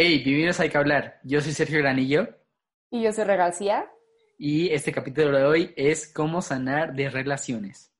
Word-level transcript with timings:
Hey, 0.00 0.22
bienvenidos 0.22 0.60
a 0.60 0.62
Hay 0.62 0.68
que 0.70 0.78
hablar. 0.78 1.18
Yo 1.24 1.40
soy 1.40 1.50
Sergio 1.50 1.80
Granillo 1.80 2.28
Y 2.88 3.02
yo 3.02 3.12
soy 3.12 3.24
Regalcía. 3.24 3.90
y 4.38 4.72
este 4.72 4.92
capítulo 4.92 5.36
de 5.36 5.44
hoy 5.44 5.74
es 5.76 6.06
cómo 6.06 6.40
sanar 6.40 6.94
de 6.94 7.10
relaciones. 7.10 7.90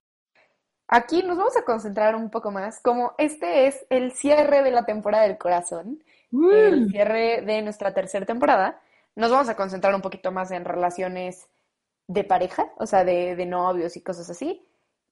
Aquí 0.87 1.25
nos 1.25 1.37
vamos 1.37 1.57
a 1.57 1.65
concentrar 1.65 2.15
un 2.15 2.31
poco 2.31 2.53
más, 2.53 2.79
como 2.79 3.17
este 3.19 3.67
es 3.67 3.85
el 3.91 4.13
cierre 4.13 4.63
de 4.63 4.71
la 4.71 4.85
temporada 4.85 5.25
del 5.25 5.39
corazón, 5.39 6.05
el 6.31 6.89
cierre 6.89 7.43
de 7.43 7.63
nuestra 7.63 7.93
tercera 7.93 8.25
temporada. 8.25 8.81
Nos 9.17 9.33
vamos 9.33 9.49
a 9.49 9.57
concentrar 9.57 9.93
un 9.93 10.01
poquito 10.01 10.31
más 10.31 10.53
en 10.53 10.65
relaciones 10.65 11.49
de 12.07 12.23
pareja, 12.23 12.71
o 12.77 12.87
sea, 12.87 13.03
de, 13.03 13.35
de 13.35 13.45
novios 13.45 13.97
y 13.97 14.03
cosas 14.03 14.31
así. 14.31 14.65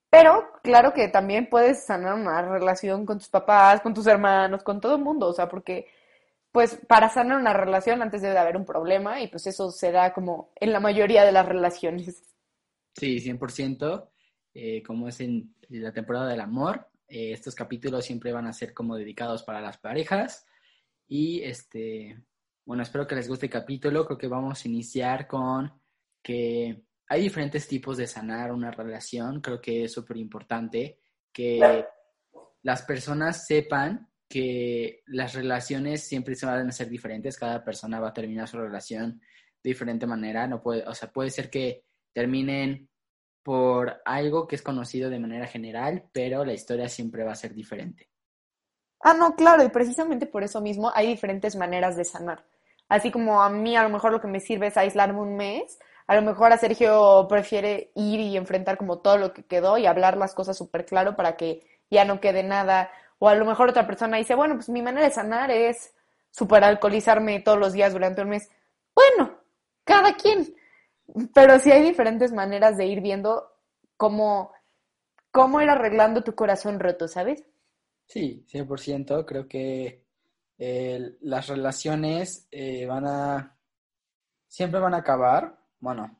Pero 0.09 0.53
claro 0.63 0.93
que 0.93 1.09
también 1.09 1.49
puedes 1.51 1.85
sanar 1.85 2.15
una 2.15 2.43
relación 2.43 3.05
con 3.05 3.19
tus 3.19 3.29
papás, 3.29 3.81
con 3.81 3.93
tus 3.93 4.07
hermanos, 4.07 4.63
con 4.63 4.81
todo 4.81 4.95
el 4.95 5.03
mundo, 5.03 5.27
o 5.27 5.33
sea, 5.33 5.49
porque 5.49 5.89
pues 6.57 6.81
para 6.89 7.11
sanar 7.11 7.39
una 7.39 7.53
relación 7.53 8.01
antes 8.01 8.23
debe 8.23 8.33
de 8.33 8.41
haber 8.41 8.57
un 8.57 8.65
problema 8.65 9.21
y 9.21 9.29
pues 9.29 9.47
eso 9.47 9.71
se 9.71 9.93
da 9.93 10.15
como 10.15 10.55
en 10.57 10.73
la 10.73 10.81
mayoría 10.81 11.23
de 11.23 11.31
las 11.31 11.47
relaciones. 11.47 12.35
Sí, 12.95 13.21
100%. 13.21 14.09
eh, 14.55 14.83
como 14.83 15.07
es 15.07 15.21
en 15.21 15.55
la 15.69 15.93
temporada 15.93 16.29
del 16.29 16.41
amor, 16.41 16.89
eh, 17.09 17.33
estos 17.33 17.55
capítulos 17.55 18.07
siempre 18.07 18.33
van 18.33 18.47
a 18.47 18.55
ser 18.55 18.73
como 18.73 18.97
dedicados 18.97 19.43
para 19.43 19.61
las 19.61 19.77
parejas. 19.77 20.47
Y 21.07 21.43
este, 21.43 22.25
bueno, 22.65 22.83
espero 22.85 23.07
que 23.07 23.17
les 23.17 23.29
guste 23.29 23.45
el 23.45 23.53
capítulo. 23.53 24.07
Creo 24.07 24.17
que 24.17 24.27
vamos 24.27 24.65
a 24.65 24.69
iniciar 24.69 25.27
con 25.27 25.71
que 26.23 26.85
hay 27.07 27.21
diferentes 27.21 27.69
tipos 27.69 27.99
de 27.99 28.07
sanar 28.07 28.51
una 28.51 28.71
relación. 28.71 29.43
Creo 29.43 29.61
que 29.61 29.85
es 29.85 29.93
súper 29.93 30.17
importante 30.17 31.01
que 31.35 31.85
las 32.63 32.81
personas 32.81 33.47
sepan 33.47 34.09
que 34.29 35.03
las 35.07 35.35
relaciones 35.35 36.03
siempre 36.03 36.35
se 36.35 36.47
van 36.47 36.69
a 36.69 36.73
ser 36.73 36.89
diferentes, 36.89 37.39
cada 37.39 37.65
persona 37.65 38.01
va 38.01 38.09
a 38.09 38.15
terminar 38.15 38.49
su 38.49 38.59
relación 38.59 39.21
de 39.63 39.71
diferente 39.71 40.07
manera, 40.07 40.47
no 40.47 40.63
puede, 40.63 40.87
o 40.87 40.95
sea, 40.95 41.11
puede 41.11 41.31
ser 41.31 41.51
que 41.51 41.85
terminen 42.13 42.89
por 43.43 44.01
algo 44.05 44.49
que 44.49 44.57
es 44.57 44.63
conocido 44.63 45.09
de 45.09 45.21
manera 45.21 45.47
general, 45.47 46.09
pero 46.13 46.45
la 46.45 46.53
historia 46.53 46.89
siempre 46.89 47.23
va 47.23 47.33
a 47.33 47.37
ser 47.37 47.55
diferente. 47.55 48.09
Ah, 49.01 49.15
no, 49.15 49.37
claro, 49.37 49.63
y 49.63 49.69
precisamente 49.69 50.27
por 50.27 50.43
eso 50.43 50.61
mismo 50.61 50.91
hay 50.95 51.07
diferentes 51.07 51.55
maneras 51.55 51.97
de 51.97 52.05
sanar. 52.05 52.45
Así 52.89 53.11
como 53.11 53.43
a 53.43 53.51
mí 53.51 53.77
a 53.77 53.83
lo 53.83 53.89
mejor 53.89 54.13
lo 54.13 54.21
que 54.21 54.29
me 54.29 54.41
sirve 54.41 54.69
es 54.69 54.77
aislarme 54.77 55.21
un 55.21 55.37
mes, 55.37 55.79
a 56.07 56.15
lo 56.15 56.23
mejor 56.23 56.53
a 56.53 56.59
Sergio 56.59 57.27
prefiere 57.29 57.91
ir 57.95 58.21
y 58.21 58.37
enfrentar 58.37 58.77
como 58.77 58.99
todo 58.99 59.19
lo 59.19 59.33
que 59.33 59.45
quedó 59.45 59.77
y 59.79 59.87
hablar 59.87 60.17
las 60.17 60.35
cosas 60.35 60.57
súper 60.57 60.87
claro 60.87 61.17
para 61.17 61.37
que 61.37 61.67
ya 61.91 62.05
no 62.05 62.21
quede 62.21 62.43
nada. 62.43 62.91
O 63.19 63.29
a 63.29 63.35
lo 63.35 63.45
mejor 63.45 63.71
otra 63.71 63.87
persona 63.87 64.19
dice, 64.19 64.35
bueno, 64.35 64.55
pues 64.55 64.69
mi 64.69 64.83
manera 64.83 65.07
de 65.07 65.13
sanar 65.13 65.51
es 65.51 65.95
super 66.31 66.65
alcoholizarme 66.65 67.41
todos 67.41 67.59
los 67.59 67.73
días 67.73 67.93
durante 67.93 68.23
un 68.23 68.29
mes. 68.29 68.51
Bueno, 68.95 69.39
cada 69.85 70.15
quien. 70.15 70.55
Pero 71.35 71.59
sí 71.59 71.71
hay 71.71 71.83
diferentes 71.83 72.33
maneras 72.33 72.77
de 72.77 72.87
ir 72.87 73.01
viendo 73.01 73.51
cómo, 73.97 74.53
cómo 75.31 75.61
ir 75.63 75.71
arreglando 75.71 76.23
tu 76.23 76.35
corazón 76.35 76.79
roto, 76.81 77.09
¿sabes? 77.09 77.45
Sí, 78.07 78.45
100%, 78.53 79.25
creo 79.25 79.49
que 79.49 80.05
eh, 80.59 81.17
las 81.21 81.49
relaciones 81.49 82.47
eh, 82.51 82.87
van 82.87 83.07
a, 83.07 83.57
siempre 84.47 84.81
van 84.81 84.95
a 84.95 84.99
acabar, 84.99 85.59
bueno, 85.81 86.17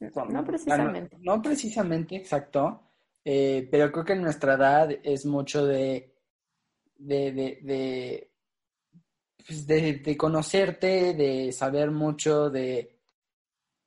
No 0.00 0.44
precisamente. 0.44 1.16
No, 1.20 1.36
no 1.36 1.42
precisamente, 1.42 2.16
exacto, 2.16 2.89
eh, 3.24 3.68
pero 3.70 3.90
creo 3.92 4.04
que 4.04 4.12
en 4.14 4.22
nuestra 4.22 4.54
edad 4.54 4.90
es 5.02 5.26
mucho 5.26 5.66
de, 5.66 6.14
de, 6.96 7.32
de, 7.32 7.58
de, 7.62 8.32
pues, 9.46 9.66
de- 9.66 10.16
conocerte, 10.16 11.14
de 11.14 11.52
saber 11.52 11.90
mucho, 11.90 12.50
de... 12.50 12.96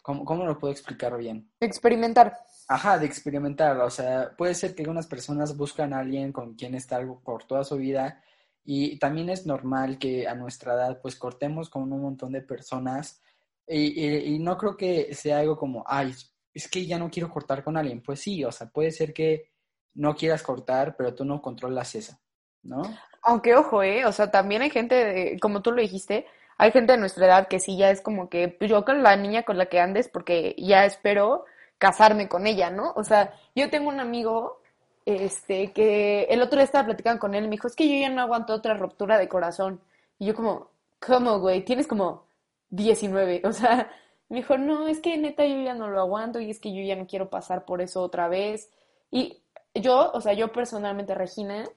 ¿Cómo, 0.01 0.25
cómo 0.25 0.45
lo 0.45 0.57
puedo 0.59 0.71
explicar 0.73 1.17
bien? 1.17 1.49
Experimentar. 1.61 2.37
Ajá, 2.67 2.97
de 2.99 3.05
experimentar. 3.05 3.79
O 3.81 3.89
sea, 3.89 4.35
puede 4.35 4.53
ser 4.53 4.75
que 4.75 4.81
algunas 4.83 5.07
personas 5.07 5.55
buscan 5.55 5.93
a 5.93 5.99
alguien 5.99 6.31
con 6.33 6.55
quien 6.55 6.75
estar 6.75 7.05
por 7.23 7.45
toda 7.45 7.63
su 7.63 7.77
vida 7.77 8.21
y 8.65 8.97
también 8.99 9.29
es 9.29 9.45
normal 9.45 9.97
que 9.97 10.27
a 10.27 10.35
nuestra 10.35 10.73
edad 10.73 10.99
pues 11.01 11.15
cortemos 11.15 11.69
con 11.69 11.91
un 11.91 12.01
montón 12.01 12.31
de 12.33 12.41
personas 12.41 13.21
y, 13.67 14.05
y- 14.05 14.35
y 14.35 14.39
no 14.39 14.57
creo 14.57 14.75
que 14.75 15.13
sea 15.13 15.39
algo 15.39 15.57
como, 15.57 15.83
ay, 15.87 16.13
es 16.53 16.67
que 16.69 16.85
ya 16.85 16.97
no 16.99 17.09
quiero 17.09 17.29
cortar 17.29 17.63
con 17.63 17.77
alguien. 17.77 18.01
Pues 18.01 18.21
sí, 18.21 18.43
o 18.45 18.51
sea, 18.51 18.69
puede 18.69 18.91
ser 18.91 19.13
que 19.13 19.51
no 19.95 20.15
quieras 20.15 20.43
cortar, 20.43 20.95
pero 20.97 21.13
tú 21.15 21.25
no 21.25 21.41
controlas 21.41 21.95
eso, 21.95 22.17
¿no? 22.63 23.03
Aunque 23.21 23.55
ojo, 23.55 23.83
¿eh? 23.83 24.05
O 24.05 24.11
sea, 24.11 24.31
también 24.31 24.61
hay 24.61 24.69
gente, 24.69 24.95
de- 24.95 25.39
como 25.39 25.61
tú 25.61 25.71
lo 25.71 25.81
dijiste, 25.81 26.25
hay 26.57 26.71
gente 26.71 26.93
de 26.93 26.97
nuestra 26.99 27.25
edad 27.25 27.47
que 27.47 27.59
sí 27.59 27.77
ya 27.77 27.89
es 27.89 28.01
como 28.01 28.29
que 28.29 28.49
pues, 28.49 28.69
yo 28.69 28.83
con 28.85 29.01
la 29.03 29.15
niña 29.15 29.43
con 29.43 29.57
la 29.57 29.67
que 29.67 29.79
andes 29.79 30.09
porque 30.09 30.55
ya 30.57 30.85
espero 30.85 31.45
casarme 31.77 32.27
con 32.29 32.47
ella, 32.47 32.69
¿no? 32.69 32.93
O 32.95 33.03
sea, 33.03 33.33
yo 33.55 33.69
tengo 33.69 33.89
un 33.89 33.99
amigo, 33.99 34.61
este, 35.05 35.71
que 35.73 36.23
el 36.25 36.41
otro 36.41 36.57
día 36.57 36.65
estaba 36.65 36.85
platicando 36.85 37.19
con 37.19 37.35
él 37.35 37.43
y 37.45 37.47
me 37.47 37.51
dijo, 37.53 37.67
es 37.67 37.75
que 37.75 37.87
yo 37.87 37.95
ya 38.01 38.09
no 38.09 38.21
aguanto 38.21 38.53
otra 38.53 38.73
ruptura 38.75 39.17
de 39.17 39.27
corazón. 39.29 39.81
Y 40.19 40.25
yo 40.27 40.35
como, 40.35 40.69
¿cómo, 40.99 41.39
güey? 41.39 41.63
Tienes 41.65 41.87
como 41.87 42.25
19. 42.69 43.41
O 43.45 43.51
sea, 43.53 43.89
me 44.33 44.39
dijo, 44.39 44.57
no, 44.57 44.87
es 44.87 44.99
que 44.99 45.15
neta 45.15 45.45
yo 45.45 45.61
ya 45.61 45.75
no 45.75 45.89
lo 45.89 45.99
aguanto 45.99 46.39
y 46.39 46.49
es 46.49 46.59
que 46.59 46.73
yo 46.73 46.81
ya 46.81 46.95
no 46.95 47.05
quiero 47.05 47.29
pasar 47.29 47.65
por 47.65 47.83
eso 47.83 48.01
otra 48.01 48.27
vez. 48.27 48.71
Y 49.11 49.43
yo, 49.75 50.09
o 50.11 50.21
sea, 50.21 50.33
yo 50.33 50.51
personalmente, 50.51 51.13
Regina, 51.13 51.69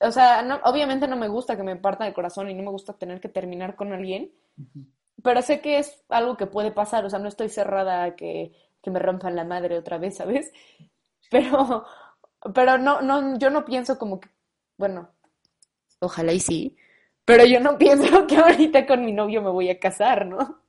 o 0.00 0.10
sea, 0.10 0.42
no, 0.42 0.56
obviamente 0.64 1.06
no 1.06 1.16
me 1.16 1.28
gusta 1.28 1.56
que 1.56 1.62
me 1.62 1.76
partan 1.76 2.08
el 2.08 2.14
corazón 2.14 2.50
y 2.50 2.54
no 2.54 2.64
me 2.64 2.72
gusta 2.72 2.94
tener 2.94 3.20
que 3.20 3.28
terminar 3.28 3.76
con 3.76 3.92
alguien, 3.92 4.32
pero 5.22 5.40
sé 5.40 5.60
que 5.60 5.78
es 5.78 6.02
algo 6.08 6.36
que 6.36 6.46
puede 6.46 6.72
pasar, 6.72 7.04
o 7.04 7.10
sea, 7.10 7.20
no 7.20 7.28
estoy 7.28 7.48
cerrada 7.48 8.02
a 8.02 8.16
que, 8.16 8.50
que 8.82 8.90
me 8.90 8.98
rompan 8.98 9.36
la 9.36 9.44
madre 9.44 9.78
otra 9.78 9.98
vez, 9.98 10.16
¿sabes? 10.16 10.52
Pero, 11.30 11.84
pero 12.54 12.78
no, 12.78 13.02
no, 13.02 13.38
yo 13.38 13.50
no 13.50 13.64
pienso 13.64 13.98
como 13.98 14.18
que, 14.18 14.30
bueno, 14.78 15.10
ojalá 16.00 16.32
y 16.32 16.40
sí, 16.40 16.76
pero 17.24 17.44
yo 17.44 17.60
no 17.60 17.78
pienso 17.78 18.26
que 18.26 18.36
ahorita 18.36 18.84
con 18.84 19.04
mi 19.04 19.12
novio 19.12 19.42
me 19.42 19.50
voy 19.50 19.70
a 19.70 19.78
casar, 19.78 20.26
¿no? 20.26 20.62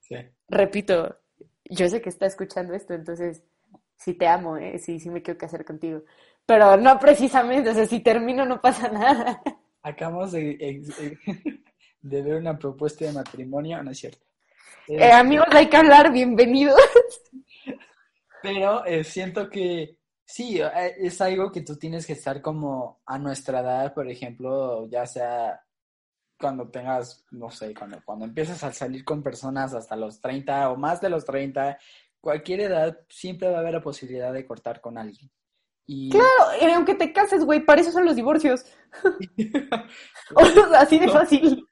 Sí. 0.00 0.16
Repito, 0.50 1.16
yo 1.64 1.88
sé 1.88 2.00
que 2.00 2.08
está 2.08 2.26
escuchando 2.26 2.74
esto, 2.74 2.94
entonces 2.94 3.42
sí 3.96 4.14
te 4.14 4.26
amo, 4.26 4.56
¿eh? 4.56 4.78
Sí, 4.78 4.98
sí 4.98 5.10
me 5.10 5.22
quiero 5.22 5.38
casar 5.38 5.64
contigo. 5.64 6.02
Pero 6.46 6.76
no 6.76 6.98
precisamente, 6.98 7.70
o 7.70 7.74
sea, 7.74 7.86
si 7.86 8.00
termino 8.00 8.44
no 8.44 8.60
pasa 8.60 8.88
nada. 8.88 9.42
Acabamos 9.82 10.32
de, 10.32 10.56
ex- 10.60 10.94
de 12.02 12.22
ver 12.22 12.34
una 12.36 12.58
propuesta 12.58 13.04
de 13.04 13.12
matrimonio, 13.12 13.82
no 13.82 13.90
es 13.90 13.98
cierto. 13.98 14.26
Eh, 14.88 15.10
amigos, 15.12 15.46
hay 15.52 15.68
que 15.68 15.76
hablar, 15.76 16.12
bienvenidos. 16.12 16.80
Pero 18.42 18.84
eh, 18.86 19.04
siento 19.04 19.48
que 19.48 19.98
sí, 20.24 20.60
eh, 20.60 20.94
es 20.98 21.20
algo 21.20 21.50
que 21.52 21.62
tú 21.62 21.76
tienes 21.76 22.06
que 22.06 22.14
estar 22.14 22.40
como 22.40 23.00
a 23.06 23.18
nuestra 23.18 23.60
edad, 23.60 23.94
por 23.94 24.08
ejemplo, 24.08 24.88
ya 24.88 25.06
sea 25.06 25.60
cuando 26.40 26.68
tengas, 26.68 27.24
no 27.30 27.50
sé, 27.50 27.74
cuando, 27.74 27.98
cuando 28.04 28.24
empiezas 28.24 28.64
a 28.64 28.72
salir 28.72 29.04
con 29.04 29.22
personas 29.22 29.74
hasta 29.74 29.94
los 29.94 30.20
30 30.20 30.70
o 30.70 30.76
más 30.76 31.00
de 31.00 31.10
los 31.10 31.24
30, 31.24 31.78
cualquier 32.20 32.60
edad, 32.60 32.98
siempre 33.08 33.48
va 33.50 33.58
a 33.58 33.60
haber 33.60 33.74
la 33.74 33.82
posibilidad 33.82 34.32
de 34.32 34.46
cortar 34.46 34.80
con 34.80 34.98
alguien. 34.98 35.30
Y 35.86 36.10
Claro, 36.10 36.74
aunque 36.74 36.94
te 36.94 37.12
cases, 37.12 37.44
güey, 37.44 37.64
para 37.64 37.80
eso 37.80 37.92
son 37.92 38.04
los 38.04 38.16
divorcios. 38.16 38.64
Así 40.76 40.98
de 40.98 41.08
fácil. 41.08 41.66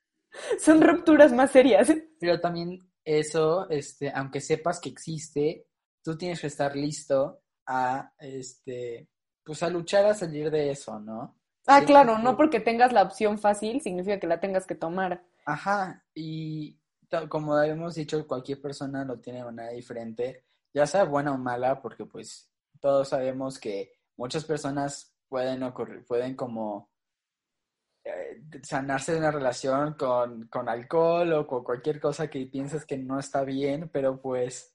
Son 0.59 0.81
rupturas 0.83 1.33
más 1.33 1.51
serias. 1.51 1.93
Pero 2.19 2.41
también 2.41 2.79
eso, 3.05 3.69
este, 3.71 4.11
aunque 4.11 4.41
sepas 4.41 4.81
que 4.81 4.89
existe, 4.89 5.67
tú 6.03 6.17
tienes 6.17 6.41
que 6.41 6.49
estar 6.49 6.75
listo 6.77 7.43
a, 7.67 8.13
este, 8.19 9.09
pues 9.45 9.63
a 9.63 9.71
luchar 9.71 10.05
a 10.07 10.15
salir 10.15 10.51
de 10.51 10.71
eso, 10.71 10.99
¿no? 10.99 11.38
Ah, 11.71 11.85
claro, 11.85 12.19
no 12.19 12.35
porque 12.35 12.61
tengas 12.61 12.95
la 12.95 13.03
opción 13.03 13.39
fácil 13.39 13.83
significa 13.83 14.19
que 14.19 14.27
la 14.27 14.41
tengas 14.41 14.67
que 14.67 14.75
tomar. 14.75 15.23
Ajá, 15.45 16.03
y 16.15 16.81
como 17.29 17.55
habíamos 17.55 17.95
dicho, 17.95 18.27
cualquier 18.27 18.61
persona 18.63 19.05
lo 19.05 19.21
tiene 19.21 19.41
de 19.41 19.45
manera 19.45 19.71
diferente, 19.71 20.45
ya 20.73 20.87
sea 20.87 21.05
buena 21.05 21.33
o 21.33 21.37
mala, 21.39 21.83
porque 21.83 22.07
pues 22.07 22.51
todos 22.81 23.09
sabemos 23.11 23.59
que 23.59 23.93
muchas 24.17 24.45
personas 24.45 25.15
pueden 25.29 25.63
ocurrir, 25.63 26.07
pueden 26.07 26.35
como 26.35 26.91
eh, 28.05 28.41
sanarse 28.63 29.13
de 29.13 29.19
una 29.19 29.31
relación 29.31 29.93
con, 29.95 30.49
con, 30.49 30.71
alcohol 30.71 31.33
o 31.35 31.47
con 31.47 31.65
cualquier 31.65 32.01
cosa 32.01 32.29
que 32.29 32.47
piensas 32.47 32.87
que 32.87 32.97
no 32.97 33.19
está 33.19 33.45
bien, 33.45 33.91
pero 33.93 34.21
pues 34.21 34.75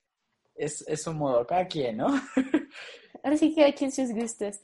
es, 0.53 0.87
es 0.87 1.07
un 1.07 1.17
modo 1.17 1.47
cada 1.47 1.67
quien, 1.67 1.97
¿no? 1.97 2.07
Ahora 3.23 3.37
sí 3.37 3.55
que 3.55 3.63
hay 3.63 3.73
quien 3.73 3.91
sus 3.91 4.11
gustos. 4.11 4.59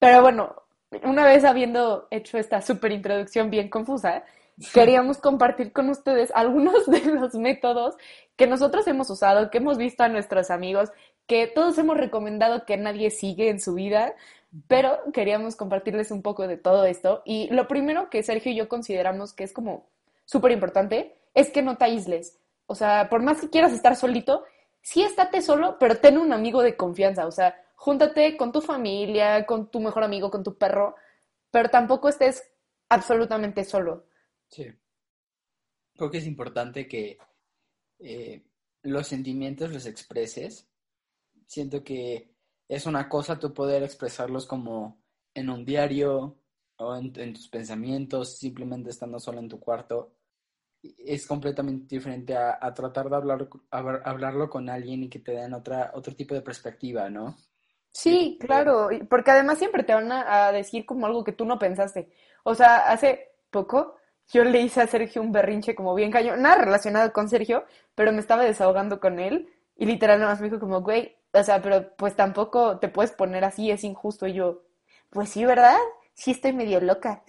Pero 0.00 0.22
bueno, 0.22 0.67
una 1.02 1.24
vez 1.24 1.44
habiendo 1.44 2.08
hecho 2.10 2.38
esta 2.38 2.62
súper 2.62 2.92
introducción 2.92 3.50
bien 3.50 3.68
confusa, 3.68 4.24
queríamos 4.72 5.18
compartir 5.18 5.72
con 5.72 5.88
ustedes 5.90 6.32
algunos 6.34 6.86
de 6.86 7.04
los 7.04 7.34
métodos 7.34 7.96
que 8.36 8.46
nosotros 8.46 8.86
hemos 8.86 9.10
usado, 9.10 9.50
que 9.50 9.58
hemos 9.58 9.78
visto 9.78 10.02
a 10.02 10.08
nuestros 10.08 10.50
amigos, 10.50 10.90
que 11.26 11.46
todos 11.46 11.76
hemos 11.78 11.96
recomendado 11.96 12.64
que 12.64 12.76
nadie 12.76 13.10
sigue 13.10 13.50
en 13.50 13.60
su 13.60 13.74
vida, 13.74 14.14
pero 14.66 14.98
queríamos 15.12 15.56
compartirles 15.56 16.10
un 16.10 16.22
poco 16.22 16.48
de 16.48 16.56
todo 16.56 16.84
esto. 16.86 17.22
Y 17.24 17.48
lo 17.52 17.68
primero 17.68 18.08
que 18.08 18.22
Sergio 18.22 18.52
y 18.52 18.56
yo 18.56 18.68
consideramos 18.68 19.34
que 19.34 19.44
es 19.44 19.52
como 19.52 19.86
súper 20.24 20.52
importante 20.52 21.16
es 21.34 21.50
que 21.50 21.62
no 21.62 21.76
te 21.76 21.84
aísles. 21.84 22.38
O 22.66 22.74
sea, 22.74 23.08
por 23.10 23.22
más 23.22 23.40
que 23.40 23.50
quieras 23.50 23.72
estar 23.72 23.94
solito, 23.94 24.44
sí 24.80 25.02
estate 25.02 25.42
solo, 25.42 25.76
pero 25.78 25.98
ten 25.98 26.18
un 26.18 26.32
amigo 26.32 26.62
de 26.62 26.76
confianza. 26.76 27.26
O 27.26 27.30
sea, 27.30 27.60
júntate 27.78 28.36
con 28.36 28.50
tu 28.50 28.60
familia, 28.60 29.46
con 29.46 29.70
tu 29.70 29.78
mejor 29.78 30.02
amigo, 30.02 30.32
con 30.32 30.42
tu 30.42 30.58
perro, 30.58 30.96
pero 31.50 31.70
tampoco 31.70 32.08
estés 32.08 32.42
absolutamente 32.88 33.64
solo. 33.64 34.08
Sí. 34.48 34.66
Creo 35.94 36.10
que 36.10 36.18
es 36.18 36.26
importante 36.26 36.88
que 36.88 37.18
eh, 38.00 38.44
los 38.82 39.06
sentimientos 39.06 39.72
los 39.72 39.86
expreses. 39.86 40.68
Siento 41.46 41.84
que 41.84 42.34
es 42.66 42.84
una 42.84 43.08
cosa 43.08 43.38
tú 43.38 43.54
poder 43.54 43.84
expresarlos 43.84 44.44
como 44.44 45.00
en 45.32 45.48
un 45.48 45.64
diario 45.64 46.36
o 46.78 46.96
en, 46.96 47.12
tus 47.32 47.48
pensamientos, 47.48 48.38
simplemente 48.38 48.90
estando 48.90 49.20
solo 49.20 49.38
en 49.38 49.48
tu 49.48 49.60
cuarto. 49.60 50.16
Es 50.82 51.26
completamente 51.28 51.94
diferente 51.94 52.36
a, 52.36 52.74
tratar 52.74 53.08
de 53.08 53.16
hablar, 53.16 53.48
hablarlo 53.70 54.50
con 54.50 54.68
alguien 54.68 55.04
y 55.04 55.08
que 55.08 55.20
te 55.20 55.32
den 55.32 55.54
otra, 55.54 55.92
otro 55.94 56.14
tipo 56.16 56.34
de 56.34 56.42
perspectiva, 56.42 57.08
¿no? 57.08 57.36
Sí, 57.98 58.38
claro, 58.40 58.90
porque 59.10 59.32
además 59.32 59.58
siempre 59.58 59.82
te 59.82 59.92
van 59.92 60.12
a, 60.12 60.52
decir 60.52 60.86
como 60.86 61.06
algo 61.06 61.24
que 61.24 61.32
tú 61.32 61.44
no 61.44 61.58
pensaste. 61.58 62.08
O 62.44 62.54
sea, 62.54 62.92
hace 62.92 63.32
poco 63.50 63.96
yo 64.28 64.44
le 64.44 64.60
hice 64.60 64.80
a 64.80 64.86
Sergio 64.86 65.20
un 65.20 65.32
berrinche 65.32 65.74
como 65.74 65.96
bien 65.96 66.12
cañón, 66.12 66.40
nada 66.40 66.58
relacionado 66.64 67.12
con 67.12 67.28
Sergio, 67.28 67.64
pero 67.96 68.12
me 68.12 68.20
estaba 68.20 68.44
desahogando 68.44 69.00
con 69.00 69.18
él 69.18 69.48
y 69.74 69.86
literal 69.86 70.20
nada 70.20 70.30
más 70.30 70.40
me 70.40 70.46
dijo 70.48 70.60
como, 70.60 70.80
güey, 70.82 71.16
o 71.32 71.42
sea, 71.42 71.60
pero 71.60 71.96
pues 71.96 72.14
tampoco 72.14 72.78
te 72.78 72.88
puedes 72.88 73.10
poner 73.10 73.44
así, 73.44 73.72
es 73.72 73.82
injusto. 73.82 74.28
Y 74.28 74.34
yo, 74.34 74.62
pues 75.10 75.30
sí, 75.30 75.44
¿verdad? 75.44 75.76
Sí 76.14 76.30
estoy 76.30 76.52
medio 76.52 76.80
loca. 76.80 77.24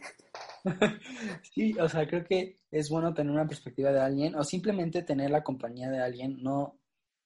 sí, 1.51 1.73
o 1.79 1.89
sea, 1.89 2.07
creo 2.07 2.23
que 2.23 2.57
es 2.69 2.91
bueno 2.91 3.11
tener 3.15 3.31
una 3.33 3.47
perspectiva 3.47 3.91
de 3.91 4.01
alguien 4.01 4.35
o 4.35 4.43
simplemente 4.43 5.01
tener 5.01 5.31
la 5.31 5.43
compañía 5.43 5.89
de 5.89 6.03
alguien, 6.03 6.43
no, 6.43 6.79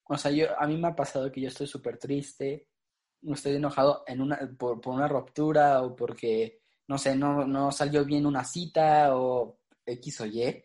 o 0.04 0.16
sea, 0.16 0.30
yo, 0.30 0.46
a 0.58 0.66
mí 0.66 0.78
me 0.78 0.88
ha 0.88 0.96
pasado 0.96 1.30
que 1.30 1.42
yo 1.42 1.48
estoy 1.48 1.66
súper 1.66 1.98
triste, 1.98 2.68
estoy 3.32 3.56
enojado 3.56 4.04
en 4.06 4.20
una, 4.20 4.38
por, 4.58 4.80
una 4.86 5.08
ruptura 5.08 5.82
o 5.82 5.96
porque, 5.96 6.60
no 6.88 6.98
sé, 6.98 7.16
no, 7.16 7.46
no 7.46 7.72
salió 7.72 8.04
bien 8.04 8.26
una 8.26 8.44
cita 8.44 9.16
o 9.16 9.58
X 9.86 10.20
o 10.20 10.26
Y. 10.26 10.64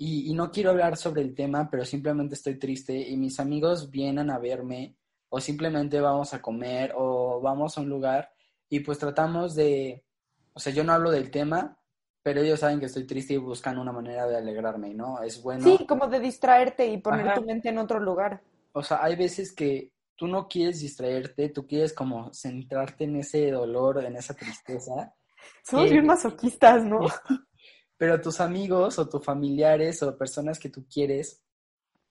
Y, 0.00 0.30
y, 0.30 0.34
no 0.34 0.52
quiero 0.52 0.70
hablar 0.70 0.96
sobre 0.96 1.22
el 1.22 1.34
tema, 1.34 1.68
pero 1.68 1.84
simplemente 1.84 2.36
estoy 2.36 2.56
triste 2.56 2.96
y 2.96 3.16
mis 3.16 3.40
amigos 3.40 3.90
vienen 3.90 4.30
a 4.30 4.38
verme 4.38 4.96
o 5.28 5.40
simplemente 5.40 6.00
vamos 6.00 6.32
a 6.34 6.40
comer 6.40 6.92
o 6.94 7.40
vamos 7.40 7.76
a 7.76 7.80
un 7.80 7.88
lugar 7.88 8.30
y 8.68 8.80
pues 8.80 8.98
tratamos 8.98 9.54
de, 9.54 10.04
o 10.52 10.60
sea, 10.60 10.72
yo 10.72 10.84
no 10.84 10.92
hablo 10.92 11.10
del 11.10 11.30
tema, 11.30 11.78
pero 12.22 12.40
ellos 12.40 12.60
saben 12.60 12.80
que 12.80 12.86
estoy 12.86 13.06
triste 13.06 13.34
y 13.34 13.38
buscan 13.38 13.78
una 13.78 13.92
manera 13.92 14.26
de 14.26 14.36
alegrarme, 14.36 14.92
¿no? 14.92 15.22
Es 15.22 15.42
bueno. 15.42 15.64
Sí, 15.64 15.86
como 15.86 16.06
de 16.08 16.20
distraerte 16.20 16.86
y 16.86 16.98
poner 16.98 17.34
tu 17.34 17.42
mente 17.42 17.70
en 17.70 17.78
otro 17.78 18.00
lugar. 18.00 18.42
O 18.72 18.82
sea, 18.82 19.02
hay 19.02 19.16
veces 19.16 19.52
que 19.52 19.92
tú 20.18 20.26
no 20.26 20.48
quieres 20.48 20.80
distraerte, 20.80 21.48
tú 21.50 21.64
quieres 21.64 21.92
como 21.92 22.34
centrarte 22.34 23.04
en 23.04 23.16
ese 23.16 23.52
dolor, 23.52 24.04
en 24.04 24.16
esa 24.16 24.34
tristeza. 24.34 25.14
Somos 25.64 25.88
bien 25.88 26.04
masoquistas, 26.04 26.84
¿no? 26.84 26.98
Pero 27.96 28.20
tus 28.20 28.40
amigos 28.40 28.98
o 28.98 29.08
tus 29.08 29.24
familiares 29.24 30.02
o 30.02 30.18
personas 30.18 30.58
que 30.58 30.70
tú 30.70 30.86
quieres, 30.92 31.44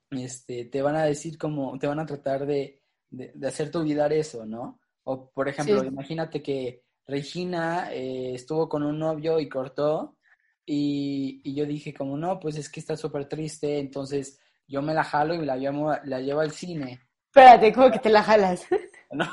este, 0.10 0.66
te 0.66 0.82
van 0.82 0.96
a 0.96 1.04
decir 1.04 1.38
como, 1.38 1.78
te 1.78 1.88
van 1.88 2.00
a 2.00 2.06
tratar 2.06 2.46
de, 2.46 2.82
de, 3.10 3.46
hacerte 3.46 3.78
olvidar 3.78 4.14
eso, 4.14 4.46
¿no? 4.46 4.80
O, 5.04 5.30
por 5.30 5.50
ejemplo, 5.50 5.84
imagínate 5.84 6.42
que 6.42 6.84
Regina 7.06 7.94
eh, 7.94 8.36
estuvo 8.36 8.70
con 8.70 8.84
un 8.84 9.00
novio 9.00 9.38
y 9.42 9.50
cortó 9.50 10.18
y, 10.66 11.42
y 11.44 11.56
yo 11.56 11.66
dije 11.66 11.94
como, 11.94 12.18
no, 12.18 12.40
pues 12.40 12.56
es 12.56 12.70
que 12.70 12.80
está 12.80 12.96
súper 12.96 13.28
triste, 13.28 13.80
entonces 13.80 14.40
yo 14.66 14.82
me 14.82 14.94
la 14.94 15.04
jalo 15.04 15.36
y 15.36 15.46
la 15.46 15.58
llevo, 15.58 15.94
la 16.06 16.22
llevo 16.22 16.40
al 16.40 16.52
cine 16.52 17.07
Espérate, 17.38 17.72
¿cómo 17.72 17.92
que 17.92 18.00
te 18.00 18.10
la 18.10 18.24
jalas? 18.24 18.66
No. 19.12 19.26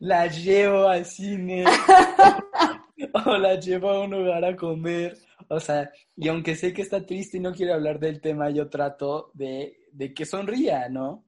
La 0.00 0.26
llevo 0.26 0.88
al 0.88 1.06
cine. 1.06 1.64
o 3.26 3.36
la 3.36 3.54
llevo 3.54 3.88
a 3.88 4.00
un 4.00 4.10
lugar 4.10 4.44
a 4.44 4.56
comer. 4.56 5.16
O 5.48 5.60
sea, 5.60 5.88
y 6.16 6.28
aunque 6.28 6.56
sé 6.56 6.74
que 6.74 6.82
está 6.82 7.06
triste 7.06 7.36
y 7.36 7.40
no 7.40 7.54
quiere 7.54 7.72
hablar 7.72 8.00
del 8.00 8.20
tema, 8.20 8.50
yo 8.50 8.68
trato 8.68 9.30
de, 9.32 9.78
de 9.92 10.12
que 10.12 10.26
sonría, 10.26 10.88
¿no? 10.88 11.24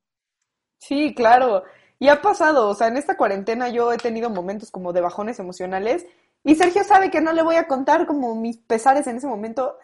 Sí, 0.78 1.14
claro. 1.14 1.62
Y 2.00 2.08
ha 2.08 2.20
pasado, 2.20 2.68
o 2.68 2.74
sea, 2.74 2.88
en 2.88 2.96
esta 2.96 3.16
cuarentena 3.16 3.68
yo 3.68 3.92
he 3.92 3.96
tenido 3.96 4.28
momentos 4.28 4.72
como 4.72 4.92
de 4.92 5.02
bajones 5.02 5.38
emocionales 5.38 6.04
y 6.42 6.56
Sergio 6.56 6.82
sabe 6.82 7.12
que 7.12 7.20
no 7.20 7.32
le 7.32 7.44
voy 7.44 7.54
a 7.54 7.68
contar 7.68 8.06
como 8.06 8.34
mis 8.34 8.58
pesares 8.58 9.06
en 9.06 9.18
ese 9.18 9.28
momento, 9.28 9.78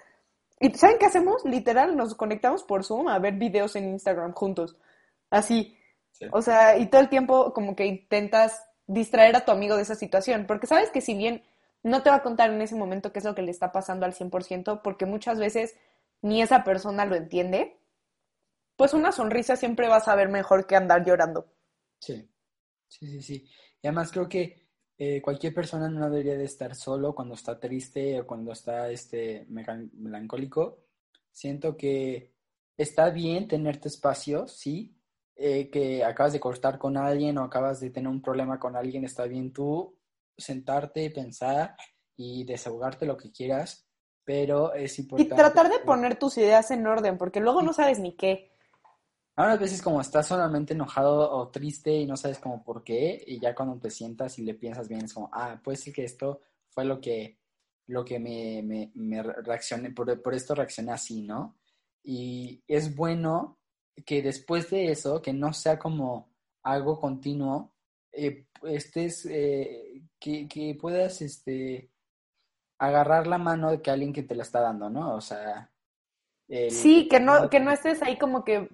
¿Y 0.60 0.70
saben 0.75 0.99
qué 0.99 1.06
hacemos? 1.06 1.44
Literal, 1.44 1.96
nos 1.96 2.14
conectamos 2.14 2.64
por 2.64 2.84
Zoom 2.84 3.08
a 3.08 3.19
ver 3.19 3.34
videos 3.34 3.76
en 3.76 3.90
Instagram 3.90 4.32
juntos. 4.32 4.76
Así. 5.31 5.76
O 6.32 6.43
sea, 6.43 6.76
y 6.78 6.87
todo 6.87 7.00
el 7.00 7.08
tiempo 7.08 7.52
como 7.52 7.76
que 7.76 7.87
intentas 7.87 8.64
distraer 8.87 9.37
a 9.37 9.44
tu 9.44 9.52
amigo 9.52 9.76
de 9.76 9.82
esa 9.82 9.94
situación, 9.94 10.46
porque 10.46 10.66
sabes 10.66 10.90
que 10.90 11.00
si 11.00 11.14
bien 11.14 11.44
no 11.82 12.02
te 12.02 12.10
va 12.10 12.16
a 12.16 12.22
contar 12.22 12.50
en 12.50 12.60
ese 12.60 12.75
momento 12.75 13.12
qué 13.12 13.20
es 13.20 13.25
lo 13.25 13.34
que 13.34 13.43
le 13.43 13.50
está 13.50 13.70
pasando 13.70 14.05
al 14.05 14.14
100%, 14.14 14.82
porque 14.82 15.06
muchas 15.06 15.38
veces 15.38 15.76
ni 16.22 16.43
esa 16.43 16.64
persona 16.64 17.04
lo 17.04 17.14
entiende, 17.14 17.78
pues 18.76 18.94
una 18.94 19.12
sonrisa 19.12 19.56
siempre 19.56 19.88
vas 19.88 20.09
a 20.09 20.16
ver 20.16 20.28
mejor 20.28 20.66
que 20.66 20.76
andar 20.76 21.04
llorando. 21.04 21.47
Sí, 22.00 22.28
sí, 22.88 23.06
sí, 23.06 23.23
sí. 23.23 23.49
Y 23.83 23.87
además 23.87 24.11
creo 24.11 24.28
que 24.28 24.67
eh, 25.00 25.23
cualquier 25.23 25.55
persona 25.55 25.88
no 25.88 26.11
debería 26.11 26.37
de 26.37 26.45
estar 26.45 26.75
solo 26.75 27.14
cuando 27.14 27.35
está 27.35 27.61
triste 27.61 28.21
o 28.21 28.26
cuando 28.26 28.50
está 28.50 28.90
este, 28.90 29.47
melancólico. 29.49 30.81
Siento 31.31 31.76
que 31.76 32.35
está 32.76 33.11
bien 33.11 33.47
tener 33.47 33.81
tu 33.81 33.87
espacio, 33.87 34.49
sí, 34.49 34.97
eh, 35.37 35.71
que 35.71 36.02
acabas 36.02 36.33
de 36.33 36.40
cortar 36.40 36.78
con 36.78 36.97
alguien 36.97 37.38
o 37.38 37.45
acabas 37.45 37.78
de 37.78 37.90
tener 37.90 38.09
un 38.09 38.21
problema 38.21 38.59
con 38.59 38.75
alguien, 38.75 39.05
está 39.05 39.25
bien 39.26 39.52
tú 39.52 39.97
sentarte, 40.37 41.11
pensar 41.11 41.76
y 42.17 42.43
desahogarte 42.43 43.07
lo 43.07 43.17
que 43.17 43.31
quieras, 43.31 43.88
pero 44.25 44.75
es 44.75 44.99
importante. 44.99 45.33
Y 45.33 45.37
tratar 45.37 45.71
de 45.71 45.78
poner 45.78 46.19
tus 46.19 46.38
ideas 46.38 46.73
en 46.73 46.85
orden, 46.87 47.19
porque 47.19 47.38
luego 47.38 47.62
no 47.62 47.73
sabes 47.73 48.00
ni 48.00 48.17
qué. 48.17 48.52
Ahora 49.38 49.52
a 49.52 49.57
veces 49.57 49.80
como 49.80 50.00
estás 50.00 50.26
solamente 50.26 50.75
enojado 50.75 51.30
o 51.30 51.49
triste 51.49 51.92
y 51.92 52.07
no 52.07 52.16
sabes 52.16 52.40
como 52.40 52.64
por 52.64 52.83
qué, 52.83 53.23
y 53.25 53.38
ya 53.38 53.54
cuando 53.54 53.78
te 53.78 53.88
sientas 53.88 54.37
y 54.40 54.42
le 54.42 54.54
piensas 54.54 54.88
bien 54.88 55.04
es 55.04 55.14
como, 55.14 55.30
ah, 55.33 55.61
pues 55.62 55.78
sí 55.78 55.92
que 55.92 56.02
esto 56.02 56.40
fue 56.71 56.85
lo 56.85 57.00
que, 57.00 57.38
lo 57.87 58.04
que 58.04 58.18
me, 58.18 58.62
me, 58.64 58.90
me 58.97 59.23
reaccioné, 59.23 59.92
por, 59.92 60.21
por, 60.23 60.35
esto 60.35 60.57
reaccioné 60.57 60.90
así, 60.90 61.23
¿no? 61.23 61.57
Y 62.02 62.64
es 62.66 62.97
bueno 62.97 63.61
que 64.04 64.23
después 64.23 64.71
de 64.71 64.90
eso, 64.90 65.23
que 65.23 65.33
no 65.33 65.52
sea 65.52 65.78
como 65.78 66.33
algo 66.64 66.99
continuo, 66.99 67.73
eh, 68.11 68.49
estés, 68.64 69.25
eh, 69.26 70.02
que, 70.18 70.49
que 70.49 70.75
puedas, 70.75 71.23
este, 71.23 71.92
agarrar 72.78 73.28
la 73.28 73.38
mano 73.38 73.71
de 73.71 73.83
que 73.83 73.92
alguien 73.92 74.12
que 74.12 74.25
te 74.25 74.35
la 74.35 74.42
está 74.42 74.61
dando, 74.61 74.90
¿no? 74.90 75.14
O 75.14 75.21
sea, 75.21 75.71
sí, 76.71 77.09
que 77.09 77.21
no, 77.21 77.50
que 77.50 77.61
no 77.61 77.71
estés 77.71 78.02
ahí 78.02 78.17
como 78.17 78.45
que, 78.45 78.69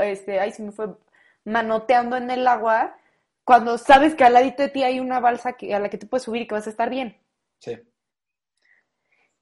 este, 0.00 0.40
ay, 0.40 0.52
se 0.52 0.62
me 0.62 0.72
fue 0.72 0.96
manoteando 1.44 2.16
en 2.16 2.30
el 2.30 2.46
agua, 2.46 2.96
cuando 3.44 3.78
sabes 3.78 4.14
que 4.14 4.24
al 4.24 4.34
ladito 4.34 4.62
de 4.62 4.68
ti 4.68 4.82
hay 4.82 5.00
una 5.00 5.20
balsa 5.20 5.54
que, 5.54 5.74
a 5.74 5.78
la 5.78 5.88
que 5.88 5.98
te 5.98 6.06
puedes 6.06 6.24
subir 6.24 6.42
y 6.42 6.46
que 6.46 6.54
vas 6.54 6.66
a 6.66 6.70
estar 6.70 6.90
bien. 6.90 7.16
Sí. 7.58 7.78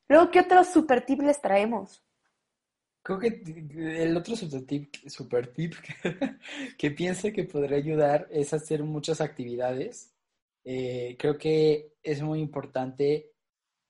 Luego, 0.09 0.31
¿qué 0.31 0.41
otros 0.41 0.69
super 0.69 1.05
tips 1.05 1.25
les 1.25 1.41
traemos? 1.41 2.03
Creo 3.03 3.19
que 3.19 3.43
el 4.03 4.17
otro 4.17 4.37
super 4.37 4.67
tip, 4.67 4.95
super 5.07 5.47
tip 5.53 5.75
que, 6.79 6.91
pienso 6.91 7.33
que 7.33 7.45
podría 7.45 7.79
ayudar 7.79 8.27
es 8.31 8.53
hacer 8.53 8.83
muchas 8.83 9.21
actividades. 9.21 10.15
Eh, 10.65 11.17
creo 11.19 11.39
que 11.39 11.95
es 12.03 12.21
muy 12.21 12.41
importante 12.41 13.33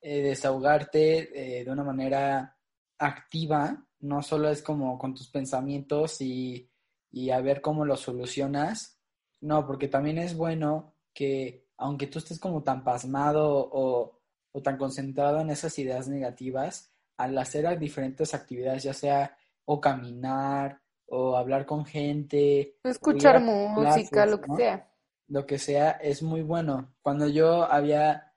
eh, 0.01 0.23
desahogarte 0.23 1.59
eh, 1.61 1.65
de 1.65 1.71
una 1.71 1.83
manera 1.83 2.57
activa, 2.99 3.88
no 4.01 4.23
solo 4.23 4.49
es 4.51 4.63
como 4.63 4.99
con 4.99 5.15
tus 5.15 5.29
pensamientos 5.29 6.21
y, 6.21 6.71
y 7.11 7.31
a 7.31 7.41
ver 7.41 7.61
cómo 7.61 7.85
los 7.85 8.01
solucionas, 8.01 9.01
no, 9.41 9.67
porque 9.67 9.89
también 9.89 10.19
es 10.19 10.37
bueno 10.37 10.95
que 11.13 11.67
aunque 11.77 12.07
tú 12.09 12.19
estés 12.19 12.41
como 12.41 12.63
tan 12.63 12.85
pasmado 12.85 13.69
o, 13.73 14.21
o 14.53 14.63
tan 14.63 14.77
concentrado 14.77 15.41
en 15.41 15.51
esas 15.51 15.79
ideas 15.79 16.09
negativas, 16.09 16.93
al 17.17 17.37
hacer 17.39 17.79
diferentes 17.79 18.35
actividades, 18.35 18.85
ya 18.85 18.95
sea 18.95 19.37
o 19.65 19.81
caminar 19.81 20.81
o 21.07 21.37
hablar 21.37 21.67
con 21.67 21.85
gente, 21.85 22.77
escuchar 22.85 23.41
música, 23.41 24.27
lo 24.27 24.41
que 24.41 24.55
sea. 24.57 24.91
Lo 25.29 25.47
que 25.47 25.59
sea 25.59 25.91
es 25.91 26.23
muy 26.23 26.43
bueno. 26.43 26.95
Cuando 27.03 27.29
yo 27.29 27.65
había, 27.65 28.33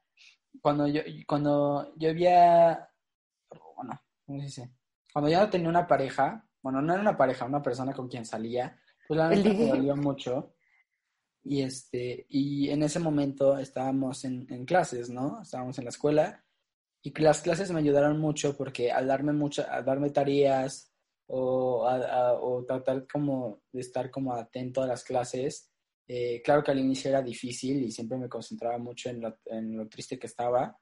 cuando 0.61 0.87
yo, 0.87 1.01
cuando 1.27 1.93
yo 1.95 2.09
había, 2.09 2.89
bueno, 3.75 4.01
¿cómo 4.25 4.39
se 4.39 4.45
dice? 4.45 4.71
Cuando 5.13 5.29
ya 5.29 5.41
no 5.41 5.49
tenía 5.49 5.69
una 5.69 5.87
pareja, 5.87 6.47
bueno, 6.61 6.81
no 6.81 6.93
era 6.93 7.01
una 7.01 7.17
pareja, 7.17 7.45
una 7.45 7.61
persona 7.61 7.93
con 7.93 8.07
quien 8.07 8.25
salía, 8.25 8.79
pues 9.07 9.17
la 9.17 9.27
verdad 9.27 9.53
me 9.53 9.67
dolió 9.67 9.95
mucho. 9.95 10.53
Y 11.43 11.61
este, 11.63 12.25
y 12.29 12.69
en 12.69 12.83
ese 12.83 12.99
momento 12.99 13.57
estábamos 13.57 14.25
en, 14.25 14.45
en 14.51 14.65
clases, 14.65 15.09
¿no? 15.09 15.41
Estábamos 15.41 15.77
en 15.79 15.85
la 15.85 15.89
escuela 15.89 16.45
y 17.03 17.19
las 17.21 17.41
clases 17.41 17.71
me 17.71 17.79
ayudaron 17.79 18.19
mucho 18.19 18.55
porque 18.55 18.91
al 18.91 19.07
darme 19.07 19.33
mucho, 19.33 19.65
al 19.69 19.83
darme 19.83 20.11
tareas 20.11 20.93
o, 21.27 21.87
o 22.41 22.65
tratar 22.65 23.07
como 23.07 23.63
de 23.71 23.81
estar 23.81 24.11
como 24.11 24.35
atento 24.35 24.83
a 24.83 24.87
las 24.87 25.03
clases, 25.03 25.71
eh, 26.07 26.41
claro 26.43 26.63
que 26.63 26.71
al 26.71 26.79
inicio 26.79 27.09
era 27.09 27.21
difícil 27.21 27.83
y 27.83 27.91
siempre 27.91 28.17
me 28.17 28.29
concentraba 28.29 28.77
mucho 28.77 29.09
en 29.09 29.21
lo, 29.21 29.39
en 29.45 29.77
lo 29.77 29.87
triste 29.87 30.19
que 30.19 30.27
estaba, 30.27 30.77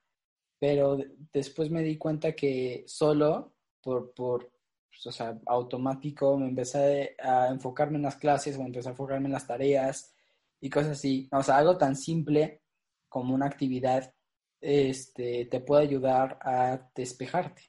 pero 0.59 0.97
después 1.31 1.69
me 1.69 1.83
di 1.83 1.97
cuenta 1.97 2.33
que 2.33 2.83
solo 2.85 3.55
por, 3.81 4.13
por 4.13 4.51
pues, 4.89 5.07
o 5.07 5.11
sea, 5.11 5.39
automático 5.45 6.37
me 6.37 6.47
empecé 6.47 7.15
a 7.21 7.47
enfocarme 7.47 7.97
en 7.97 8.03
las 8.03 8.17
clases, 8.17 8.57
me 8.57 8.65
empecé 8.65 8.89
a 8.89 8.91
enfocarme 8.91 9.27
en 9.27 9.33
las 9.33 9.47
tareas 9.47 10.13
y 10.59 10.69
cosas 10.69 10.91
así. 10.91 11.29
O 11.31 11.41
sea, 11.43 11.57
algo 11.57 11.77
tan 11.77 11.95
simple 11.95 12.61
como 13.07 13.33
una 13.33 13.45
actividad 13.45 14.13
este, 14.61 15.45
te 15.45 15.59
puede 15.61 15.83
ayudar 15.83 16.37
a 16.41 16.89
despejarte. 16.95 17.61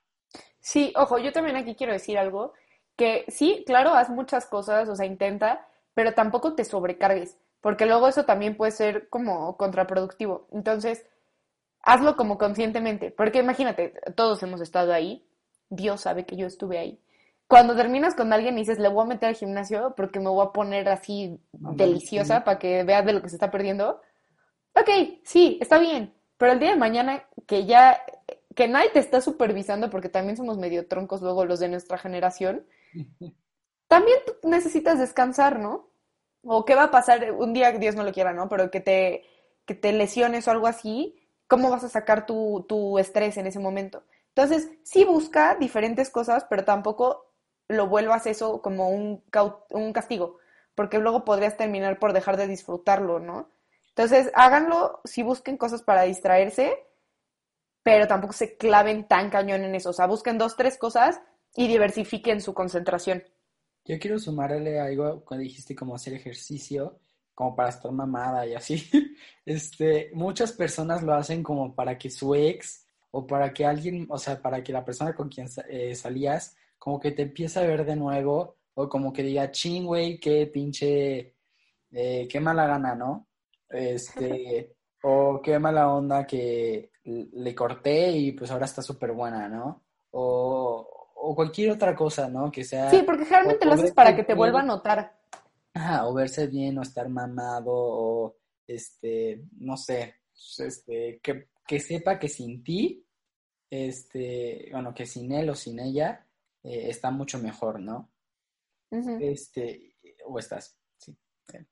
Sí, 0.61 0.93
ojo, 0.97 1.19
yo 1.19 1.33
también 1.33 1.57
aquí 1.57 1.75
quiero 1.75 1.93
decir 1.93 2.19
algo, 2.19 2.52
que 2.97 3.25
sí, 3.29 3.64
claro, 3.67 3.95
haz 3.95 4.11
muchas 4.11 4.47
cosas, 4.47 4.88
o 4.88 4.97
sea, 4.97 5.07
intenta, 5.07 5.67
pero 5.95 6.12
tampoco 6.14 6.55
te 6.55 6.64
sobrecargues, 6.64 7.38
porque 7.61 7.87
luego 7.87 8.09
eso 8.09 8.25
también 8.25 8.57
puede 8.57 8.73
ser 8.73 9.09
como 9.09 9.57
contraproductivo. 9.57 10.49
Entonces, 10.52 11.07
hazlo 11.83 12.17
como 12.17 12.37
conscientemente, 12.37 13.11
porque 13.11 13.38
imagínate, 13.38 13.95
todos 14.17 14.43
hemos 14.43 14.61
estado 14.61 14.93
ahí, 14.93 15.25
Dios 15.71 16.03
sabe 16.03 16.27
que 16.27 16.37
yo 16.37 16.47
estuve 16.47 16.79
ahí. 16.79 17.00
Cuando 17.47 17.75
terminas 17.75 18.15
con 18.15 18.33
alguien 18.33 18.57
y 18.57 18.61
dices, 18.61 18.79
le 18.79 18.89
voy 18.89 19.05
a 19.05 19.09
meter 19.09 19.31
al 19.31 19.35
gimnasio 19.35 19.95
porque 19.97 20.21
me 20.21 20.29
voy 20.29 20.47
a 20.47 20.53
poner 20.53 20.89
así 20.89 21.41
deliciosa 21.53 22.45
para 22.45 22.59
que 22.59 22.85
veas 22.85 23.05
de 23.05 23.12
lo 23.12 23.23
que 23.23 23.29
se 23.29 23.37
está 23.37 23.50
perdiendo. 23.50 24.00
Ok, 24.75 24.89
sí, 25.25 25.59
está 25.61 25.79
bien, 25.79 26.15
pero 26.37 26.53
el 26.53 26.61
día 26.61 26.71
de 26.71 26.77
mañana 26.77 27.25
que 27.49 27.67
ya, 27.67 28.00
que 28.55 28.69
nadie 28.69 28.91
te 28.91 29.00
está 29.00 29.21
supervisando, 29.21 29.91
porque 29.91 30.09
también 30.09 30.37
somos 30.37 30.59
medio 30.59 30.87
troncos 30.87 31.23
luego 31.23 31.45
los 31.45 31.59
de 31.59 31.69
nuestra 31.69 31.99
generación, 31.99 32.67
también 33.89 34.19
necesitas 34.45 35.00
descansar, 35.00 35.59
¿no? 35.59 35.91
O 36.45 36.65
qué 36.65 36.77
va 36.77 36.85
a 36.85 36.91
pasar 36.93 37.33
un 37.33 37.53
día, 37.53 37.73
Dios 37.73 37.97
no 37.97 38.05
lo 38.05 38.12
quiera, 38.12 38.33
¿no? 38.33 38.49
Pero 38.49 38.71
que 38.71 38.81
te, 38.81 39.25
que 39.67 39.75
te 39.75 39.93
lesiones 39.93 40.47
o 40.47 40.53
algo 40.53 40.69
así, 40.69 41.19
¿cómo 41.49 41.69
vas 41.69 41.83
a 41.83 41.89
sacar 41.89 42.27
tu, 42.27 42.65
tu 42.69 42.99
estrés 43.00 43.37
en 43.37 43.49
ese 43.49 43.59
momento? 43.59 44.05
Entonces, 44.34 44.70
sí 44.84 45.04
busca 45.04 45.56
diferentes 45.56 46.10
cosas, 46.10 46.46
pero 46.49 46.64
tampoco 46.64 47.32
lo 47.68 47.87
vuelvas 47.87 48.26
eso 48.26 48.62
como 48.62 48.90
un, 48.90 49.22
un 49.70 49.92
castigo, 49.92 50.38
porque 50.75 50.99
luego 50.99 51.25
podrías 51.25 51.56
terminar 51.56 51.99
por 51.99 52.12
dejar 52.12 52.37
de 52.37 52.46
disfrutarlo, 52.46 53.20
¿no? 53.20 53.50
Entonces, 53.88 54.30
háganlo, 54.34 55.00
si 55.04 55.22
busquen 55.22 55.56
cosas 55.56 55.82
para 55.82 56.02
distraerse, 56.02 56.87
pero 57.82 58.06
tampoco 58.06 58.32
se 58.32 58.56
claven 58.56 59.06
tan 59.06 59.30
cañón 59.30 59.64
en 59.64 59.75
eso. 59.75 59.90
O 59.90 59.92
sea, 59.92 60.06
busquen 60.06 60.38
dos, 60.38 60.56
tres 60.56 60.78
cosas 60.78 61.20
y 61.54 61.68
diversifiquen 61.68 62.40
su 62.40 62.54
concentración. 62.54 63.25
Yo 63.84 63.99
quiero 63.99 64.18
sumarle 64.18 64.78
algo 64.78 65.25
cuando 65.25 65.42
dijiste 65.42 65.75
como 65.75 65.94
hacer 65.94 66.14
ejercicio, 66.14 66.99
como 67.34 67.56
para 67.56 67.70
estar 67.70 67.90
mamada 67.90 68.46
y 68.46 68.54
así. 68.54 68.88
Este, 69.44 70.10
muchas 70.14 70.52
personas 70.52 71.02
lo 71.02 71.14
hacen 71.14 71.42
como 71.42 71.75
para 71.75 71.99
que 71.99 72.08
su 72.08 72.34
ex 72.34 72.87
o 73.12 73.26
para 73.26 73.52
que 73.52 73.64
alguien, 73.64 74.07
o 74.09 74.19
sea, 74.19 74.40
para 74.40 74.62
que 74.62 74.73
la 74.73 74.85
persona 74.85 75.14
con 75.14 75.29
quien 75.29 75.49
eh, 75.69 75.95
salías, 75.95 76.57
como 76.79 77.00
que 77.00 77.12
te 77.12 77.23
empiece 77.23 77.59
a 77.59 77.67
ver 77.67 77.85
de 77.85 77.97
nuevo 77.97 78.57
o 78.75 78.88
como 78.88 79.12
que 79.12 79.23
diga, 79.23 79.50
ching, 79.50 79.85
güey, 79.85 80.19
qué 80.19 80.47
pinche, 80.47 81.35
eh, 81.90 82.29
qué 82.29 82.40
mala 82.40 82.67
gana, 82.67 82.95
¿no? 82.95 83.29
Este, 83.69 84.76
o 85.02 85.40
qué 85.43 85.59
mala 85.59 85.93
onda 85.93 86.26
que 86.26 86.90
le 87.05 87.55
corté 87.55 88.11
y 88.12 88.33
pues 88.33 88.50
ahora 88.50 88.67
está 88.67 88.83
súper 88.83 89.12
buena, 89.12 89.49
¿no? 89.49 89.85
O, 90.12 91.12
o, 91.14 91.35
cualquier 91.35 91.73
otra 91.73 91.95
cosa, 91.95 92.29
¿no? 92.29 92.50
Que 92.50 92.64
sea... 92.64 92.90
Sí, 92.90 93.02
porque 93.05 93.25
generalmente 93.25 93.67
lo 93.67 93.75
haces 93.75 93.93
para 93.93 94.14
que 94.14 94.25
te 94.25 94.35
vuelva 94.35 94.61
a 94.61 94.64
notar. 94.64 95.19
Ajá, 95.75 96.09
o 96.09 96.14
verse 96.14 96.47
bien, 96.47 96.79
o 96.79 96.83
estar 96.83 97.09
mamado, 97.09 97.73
o 97.73 98.37
este, 98.67 99.45
no 99.59 99.76
sé, 99.76 100.17
este, 100.59 101.21
que, 101.23 101.50
que 101.67 101.81
sepa 101.81 102.19
que 102.19 102.29
sin 102.29 102.62
ti, 102.64 103.07
este, 103.71 104.69
bueno, 104.73 104.95
que 104.95 105.07
sin 105.07 105.33
él 105.33 105.50
o 105.50 105.55
sin 105.55 105.79
ella, 105.79 106.26
eh, 106.62 106.90
está 106.90 107.11
mucho 107.11 107.38
mejor, 107.38 107.81
¿no? 107.81 108.12
Este, 109.21 109.97
o 110.25 110.38
estás 110.40 110.81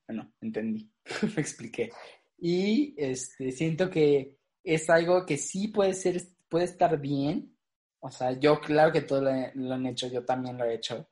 bueno, 0.07 0.33
entendí, 0.41 0.91
me 1.37 1.43
expliqué. 1.43 1.91
Y 2.39 2.95
este, 2.97 3.53
siento 3.53 3.91
que 3.91 4.39
es 4.63 4.89
algo 4.91 5.27
que 5.27 5.37
sí 5.37 5.69
puede 5.69 5.95
ser, 5.95 6.23
puede 6.49 6.65
estar 6.65 6.99
bien. 7.01 7.57
O 8.01 8.11
sea, 8.11 8.33
yo 8.33 8.61
claro 8.61 8.93
que 8.93 9.03
todos 9.03 9.25
lo, 9.55 9.75
han 9.75 9.87
hecho, 9.87 10.09
yo 10.09 10.25
también 10.25 10.57
lo 10.57 10.65
he 10.65 10.75
hecho. 10.75 11.09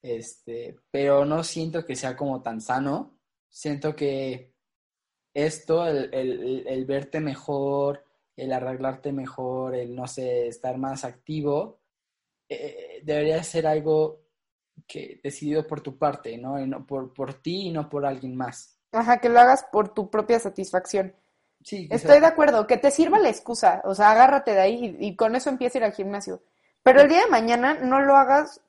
Este, 0.00 0.76
pero 0.90 1.24
no 1.24 1.44
siento 1.44 1.84
que 1.84 1.96
sea 1.96 2.16
como 2.16 2.42
tan 2.42 2.60
sano. 2.60 3.18
Siento 3.48 3.94
que 3.94 4.54
esto, 5.34 5.86
el, 5.86 6.84
verte 6.86 7.20
mejor, 7.20 8.04
el 8.36 8.52
arreglarte 8.52 9.12
mejor, 9.12 9.74
el 9.74 9.94
no 9.94 10.06
sé, 10.06 10.48
estar 10.48 10.78
más 10.78 11.04
activo, 11.04 11.80
eh, 12.48 13.00
debería 13.02 13.42
ser 13.42 13.66
algo 13.66 14.22
que 14.86 15.20
decidido 15.22 15.66
por 15.66 15.80
tu 15.80 15.98
parte, 15.98 16.36
¿no? 16.38 16.60
Y 16.60 16.66
no 16.66 16.86
por, 16.86 17.12
por 17.12 17.34
ti 17.34 17.68
y 17.68 17.70
no 17.72 17.88
por 17.88 18.06
alguien 18.06 18.36
más. 18.36 18.78
Ajá, 18.92 19.18
que 19.18 19.28
lo 19.28 19.40
hagas 19.40 19.64
por 19.70 19.94
tu 19.94 20.10
propia 20.10 20.38
satisfacción. 20.38 21.14
Sí. 21.62 21.88
Estoy 21.90 22.20
de 22.20 22.26
acuerdo, 22.26 22.66
que 22.66 22.76
te 22.76 22.90
sirva 22.90 23.18
la 23.18 23.28
excusa, 23.28 23.80
o 23.84 23.94
sea, 23.94 24.10
agárrate 24.10 24.52
de 24.52 24.60
ahí 24.60 24.96
y, 24.98 25.14
con 25.14 25.36
eso 25.36 25.48
empieza 25.48 25.78
a 25.78 25.80
ir 25.80 25.84
al 25.84 25.92
gimnasio. 25.92 26.42
Pero 26.82 27.00
el 27.00 27.08
día 27.08 27.22
de 27.22 27.30
mañana 27.30 27.74
no 27.74 28.00
lo 28.00 28.16
hagas 28.16 28.60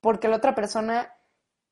porque 0.00 0.26
la 0.26 0.36
otra 0.36 0.54
persona 0.54 1.14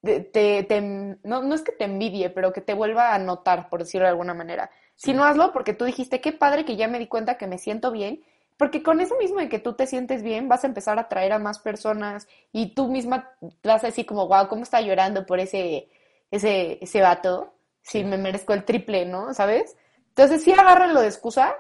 te, 0.02 0.21
te, 0.62 0.81
no, 0.81 1.43
no, 1.43 1.55
es 1.55 1.62
que 1.62 1.73
te 1.73 1.85
envidie, 1.85 2.31
pero 2.31 2.52
que 2.52 2.61
te 2.61 2.75
vuelva 2.75 3.12
a 3.12 3.19
notar, 3.19 3.69
por 3.69 3.81
decirlo 3.81 4.07
de 4.07 4.12
alguna 4.12 4.35
manera. 4.35 4.71
Si 4.99 5.14
no 5.14 5.25
hazlo 5.25 5.52
porque 5.52 5.73
tú 5.73 5.87
dijiste, 5.87 6.21
qué 6.21 6.33
padre 6.33 6.67
que 6.67 6.76
ya 6.76 6.88
me 6.88 6.99
di 6.99 7.07
cuenta 7.07 7.38
que 7.38 7.47
me 7.47 7.57
siento 7.57 7.90
bien 7.90 8.23
porque 8.59 8.83
con 8.83 9.00
eso 9.00 9.17
mismo 9.17 9.38
de 9.38 9.49
que 9.49 9.61
tú 9.61 9.75
te 9.75 9.87
sientes 9.87 10.23
bien, 10.23 10.49
vas 10.49 10.64
a 10.64 10.67
empezar 10.67 10.99
a 10.99 11.02
atraer 11.02 11.33
a 11.33 11.38
más 11.38 11.61
personas 11.61 12.26
y 12.52 12.75
tú 12.75 12.88
misma 12.88 13.33
vas 13.62 13.85
a 13.85 13.87
decir 13.87 14.05
como, 14.05 14.26
wow, 14.26 14.49
¿cómo 14.49 14.64
está 14.64 14.81
llorando 14.81 15.25
por 15.25 15.38
ese, 15.38 15.88
ese, 16.33 16.78
ese 16.83 17.00
vato? 17.00 17.55
Si 17.83 18.02
me 18.02 18.19
merezco 18.19 18.52
el 18.52 18.64
triple, 18.64 19.07
¿no? 19.07 19.33
¿Sabes? 19.33 19.76
Entonces 20.09 20.43
sí 20.43 20.50
agárrenlo 20.50 21.00
de 21.00 21.07
excusa, 21.07 21.55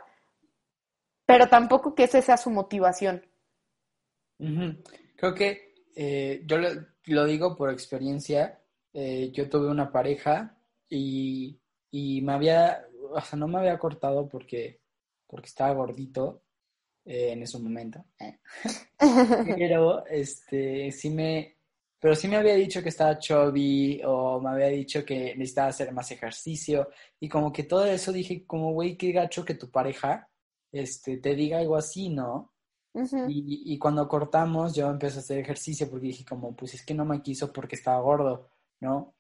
pero 1.24 1.46
tampoco 1.46 1.94
que 1.94 2.04
esa 2.04 2.20
sea 2.20 2.36
su 2.36 2.50
motivación. 2.50 3.24
Creo 5.16 5.34
que 5.34 5.74
eh, 5.94 6.42
yo 6.46 6.58
lo, 6.58 7.24
digo 7.26 7.56
por 7.56 7.70
experiencia. 7.70 8.60
Eh, 8.92 9.30
yo 9.32 9.48
tuve 9.48 9.68
una 9.68 9.92
pareja 9.92 10.58
y, 10.88 11.60
y 11.92 12.22
me 12.22 12.32
había, 12.32 12.84
o 13.10 13.20
sea, 13.20 13.38
no 13.38 13.48
me 13.48 13.58
había 13.58 13.78
cortado 13.78 14.28
porque, 14.28 14.80
porque 15.26 15.46
estaba 15.46 15.74
gordito 15.74 16.42
eh, 17.04 17.32
en 17.32 17.42
ese 17.42 17.58
momento. 17.58 18.04
Eh. 18.18 18.38
pero 19.56 20.04
este 20.06 20.92
sí 20.92 21.10
me 21.10 21.58
pero 22.00 22.14
sí 22.14 22.28
me 22.28 22.36
había 22.36 22.54
dicho 22.54 22.82
que 22.82 22.90
estaba 22.90 23.18
chubby 23.18 24.00
o 24.04 24.40
me 24.40 24.50
había 24.50 24.68
dicho 24.68 25.04
que 25.04 25.34
necesitaba 25.36 25.68
hacer 25.68 25.92
más 25.92 26.10
ejercicio 26.10 26.90
y 27.18 27.28
como 27.28 27.52
que 27.52 27.64
todo 27.64 27.86
eso 27.86 28.12
dije 28.12 28.46
como 28.46 28.72
güey 28.72 28.96
qué 28.96 29.12
gacho 29.12 29.44
que 29.44 29.54
tu 29.54 29.70
pareja 29.70 30.28
este 30.70 31.16
te 31.16 31.34
diga 31.34 31.58
algo 31.58 31.76
así 31.76 32.08
no 32.08 32.52
y, 33.28 33.72
y, 33.72 33.78
cuando 33.78 34.08
cortamos 34.08 34.74
yo 34.74 34.90
empecé 34.90 35.18
a 35.18 35.20
hacer 35.20 35.38
ejercicio 35.38 35.88
porque 35.88 36.08
dije 36.08 36.24
como 36.24 36.54
pues 36.56 36.74
es 36.74 36.84
que 36.84 36.94
no 36.94 37.04
me 37.04 37.22
quiso 37.22 37.52
porque 37.52 37.76
estaba 37.76 38.00
gordo 38.00 38.48
no 38.80 39.14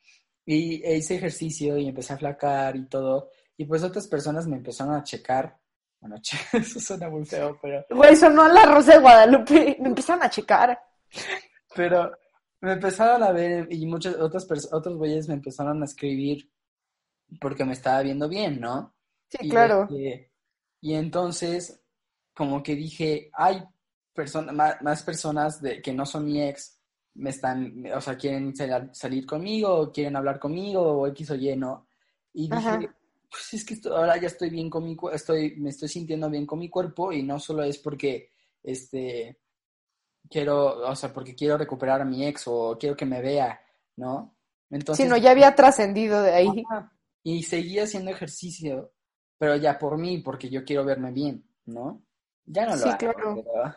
y 0.44 0.84
hice 0.94 1.16
ejercicio 1.16 1.78
y 1.78 1.88
empecé 1.88 2.14
a 2.14 2.18
flacar 2.18 2.76
y 2.76 2.86
todo 2.86 3.30
y 3.58 3.66
pues 3.66 3.82
otras 3.82 4.06
personas 4.08 4.46
me 4.46 4.56
empezaron 4.56 4.94
a 4.94 5.02
checar 5.04 5.58
bueno, 6.00 6.14
eso 6.52 6.78
suena 6.78 7.10
muy 7.10 7.24
feo, 7.26 7.58
pero... 7.60 7.84
Güey, 7.90 8.14
sonó 8.14 8.46
la 8.46 8.64
Rosa 8.66 8.92
de 8.94 9.00
Guadalupe. 9.00 9.76
Me 9.80 9.88
empiezan 9.88 10.22
a 10.22 10.30
checar. 10.30 10.80
Pero 11.74 12.12
me 12.60 12.72
empezaron 12.74 13.22
a 13.24 13.32
ver 13.32 13.66
y 13.72 13.84
muchos 13.84 14.14
otros, 14.14 14.48
pers- 14.48 14.68
otros 14.72 14.96
güeyes 14.96 15.26
me 15.26 15.34
empezaron 15.34 15.82
a 15.82 15.86
escribir 15.86 16.48
porque 17.40 17.64
me 17.64 17.72
estaba 17.72 18.00
viendo 18.02 18.28
bien, 18.28 18.60
¿no? 18.60 18.94
Sí, 19.28 19.38
Y, 19.42 19.48
claro. 19.50 19.82
este, 19.90 20.32
y 20.80 20.94
entonces, 20.94 21.82
como 22.32 22.62
que 22.62 22.76
dije, 22.76 23.30
hay 23.34 23.64
personas, 24.14 24.54
más, 24.54 24.80
más 24.82 25.02
personas 25.02 25.60
de, 25.60 25.82
que 25.82 25.92
no 25.92 26.06
son 26.06 26.24
mi 26.26 26.42
ex, 26.42 26.78
me 27.14 27.30
están, 27.30 27.84
o 27.92 28.00
sea, 28.00 28.16
quieren 28.16 28.54
sal- 28.54 28.90
salir 28.94 29.26
conmigo, 29.26 29.74
o 29.74 29.92
quieren 29.92 30.14
hablar 30.14 30.38
conmigo, 30.38 30.80
o 30.80 31.06
X 31.08 31.32
o 31.32 31.34
Y, 31.34 31.56
¿no? 31.56 31.88
Y 32.32 32.48
dije, 32.48 32.68
Ajá. 32.68 32.80
Pues 33.30 33.54
es 33.54 33.64
que 33.64 33.74
esto- 33.74 33.96
ahora 33.96 34.16
ya 34.20 34.26
estoy 34.28 34.50
bien 34.50 34.70
con 34.70 34.84
mi 34.84 34.96
estoy, 35.12 35.56
me 35.56 35.70
estoy 35.70 35.88
sintiendo 35.88 36.30
bien 36.30 36.46
con 36.46 36.58
mi 36.58 36.68
cuerpo, 36.70 37.12
y 37.12 37.22
no 37.22 37.38
solo 37.40 37.62
es 37.64 37.78
porque, 37.78 38.30
este, 38.62 39.38
quiero, 40.30 40.88
o 40.88 40.96
sea, 40.96 41.12
porque 41.12 41.34
quiero 41.34 41.58
recuperar 41.58 42.00
a 42.02 42.04
mi 42.04 42.26
ex, 42.26 42.44
o 42.46 42.76
quiero 42.78 42.96
que 42.96 43.06
me 43.06 43.20
vea, 43.22 43.60
¿no? 43.96 44.36
Entonces, 44.70 45.04
Sí, 45.04 45.10
no, 45.10 45.16
ya 45.16 45.30
había 45.32 45.54
trascendido 45.54 46.22
de 46.22 46.32
ahí. 46.34 46.64
Ajá. 46.70 46.92
Y 47.22 47.42
seguí 47.42 47.78
haciendo 47.78 48.10
ejercicio, 48.10 48.92
pero 49.38 49.56
ya 49.56 49.78
por 49.78 49.98
mí, 49.98 50.18
porque 50.18 50.48
yo 50.50 50.64
quiero 50.64 50.84
verme 50.84 51.12
bien, 51.12 51.44
¿no? 51.66 52.04
Ya 52.46 52.66
no 52.66 52.76
lo 52.76 52.82
Sí, 52.82 52.88
hago, 52.88 52.98
claro. 52.98 53.34
pero 53.36 53.74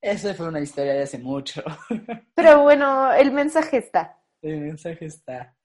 esa 0.00 0.34
fue 0.34 0.48
una 0.48 0.60
historia 0.60 0.94
de 0.94 1.02
hace 1.02 1.18
mucho. 1.18 1.62
Pero 2.34 2.62
bueno, 2.62 3.12
el 3.12 3.32
mensaje 3.32 3.76
está. 3.78 4.22
El 4.42 4.60
mensaje 4.62 5.06
está. 5.06 5.56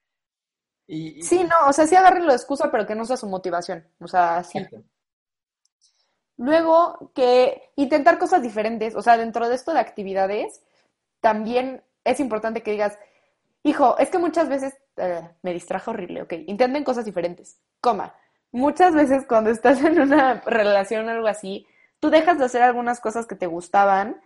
Y, 0.87 1.19
y- 1.19 1.23
Sí, 1.23 1.43
no, 1.43 1.69
o 1.69 1.73
sea, 1.73 1.87
sí 1.87 1.95
agarren 1.95 2.25
la 2.27 2.33
excusa, 2.33 2.71
pero 2.71 2.85
que 2.85 2.95
no 2.95 3.05
sea 3.05 3.17
su 3.17 3.27
motivación. 3.27 3.85
O 3.99 4.07
sea, 4.07 4.43
sí. 4.43 4.57
Exacto. 4.59 4.83
Luego, 6.37 7.11
que 7.13 7.71
intentar 7.75 8.17
cosas 8.17 8.41
diferentes, 8.41 8.95
o 8.95 9.01
sea, 9.01 9.17
dentro 9.17 9.47
de 9.47 9.55
esto 9.55 9.71
de 9.73 9.79
actividades, 9.79 10.61
también 11.21 11.83
es 12.03 12.19
importante 12.19 12.63
que 12.63 12.71
digas, 12.71 12.97
hijo, 13.63 13.97
es 13.99 14.09
que 14.09 14.17
muchas 14.19 14.49
veces 14.49 14.75
eh, 14.97 15.29
me 15.43 15.53
distrajo 15.53 15.91
horrible, 15.91 16.23
ok, 16.23 16.33
intenten 16.47 16.83
cosas 16.83 17.05
diferentes, 17.05 17.59
coma. 17.81 18.15
Muchas 18.51 18.93
veces 18.95 19.25
cuando 19.27 19.51
estás 19.51 19.83
en 19.83 20.01
una 20.01 20.41
relación 20.45 21.07
o 21.07 21.11
algo 21.11 21.27
así, 21.27 21.67
tú 21.99 22.09
dejas 22.09 22.39
de 22.39 22.45
hacer 22.45 22.63
algunas 22.63 22.99
cosas 22.99 23.27
que 23.27 23.35
te 23.35 23.47
gustaban 23.47 24.21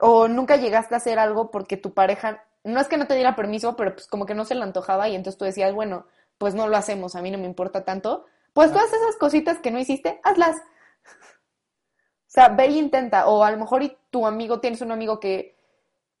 o 0.00 0.28
nunca 0.28 0.56
llegaste 0.56 0.94
a 0.94 0.98
hacer 0.98 1.18
algo 1.18 1.50
porque 1.50 1.76
tu 1.76 1.94
pareja, 1.94 2.44
no 2.64 2.80
es 2.80 2.88
que 2.88 2.96
no 2.96 3.06
te 3.06 3.14
diera 3.14 3.36
permiso, 3.36 3.76
pero 3.76 3.94
pues 3.94 4.06
como 4.06 4.26
que 4.26 4.34
no 4.34 4.44
se 4.44 4.54
le 4.54 4.62
antojaba 4.62 5.08
y 5.08 5.14
entonces 5.14 5.38
tú 5.38 5.44
decías, 5.44 5.72
bueno, 5.74 6.06
pues 6.38 6.54
no 6.54 6.66
lo 6.66 6.76
hacemos, 6.76 7.14
a 7.14 7.22
mí 7.22 7.30
no 7.30 7.38
me 7.38 7.46
importa 7.46 7.84
tanto. 7.84 8.24
Pues 8.52 8.72
todas 8.72 8.92
esas 8.92 9.16
cositas 9.16 9.58
que 9.58 9.70
no 9.70 9.78
hiciste, 9.78 10.20
hazlas. 10.24 10.56
O 10.56 12.34
sea, 12.34 12.48
ve 12.48 12.66
y 12.66 12.78
intenta. 12.78 13.28
O 13.28 13.44
a 13.44 13.50
lo 13.50 13.58
mejor 13.58 13.82
y 13.82 13.96
tu 14.10 14.26
amigo, 14.26 14.60
tienes 14.60 14.80
un 14.80 14.92
amigo 14.92 15.20
que 15.20 15.56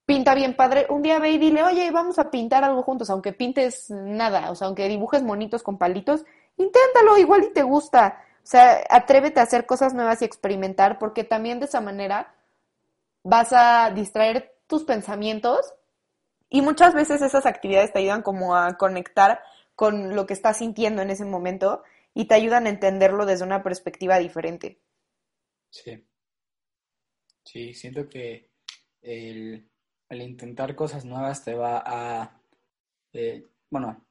pinta 0.06 0.34
bien 0.34 0.54
padre, 0.54 0.86
un 0.90 1.02
día 1.02 1.18
ve 1.18 1.30
y 1.30 1.38
dile, 1.38 1.62
oye, 1.62 1.90
vamos 1.90 2.18
a 2.18 2.30
pintar 2.30 2.62
algo 2.62 2.82
juntos, 2.82 3.08
aunque 3.10 3.32
pintes 3.32 3.90
nada, 3.90 4.50
o 4.50 4.54
sea, 4.54 4.66
aunque 4.66 4.86
dibujes 4.86 5.22
monitos 5.22 5.62
con 5.62 5.78
palitos, 5.78 6.24
inténtalo, 6.56 7.16
igual 7.18 7.44
y 7.44 7.52
te 7.52 7.62
gusta. 7.62 8.22
O 8.36 8.46
sea, 8.46 8.84
atrévete 8.90 9.40
a 9.40 9.44
hacer 9.44 9.64
cosas 9.64 9.94
nuevas 9.94 10.20
y 10.20 10.26
experimentar, 10.26 10.98
porque 10.98 11.24
también 11.24 11.58
de 11.58 11.66
esa 11.66 11.80
manera 11.80 12.34
vas 13.22 13.52
a 13.52 13.90
distraer 13.90 14.54
tus 14.66 14.84
pensamientos 14.84 15.74
y 16.54 16.62
muchas 16.62 16.94
veces 16.94 17.22
esas 17.22 17.46
actividades 17.46 17.92
te 17.92 18.00
ayudan 18.00 18.22
como 18.22 18.56
a 18.56 18.78
conectar 18.78 19.40
con 19.76 20.16
lo 20.16 20.26
que 20.26 20.34
estás 20.34 20.58
sintiendo 20.58 21.02
en 21.02 21.10
ese 21.10 21.24
momento 21.26 21.82
y 22.14 22.26
te 22.26 22.34
ayudan 22.34 22.66
a 22.66 22.70
entenderlo 22.70 23.26
desde 23.26 23.44
una 23.44 23.62
perspectiva 23.62 24.18
diferente. 24.18 24.78
Sí. 25.70 26.04
Sí, 27.44 27.74
siento 27.74 28.08
que 28.08 28.50
el, 29.02 29.68
el 30.08 30.22
intentar 30.22 30.74
cosas 30.74 31.04
nuevas 31.04 31.44
te 31.44 31.54
va 31.54 31.82
a, 31.84 32.40
eh, 33.14 33.46
bueno, 33.70 34.04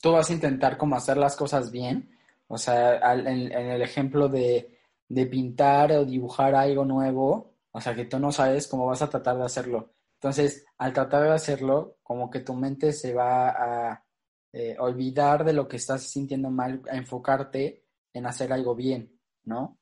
tú 0.00 0.12
vas 0.12 0.30
a 0.30 0.32
intentar 0.32 0.76
como 0.78 0.96
hacer 0.96 1.16
las 1.16 1.36
cosas 1.36 1.70
bien. 1.70 2.10
O 2.48 2.58
sea, 2.58 2.90
al- 2.98 3.26
en, 3.26 3.52
en 3.52 3.70
el 3.70 3.82
ejemplo 3.82 4.28
de, 4.28 4.78
de 5.08 5.26
pintar 5.26 5.92
o 5.92 6.04
dibujar 6.04 6.54
algo 6.54 6.84
nuevo, 6.84 7.52
o 7.72 7.80
sea, 7.80 7.94
que 7.94 8.04
tú 8.04 8.18
no 8.18 8.30
sabes 8.32 8.68
cómo 8.68 8.86
vas 8.86 9.02
a 9.02 9.08
tratar 9.10 9.36
de 9.38 9.44
hacerlo. 9.44 9.90
Entonces, 10.24 10.64
al 10.78 10.94
tratar 10.94 11.24
de 11.24 11.32
hacerlo, 11.32 11.98
como 12.02 12.30
que 12.30 12.40
tu 12.40 12.54
mente 12.54 12.94
se 12.94 13.12
va 13.12 13.50
a 13.50 14.06
eh, 14.54 14.74
olvidar 14.78 15.44
de 15.44 15.52
lo 15.52 15.68
que 15.68 15.76
estás 15.76 16.04
sintiendo 16.04 16.48
mal, 16.48 16.80
a 16.90 16.96
enfocarte 16.96 17.84
en 18.10 18.24
hacer 18.24 18.50
algo 18.50 18.74
bien, 18.74 19.20
¿no? 19.42 19.78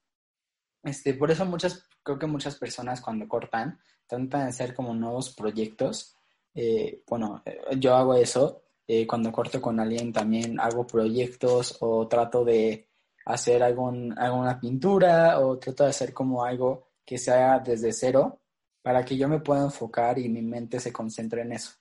Este, 0.83 1.15
por 1.15 1.31
eso 1.31 1.47
muchas, 1.47 1.89
creo 2.03 2.19
que 2.19 2.27
muchas 2.27 2.57
personas 2.57 3.01
cuando 3.01 3.29
cortan 3.29 3.79
tratan 4.09 4.29
de 4.29 4.49
hacer 4.49 4.75
como 4.75 4.93
nuevos 4.95 5.33
proyectos. 5.33 6.17
Eh, 6.53 7.05
bueno, 7.07 7.41
eh, 7.47 7.61
yo 7.79 7.95
hago 7.95 8.15
eso. 8.15 8.65
cuando 9.07 9.31
corto 9.31 9.63
con 9.63 9.79
alguien 9.79 10.13
también 10.13 10.59
hago 10.59 10.85
proyectos 10.85 11.79
o 11.81 12.09
trato 12.09 12.45
de 12.45 12.89
hacer 13.27 13.63
algún, 13.63 14.19
alguna 14.19 14.59
pintura 14.59 15.39
o 15.39 15.57
trato 15.61 15.85
de 15.85 15.91
hacer 15.91 16.13
como 16.13 16.45
algo 16.45 16.89
que 17.05 17.17
sea 17.17 17.61
desde 17.61 17.93
cero 17.93 18.42
para 18.83 19.05
que 19.05 19.17
yo 19.17 19.29
me 19.29 19.41
pueda 19.41 19.63
enfocar 19.63 20.19
y 20.19 20.29
mi 20.29 20.43
mente 20.43 20.81
se 20.81 20.93
concentre 20.93 21.43
en 21.43 21.53
eso. 21.53 21.73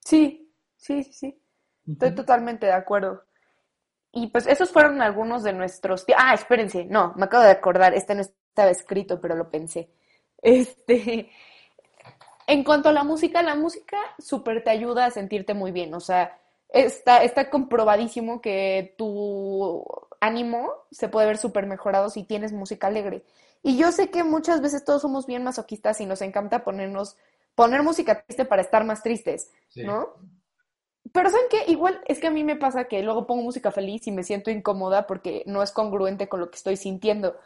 Sí, 0.00 0.52
sí, 0.76 1.02
sí, 1.04 1.12
sí. 1.12 1.42
Estoy 1.86 2.14
totalmente 2.14 2.66
de 2.66 2.72
acuerdo. 2.72 3.24
Y 4.12 4.28
pues 4.28 4.46
esos 4.46 4.70
fueron 4.70 5.02
algunos 5.02 5.42
de 5.42 5.52
nuestros... 5.52 6.04
Ah, 6.16 6.34
espérense, 6.34 6.84
no, 6.84 7.12
me 7.16 7.26
acabo 7.26 7.44
de 7.44 7.50
acordar, 7.50 7.94
este 7.94 8.14
no 8.14 8.22
estaba 8.22 8.70
escrito, 8.70 9.20
pero 9.20 9.34
lo 9.34 9.50
pensé. 9.50 9.90
Este, 10.42 11.30
en 12.46 12.62
cuanto 12.62 12.90
a 12.90 12.92
la 12.92 13.02
música, 13.02 13.42
la 13.42 13.56
música 13.56 13.96
súper 14.18 14.62
te 14.62 14.70
ayuda 14.70 15.06
a 15.06 15.10
sentirte 15.10 15.54
muy 15.54 15.72
bien, 15.72 15.92
o 15.94 15.98
sea, 15.98 16.38
está, 16.68 17.24
está 17.24 17.50
comprobadísimo 17.50 18.40
que 18.40 18.94
tu 18.96 19.84
ánimo 20.20 20.72
se 20.90 21.08
puede 21.08 21.26
ver 21.26 21.38
súper 21.38 21.66
mejorado 21.66 22.10
si 22.10 22.24
tienes 22.24 22.52
música 22.52 22.86
alegre. 22.86 23.24
Y 23.62 23.76
yo 23.76 23.92
sé 23.92 24.10
que 24.10 24.24
muchas 24.24 24.60
veces 24.60 24.84
todos 24.84 25.02
somos 25.02 25.26
bien 25.26 25.42
masoquistas 25.44 26.00
y 26.00 26.06
nos 26.06 26.22
encanta 26.22 26.64
ponernos, 26.64 27.16
poner 27.54 27.82
música 27.82 28.22
triste 28.22 28.44
para 28.44 28.62
estar 28.62 28.84
más 28.84 29.02
tristes, 29.02 29.50
Sí. 29.68 29.84
¿no? 29.84 30.14
Pero 31.12 31.30
¿saben 31.30 31.46
qué? 31.48 31.70
Igual 31.70 32.00
es 32.06 32.18
que 32.18 32.26
a 32.26 32.30
mí 32.30 32.44
me 32.44 32.56
pasa 32.56 32.84
que 32.84 33.02
luego 33.02 33.26
pongo 33.26 33.42
música 33.42 33.70
feliz 33.70 34.06
y 34.06 34.12
me 34.12 34.24
siento 34.24 34.50
incómoda 34.50 35.06
porque 35.06 35.42
no 35.46 35.62
es 35.62 35.70
congruente 35.72 36.28
con 36.28 36.40
lo 36.40 36.50
que 36.50 36.56
estoy 36.56 36.76
sintiendo. 36.76 37.36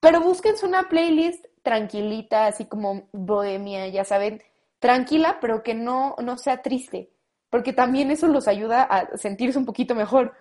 Pero 0.00 0.20
búsquense 0.20 0.64
una 0.66 0.88
playlist 0.88 1.46
tranquilita, 1.62 2.46
así 2.46 2.66
como 2.66 3.08
bohemia, 3.12 3.88
ya 3.88 4.04
saben, 4.04 4.42
tranquila, 4.78 5.38
pero 5.40 5.62
que 5.62 5.74
no, 5.74 6.14
no 6.22 6.36
sea 6.36 6.62
triste, 6.62 7.10
porque 7.50 7.72
también 7.72 8.10
eso 8.10 8.26
los 8.28 8.46
ayuda 8.46 8.82
a 8.82 9.16
sentirse 9.16 9.58
un 9.58 9.64
poquito 9.64 9.94
mejor. 9.94 10.34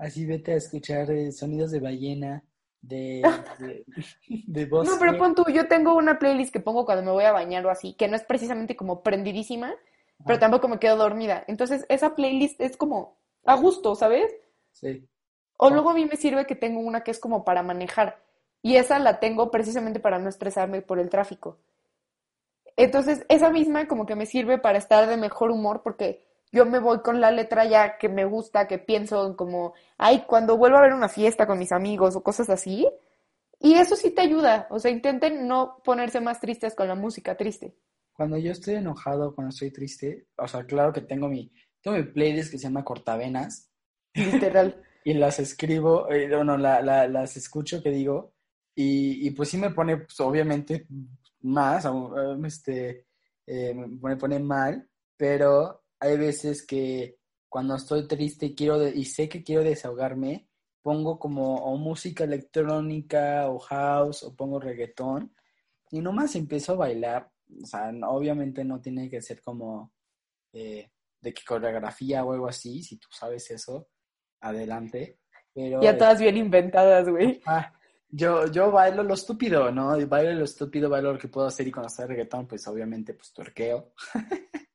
Así 0.00 0.24
vete 0.24 0.52
a 0.52 0.56
escuchar 0.56 1.10
eh, 1.10 1.30
sonidos 1.30 1.70
de 1.70 1.80
ballena, 1.80 2.42
de, 2.80 3.22
de, 3.58 3.84
de 4.46 4.66
bosque. 4.66 4.90
No, 4.94 4.98
pero 4.98 5.18
pon 5.18 5.34
tú, 5.34 5.44
yo 5.52 5.68
tengo 5.68 5.94
una 5.94 6.18
playlist 6.18 6.50
que 6.52 6.60
pongo 6.60 6.86
cuando 6.86 7.04
me 7.04 7.10
voy 7.10 7.24
a 7.24 7.32
bañar 7.32 7.64
o 7.66 7.70
así, 7.70 7.92
que 7.92 8.08
no 8.08 8.16
es 8.16 8.22
precisamente 8.24 8.74
como 8.76 9.02
prendidísima, 9.02 9.74
pero 10.24 10.36
Ah. 10.36 10.40
tampoco 10.40 10.68
me 10.68 10.78
quedo 10.78 10.96
dormida. 10.96 11.44
Entonces, 11.48 11.84
esa 11.90 12.14
playlist 12.14 12.60
es 12.62 12.76
como 12.78 13.18
a 13.44 13.56
gusto, 13.56 13.94
¿sabes? 13.94 14.32
Sí. 14.72 15.06
O 15.58 15.66
Ah. 15.66 15.70
luego 15.70 15.90
a 15.90 15.94
mí 15.94 16.06
me 16.06 16.16
sirve 16.16 16.46
que 16.46 16.56
tengo 16.56 16.80
una 16.80 17.02
que 17.02 17.10
es 17.10 17.18
como 17.18 17.44
para 17.44 17.62
manejar. 17.62 18.22
Y 18.62 18.76
esa 18.76 18.98
la 18.98 19.20
tengo 19.20 19.50
precisamente 19.50 20.00
para 20.00 20.18
no 20.18 20.30
estresarme 20.30 20.80
por 20.80 20.98
el 20.98 21.10
tráfico. 21.10 21.58
Entonces, 22.76 23.26
esa 23.28 23.50
misma 23.50 23.86
como 23.86 24.06
que 24.06 24.16
me 24.16 24.24
sirve 24.26 24.56
para 24.58 24.78
estar 24.78 25.06
de 25.08 25.16
mejor 25.18 25.50
humor 25.50 25.82
porque 25.82 26.24
yo 26.52 26.66
me 26.66 26.78
voy 26.80 27.00
con 27.00 27.20
la 27.20 27.30
letra 27.30 27.64
ya 27.66 27.98
que 27.98 28.08
me 28.08 28.24
gusta, 28.24 28.66
que 28.68 28.78
pienso 28.78 29.26
en 29.26 29.34
como, 29.34 29.74
ay, 29.98 30.24
cuando 30.26 30.56
vuelvo 30.56 30.78
a 30.78 30.82
ver 30.82 30.92
una 30.94 31.08
fiesta 31.08 31.46
con 31.46 31.58
mis 31.58 31.72
amigos 31.72 32.16
o 32.16 32.22
cosas 32.22 32.50
así. 32.50 32.88
Y 33.60 33.74
eso 33.74 33.96
sí 33.96 34.10
te 34.12 34.22
ayuda. 34.22 34.66
O 34.70 34.78
sea, 34.80 34.90
intenten 34.90 35.48
no 35.48 35.78
ponerse 35.84 36.20
más 36.20 36.40
tristes 36.40 36.74
con 36.74 36.88
la 36.88 36.94
música 36.96 37.36
triste. 37.36 37.74
Cuando 38.12 38.36
yo 38.38 38.52
estoy 38.52 38.74
enojado, 38.74 39.34
cuando 39.34 39.50
estoy 39.50 39.72
triste, 39.72 40.26
o 40.36 40.46
sea, 40.46 40.64
claro 40.64 40.92
que 40.92 41.00
tengo 41.00 41.28
mi, 41.28 41.52
tengo 41.82 41.96
mi 41.96 42.04
playlist 42.04 42.50
que 42.52 42.58
se 42.58 42.64
llama 42.64 42.84
Cortavenas 42.84 43.70
Literal. 44.14 44.74
y 45.04 45.14
las 45.14 45.38
escribo, 45.40 46.10
eh, 46.10 46.34
bueno, 46.34 46.56
la, 46.58 46.82
la- 46.82 47.08
las 47.08 47.36
escucho, 47.36 47.82
que 47.82 47.90
digo, 47.90 48.34
y, 48.74 49.26
y 49.26 49.30
pues 49.32 49.48
sí 49.50 49.56
me 49.58 49.70
pone, 49.70 49.98
pues, 49.98 50.20
obviamente, 50.20 50.86
más, 51.42 51.86
este, 52.46 53.06
eh, 53.46 53.74
me 53.74 54.16
pone 54.16 54.38
mal, 54.38 54.88
pero 55.16 55.82
hay 56.00 56.16
veces 56.18 56.66
que 56.66 57.18
cuando 57.48 57.74
estoy 57.76 58.06
triste 58.08 58.46
y 58.46 58.54
quiero 58.54 58.78
de- 58.78 58.90
y 58.96 59.04
sé 59.04 59.28
que 59.28 59.42
quiero 59.44 59.62
desahogarme, 59.62 60.48
pongo 60.82 61.18
como 61.18 61.56
o 61.56 61.76
música 61.76 62.24
electrónica 62.24 63.48
o 63.50 63.58
house 63.58 64.22
o 64.22 64.34
pongo 64.34 64.58
reggaetón 64.60 65.34
y 65.90 66.00
nomás 66.00 66.34
empiezo 66.36 66.72
a 66.72 66.76
bailar. 66.76 67.30
O 67.62 67.66
sea, 67.66 67.92
no- 67.92 68.10
obviamente 68.10 68.64
no 68.64 68.80
tiene 68.80 69.10
que 69.10 69.20
ser 69.22 69.40
como 69.42 69.92
eh, 70.52 70.90
de 71.20 71.34
que 71.34 71.42
coreografía 71.44 72.24
o 72.24 72.32
algo 72.32 72.48
así, 72.48 72.82
si 72.82 72.96
tú 72.96 73.08
sabes 73.12 73.50
eso, 73.50 73.88
adelante. 74.40 75.18
Pero 75.54 75.80
Ya 75.82 75.96
todas 75.98 76.20
bien 76.20 76.36
inventadas, 76.36 77.08
güey. 77.08 77.40
ah, 77.46 77.72
yo, 78.08 78.46
yo 78.50 78.70
bailo 78.72 79.02
lo 79.02 79.14
estúpido, 79.14 79.70
¿no? 79.70 79.96
Bailo 80.08 80.32
lo 80.32 80.44
estúpido, 80.44 80.88
bailo 80.88 81.12
lo 81.12 81.18
que 81.18 81.28
puedo 81.28 81.46
hacer 81.46 81.68
y 81.68 81.72
cuando 81.72 81.88
estoy 81.88 82.06
reggaetón, 82.06 82.46
pues 82.46 82.66
obviamente, 82.68 83.14
pues 83.14 83.32
tuerqueo. 83.32 83.92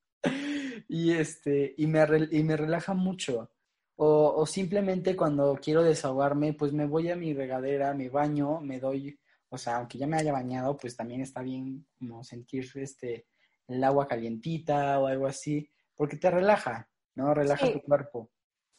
y 0.88 1.14
este, 1.14 1.74
y 1.78 1.88
me, 1.88 2.06
y 2.32 2.44
me 2.44 2.58
relaja 2.58 2.94
mucho. 2.94 3.52
O, 3.98 4.34
o, 4.36 4.46
simplemente 4.46 5.16
cuando 5.16 5.58
quiero 5.62 5.82
desahogarme, 5.82 6.54
pues 6.54 6.74
me 6.74 6.86
voy 6.86 7.10
a 7.10 7.16
mi 7.16 7.34
regadera, 7.34 7.94
me 7.94 8.10
baño, 8.10 8.60
me 8.60 8.80
doy, 8.80 9.18
o 9.50 9.58
sea, 9.58 9.78
aunque 9.78 9.98
ya 9.98 10.06
me 10.06 10.18
haya 10.18 10.34
bañado, 10.34 10.76
pues 10.76 10.98
también 10.98 11.22
está 11.22 11.42
bien 11.42 11.88
como 11.98 12.24
sentir 12.24 12.70
este, 12.76 13.28
el 13.68 13.84
agua 13.84 14.08
calientita 14.08 15.00
o 15.00 15.08
algo 15.08 15.28
así, 15.28 15.70
porque 15.96 16.18
te 16.18 16.30
relaja, 16.30 16.90
¿no? 17.16 17.34
Relaja 17.34 17.72
tu 17.72 17.82
cuerpo. 17.82 18.30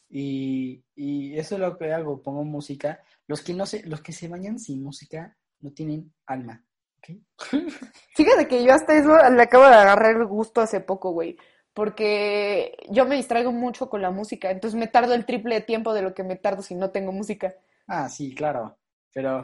Y, 0.09 0.83
y, 0.95 1.37
eso 1.37 1.55
es 1.55 1.61
lo 1.61 1.77
que 1.77 1.91
hago, 1.91 2.21
pongo 2.21 2.43
música. 2.43 3.01
Los 3.27 3.41
que 3.41 3.53
no 3.53 3.65
se, 3.65 3.85
los 3.87 4.01
que 4.01 4.13
se 4.13 4.27
bañan 4.27 4.59
sin 4.59 4.83
música 4.83 5.35
no 5.59 5.71
tienen 5.71 6.13
alma. 6.25 6.63
¿okay? 6.97 7.21
Fíjate 8.15 8.47
que 8.47 8.63
yo 8.63 8.73
hasta 8.73 8.97
eso 8.97 9.17
le 9.29 9.41
acabo 9.41 9.65
de 9.65 9.75
agarrar 9.75 10.15
el 10.15 10.25
gusto 10.25 10.61
hace 10.61 10.79
poco, 10.79 11.11
güey. 11.11 11.37
Porque 11.77 12.75
yo 12.89 13.05
me 13.05 13.17
distraigo 13.17 13.51
mucho 13.51 13.87
con 13.87 14.01
la 14.01 14.09
música, 14.09 14.49
entonces 14.49 14.79
me 14.79 14.87
tardo 14.87 15.13
el 15.13 15.27
triple 15.27 15.53
de 15.53 15.61
tiempo 15.61 15.93
de 15.93 16.01
lo 16.01 16.15
que 16.15 16.23
me 16.23 16.35
tardo 16.35 16.63
si 16.63 16.73
no 16.73 16.89
tengo 16.89 17.11
música. 17.11 17.53
Ah, 17.85 18.09
sí, 18.09 18.33
claro. 18.33 18.79
Pero 19.13 19.43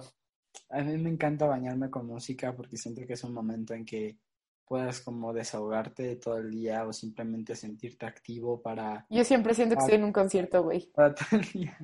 a 0.69 0.81
mí 0.81 0.97
me 0.97 1.11
encanta 1.11 1.45
bañarme 1.45 1.91
con 1.91 2.07
música 2.07 2.55
porque 2.55 2.75
siento 2.75 3.05
que 3.05 3.13
es 3.13 3.23
un 3.23 3.35
momento 3.35 3.75
en 3.75 3.85
que 3.85 4.17
puedas 4.65 4.99
como 5.01 5.31
desahogarte 5.31 6.15
todo 6.15 6.39
el 6.39 6.49
día 6.49 6.87
o 6.87 6.91
simplemente 6.91 7.55
sentirte 7.55 8.07
activo 8.07 8.59
para... 8.63 9.05
Yo 9.11 9.23
siempre 9.23 9.53
siento 9.53 9.75
que 9.75 9.81
estoy 9.81 9.97
en 9.97 10.05
un 10.05 10.11
concierto, 10.11 10.63
güey. 10.63 10.89
Para 10.91 11.13
todo 11.13 11.39
el 11.39 11.47
día. 11.51 11.77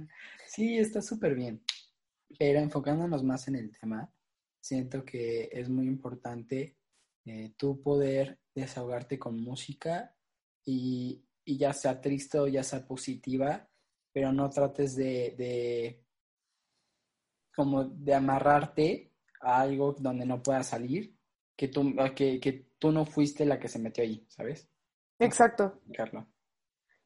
Sí, 0.48 0.80
está 0.80 1.00
súper 1.04 1.36
bien. 1.36 1.62
Pero 2.40 2.58
enfocándonos 2.58 3.24
más 3.24 3.48
en 3.50 3.56
el 3.56 3.72
tema, 3.80 4.12
siento 4.60 5.06
que 5.06 5.48
es 5.52 5.70
muy 5.70 5.86
importante 5.86 6.76
eh, 7.26 7.54
tú 7.56 7.80
poder 7.84 8.40
desahogarte 8.56 9.20
con 9.20 9.40
música 9.40 10.16
y, 10.70 11.26
y, 11.46 11.58
ya 11.58 11.74
sea 11.74 12.00
triste 12.00 12.40
o 12.40 12.48
ya 12.48 12.64
sea 12.64 12.86
positiva, 12.86 13.68
pero 14.14 14.32
no 14.32 14.50
trates 14.50 14.96
de, 14.96 15.34
de 15.38 16.06
como 17.56 17.86
de 17.86 18.14
amarrarte 18.14 19.12
a 19.42 19.62
algo 19.62 19.94
donde 19.94 20.26
no 20.26 20.44
puedas 20.44 20.68
salir, 20.68 21.16
que 21.56 21.70
tú, 21.70 21.96
que, 22.16 22.40
que 22.40 22.68
tú 22.78 22.92
no 22.92 23.06
fuiste 23.06 23.46
la 23.46 23.60
que 23.60 23.68
se 23.68 23.80
metió 23.80 24.04
ahí, 24.04 24.26
¿sabes? 24.30 24.70
Exacto. 25.18 25.82
Carlos. 25.94 26.26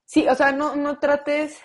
Sí, 0.06 0.28
o 0.28 0.36
sea, 0.36 0.52
no, 0.52 0.76
no 0.76 1.00
trates. 1.00 1.58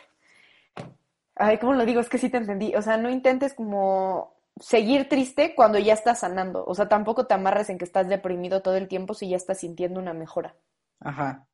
Ay, 1.34 1.58
¿cómo 1.58 1.74
lo 1.74 1.84
digo? 1.84 2.00
Es 2.00 2.08
que 2.08 2.18
sí 2.18 2.30
te 2.30 2.38
entendí. 2.38 2.74
O 2.76 2.82
sea, 2.82 2.96
no 2.96 3.10
intentes 3.10 3.54
como 3.54 4.36
seguir 4.60 5.08
triste 5.08 5.54
cuando 5.54 5.78
ya 5.78 5.94
estás 5.94 6.20
sanando. 6.20 6.64
O 6.64 6.74
sea, 6.74 6.88
tampoco 6.88 7.26
te 7.26 7.34
amarres 7.34 7.68
en 7.70 7.78
que 7.78 7.84
estás 7.84 8.08
deprimido 8.08 8.62
todo 8.62 8.76
el 8.76 8.88
tiempo 8.88 9.14
si 9.14 9.28
ya 9.28 9.36
estás 9.36 9.58
sintiendo 9.58 10.00
una 10.00 10.14
mejora. 10.14 10.56
Ajá. 11.00 11.47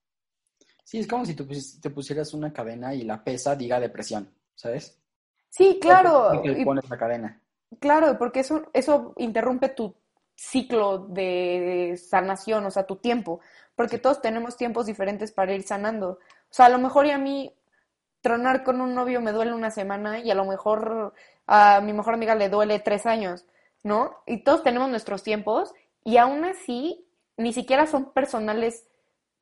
Sí, 0.84 0.98
es 0.98 1.08
como 1.08 1.24
si 1.24 1.34
tú 1.34 1.46
te 1.80 1.90
pusieras 1.90 2.34
una 2.34 2.52
cadena 2.52 2.94
y 2.94 3.02
la 3.02 3.24
pesa 3.24 3.56
diga 3.56 3.80
depresión, 3.80 4.30
¿sabes? 4.54 5.00
Sí, 5.48 5.78
claro. 5.80 6.42
Y 6.44 6.64
pones 6.64 6.88
la 6.88 6.98
cadena. 6.98 7.40
Claro, 7.80 8.18
porque 8.18 8.40
eso, 8.40 8.70
eso 8.72 9.14
interrumpe 9.16 9.70
tu 9.70 9.94
ciclo 10.36 10.98
de 10.98 11.96
sanación, 11.96 12.66
o 12.66 12.70
sea, 12.70 12.86
tu 12.86 12.96
tiempo, 12.96 13.40
porque 13.74 13.98
todos 13.98 14.20
tenemos 14.20 14.56
tiempos 14.56 14.86
diferentes 14.86 15.32
para 15.32 15.54
ir 15.54 15.62
sanando. 15.62 16.10
O 16.10 16.18
sea, 16.50 16.66
a 16.66 16.70
lo 16.70 16.78
mejor 16.78 17.06
y 17.06 17.10
a 17.10 17.18
mí 17.18 17.52
tronar 18.20 18.64
con 18.64 18.80
un 18.80 18.94
novio 18.94 19.20
me 19.20 19.32
duele 19.32 19.52
una 19.52 19.70
semana 19.70 20.18
y 20.18 20.30
a 20.30 20.34
lo 20.34 20.44
mejor 20.44 21.14
a 21.46 21.80
mi 21.80 21.92
mejor 21.92 22.14
amiga 22.14 22.34
le 22.34 22.48
duele 22.48 22.78
tres 22.78 23.06
años, 23.06 23.44
¿no? 23.82 24.16
Y 24.26 24.44
todos 24.44 24.62
tenemos 24.62 24.88
nuestros 24.88 25.22
tiempos 25.22 25.72
y 26.04 26.16
aún 26.16 26.44
así 26.44 27.06
ni 27.36 27.52
siquiera 27.52 27.86
son 27.86 28.12
personales 28.12 28.86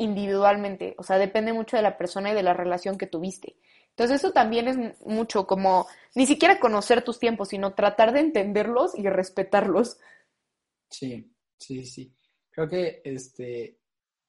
individualmente, 0.02 0.94
o 0.98 1.02
sea, 1.02 1.18
depende 1.18 1.52
mucho 1.52 1.76
de 1.76 1.82
la 1.82 1.96
persona 1.96 2.30
y 2.30 2.34
de 2.34 2.42
la 2.42 2.54
relación 2.54 2.98
que 2.98 3.06
tuviste. 3.06 3.56
Entonces 3.90 4.20
eso 4.20 4.32
también 4.32 4.68
es 4.68 5.00
mucho 5.06 5.46
como 5.46 5.86
ni 6.14 6.26
siquiera 6.26 6.58
conocer 6.58 7.02
tus 7.02 7.18
tiempos, 7.18 7.48
sino 7.48 7.74
tratar 7.74 8.12
de 8.12 8.20
entenderlos 8.20 8.98
y 8.98 9.08
respetarlos. 9.08 9.98
Sí, 10.88 11.30
sí, 11.58 11.84
sí. 11.84 12.14
Creo 12.50 12.68
que 12.68 13.02
este, 13.04 13.78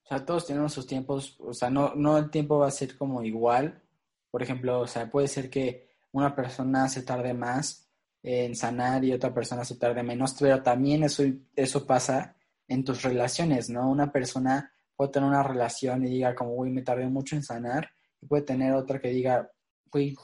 o 0.03 0.07
sea, 0.07 0.25
todos 0.25 0.45
tenemos 0.45 0.73
sus 0.73 0.86
tiempos, 0.86 1.38
o 1.39 1.53
sea, 1.53 1.69
no, 1.69 1.95
no 1.95 2.17
el 2.17 2.29
tiempo 2.29 2.59
va 2.59 2.67
a 2.67 2.71
ser 2.71 2.97
como 2.97 3.23
igual. 3.23 3.81
Por 4.29 4.43
ejemplo, 4.43 4.81
o 4.81 4.88
sea, 4.88 5.09
puede 5.09 5.27
ser 5.27 5.49
que 5.49 5.89
una 6.12 6.36
persona 6.36 6.89
se 6.89 7.03
tarde 7.03 7.33
más 7.33 7.89
en 8.21 8.55
sanar 8.55 9.03
y 9.03 9.13
otra 9.13 9.33
persona 9.33 9.63
se 9.63 9.75
tarde 9.75 10.03
menos, 10.03 10.36
pero 10.39 10.62
también 10.62 11.03
eso, 11.03 11.23
eso 11.55 11.86
pasa 11.86 12.36
en 12.67 12.83
tus 12.83 13.01
relaciones, 13.01 13.69
¿no? 13.69 13.89
Una 13.89 14.12
persona 14.12 14.72
puede 14.95 15.12
tener 15.12 15.27
una 15.27 15.43
relación 15.43 16.06
y 16.06 16.10
diga 16.10 16.36
como, 16.36 16.56
uy, 16.56 16.69
me 16.69 16.82
tardé 16.82 17.08
mucho 17.08 17.36
en 17.36 17.43
sanar, 17.43 17.89
y 18.21 18.25
puede 18.25 18.43
tener 18.43 18.73
otra 18.73 18.99
que 18.99 19.10
diga, 19.10 19.49
uy, 19.93 20.15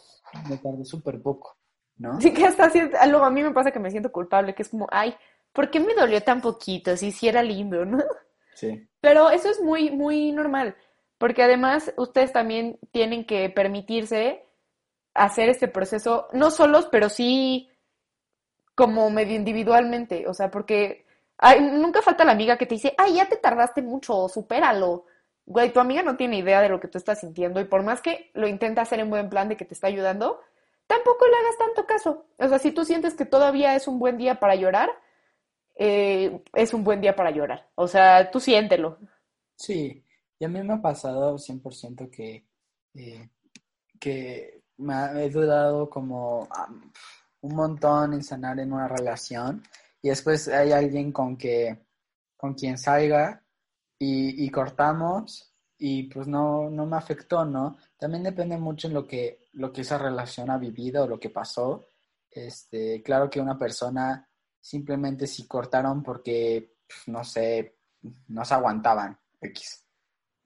me 0.50 0.58
tardé 0.58 0.86
súper 0.86 1.22
poco, 1.22 1.58
¿no? 1.98 2.20
Sí, 2.22 2.34
que 2.34 2.46
hasta 2.46 2.66
haciendo, 2.66 2.98
algo 3.00 3.24
a 3.24 3.32
mí 3.32 3.44
me 3.44 3.52
pasa 3.52 3.72
que 3.72 3.80
me 3.80 3.92
siento 3.92 4.12
culpable, 4.12 4.56
que 4.56 4.64
es 4.64 4.70
como, 4.70 4.88
ay, 4.92 5.16
¿por 5.54 5.70
qué 5.70 5.80
me 5.80 5.96
dolió 5.96 6.22
tan 6.22 6.42
poquito? 6.42 6.96
Si 6.96 7.12
sí 7.12 7.28
era 7.28 7.44
lindo, 7.44 7.86
¿no? 7.86 8.04
Sí. 8.56 8.88
Pero 9.02 9.30
eso 9.30 9.50
es 9.50 9.62
muy, 9.62 9.92
muy 9.92 10.32
normal, 10.32 10.76
porque 11.18 11.44
además 11.44 11.94
ustedes 11.98 12.32
también 12.32 12.80
tienen 12.92 13.26
que 13.26 13.50
permitirse 13.50 14.46
hacer 15.14 15.50
este 15.50 15.68
proceso, 15.68 16.28
no 16.34 16.52
solos, 16.52 16.88
pero 16.92 17.10
sí 17.10 17.70
como 18.76 19.10
medio 19.10 19.36
individualmente, 19.36 20.26
o 20.28 20.34
sea, 20.34 20.50
porque 20.50 21.06
nunca 21.62 22.02
falta 22.02 22.26
la 22.26 22.34
amiga 22.34 22.58
que 22.58 22.66
te 22.66 22.76
dice, 22.76 22.94
ay, 22.98 23.16
ya 23.16 23.28
te 23.28 23.38
tardaste 23.38 23.82
mucho, 23.82 24.28
supéralo. 24.28 25.06
Güey, 25.46 25.74
tu 25.74 25.80
amiga 25.80 26.04
no 26.04 26.16
tiene 26.16 26.38
idea 26.38 26.62
de 26.62 26.70
lo 26.70 26.80
que 26.80 26.88
tú 26.88 26.98
estás 26.98 27.22
sintiendo 27.22 27.60
y 27.60 27.66
por 27.66 27.82
más 27.82 28.02
que 28.02 28.30
lo 28.34 28.48
intenta 28.48 28.82
hacer 28.82 29.00
en 29.00 29.10
buen 29.10 29.30
plan 29.30 29.50
de 29.50 29.58
que 29.58 29.66
te 29.66 29.74
está 29.74 29.88
ayudando, 29.88 30.42
tampoco 30.86 31.26
le 31.28 31.36
hagas 31.38 31.58
tanto 31.58 31.86
caso. 31.88 32.26
O 32.38 32.48
sea, 32.48 32.60
si 32.60 32.72
tú 32.72 32.86
sientes 32.86 33.16
que 33.16 33.26
todavía 33.26 33.76
es 33.76 33.88
un 33.88 34.00
buen 34.00 34.18
día 34.18 34.40
para 34.40 34.56
llorar, 34.56 34.90
eh, 35.76 36.44
es 36.54 36.74
un 36.74 36.84
buen 36.84 37.02
día 37.02 37.16
para 37.16 37.32
llorar. 37.32 37.70
O 37.76 37.88
sea, 37.88 38.30
tú 38.30 38.40
siéntelo. 38.40 38.98
Sí, 39.56 40.04
y 40.38 40.46
a 40.46 40.50
mí 40.50 40.62
me 40.62 40.74
ha 40.74 40.82
pasado 40.82 41.38
100% 41.38 42.10
que, 42.12 42.46
eh, 42.96 43.30
que 44.00 44.62
me 44.78 45.24
he 45.24 45.30
dudado 45.30 45.90
como 45.90 46.48
un 47.42 47.56
montón 47.56 48.14
en 48.14 48.24
sanar 48.24 48.60
en 48.60 48.74
una 48.74 48.88
relación 48.88 49.64
y 50.02 50.10
después 50.10 50.48
hay 50.48 50.72
alguien 50.72 51.12
con 51.12 51.38
que 51.38 51.86
con 52.38 52.54
quien 52.54 52.78
salga 52.78 53.44
y, 53.98 54.46
y 54.46 54.50
cortamos 54.50 55.50
y 55.80 56.04
pues 56.04 56.28
no, 56.28 56.70
no 56.70 56.86
me 56.86 56.98
afectó, 56.98 57.46
¿no? 57.46 57.78
También 57.98 58.24
depende 58.24 58.58
mucho 58.58 58.88
en 58.88 58.94
lo 58.94 59.08
que, 59.08 59.46
lo 59.54 59.72
que 59.72 59.82
esa 59.82 59.98
relación 59.98 60.52
ha 60.52 60.58
vivido, 60.58 61.08
lo 61.08 61.20
que 61.20 61.30
pasó. 61.30 61.88
Este, 62.30 63.02
claro 63.02 63.30
que 63.30 63.40
una 63.40 63.58
persona 63.58 64.30
simplemente 64.60 65.26
si 65.26 65.48
cortaron 65.48 66.04
porque, 66.04 66.76
no 67.08 67.24
sé, 67.24 67.78
no 68.28 68.44
se 68.44 68.54
aguantaban, 68.54 69.18
X, 69.40 69.86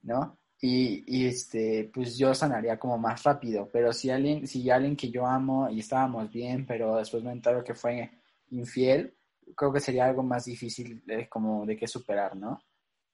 ¿no? 0.02 0.38
Y, 0.60 1.04
y, 1.06 1.26
este, 1.26 1.90
pues 1.92 2.16
yo 2.16 2.32
sanaría 2.32 2.78
como 2.78 2.96
más 2.96 3.22
rápido, 3.24 3.68
pero 3.72 3.92
si 3.92 4.10
alguien, 4.10 4.46
si 4.46 4.70
alguien 4.70 4.96
que 4.96 5.10
yo 5.10 5.26
amo 5.26 5.68
y 5.68 5.80
estábamos 5.80 6.30
bien, 6.30 6.64
pero 6.64 6.96
después 6.96 7.22
me 7.24 7.32
entero 7.32 7.62
que 7.64 7.74
fue 7.74 8.10
infiel, 8.50 9.14
creo 9.56 9.72
que 9.72 9.80
sería 9.80 10.06
algo 10.06 10.22
más 10.22 10.44
difícil 10.44 11.02
de, 11.04 11.28
como 11.28 11.66
de 11.66 11.76
que 11.76 11.86
superar, 11.86 12.36
¿no? 12.36 12.62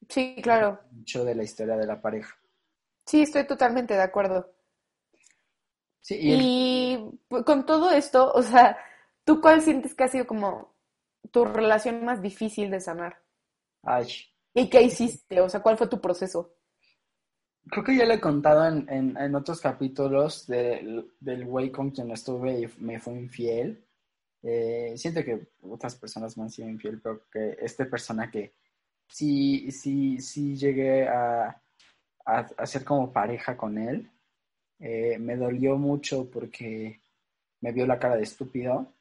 Sí, 0.09 0.37
claro. 0.43 0.81
Mucho 0.93 1.25
de 1.25 1.35
la 1.35 1.43
historia 1.43 1.77
de 1.77 1.87
la 1.87 2.01
pareja. 2.01 2.35
Sí, 3.07 3.23
estoy 3.23 3.47
totalmente 3.47 3.95
de 3.95 4.03
acuerdo. 4.03 4.53
Sí, 6.01 6.17
y, 6.21 6.93
y 6.95 7.45
con 7.45 7.67
todo 7.67 7.91
esto, 7.91 8.33
o 8.35 8.43
sea, 8.43 8.77
¿tú 9.25 9.41
cuál 9.41 9.63
sientes 9.63 9.95
que 9.95 10.05
ha 10.05 10.09
sido 10.09 10.27
como 10.27 10.75
tu 11.31 11.45
relación 11.45 12.05
más 12.05 12.23
difícil 12.23 12.71
de 12.71 12.81
sanar? 12.81 13.23
Ay. 13.83 14.07
¿Y 14.55 14.69
qué 14.69 14.83
hiciste? 14.83 15.41
O 15.41 15.49
sea, 15.49 15.61
¿cuál 15.61 15.79
fue 15.79 15.89
tu 15.89 16.01
proceso? 16.01 16.55
Creo 17.71 17.85
que 17.85 17.97
ya 17.97 18.05
le 18.05 18.15
he 18.15 18.21
contado 18.21 18.67
en, 18.67 18.89
en, 18.89 19.17
en 19.17 19.35
otros 19.35 19.61
capítulos 19.61 20.47
de, 20.47 21.05
del 21.21 21.45
güey 21.45 21.71
con 21.71 21.91
quien 21.91 22.11
estuve 22.11 22.61
y 22.61 22.67
me 22.79 22.99
fue 22.99 23.15
infiel. 23.15 23.85
Eh, 24.43 24.95
siento 24.97 25.23
que 25.23 25.49
otras 25.63 25.95
personas 25.97 26.37
me 26.37 26.45
han 26.45 26.51
sido 26.51 26.69
infiel, 26.69 27.01
pero 27.01 27.29
que 27.31 27.57
esta 27.61 27.85
persona 27.85 28.31
que 28.31 28.55
sí, 29.07 29.71
sí, 29.71 30.19
sí 30.21 30.57
llegué 30.57 31.07
a, 31.09 31.61
ser 32.65 32.85
como 32.85 33.13
pareja 33.13 33.57
con 33.57 33.77
él, 33.77 34.11
eh, 34.79 35.19
me 35.19 35.37
dolió 35.37 35.77
mucho 35.77 36.31
porque 36.31 37.01
me 37.61 37.73
vio 37.73 37.87
la 37.87 37.99
cara 37.99 38.17
de 38.17 38.23
estúpido 38.23 38.95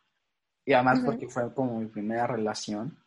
y 0.65 0.73
además 0.73 0.99
uh 0.99 1.01
-huh. 1.03 1.05
porque 1.05 1.27
fue 1.27 1.53
como 1.53 1.79
mi 1.79 1.85
primera 1.87 2.27
relación, 2.27 2.97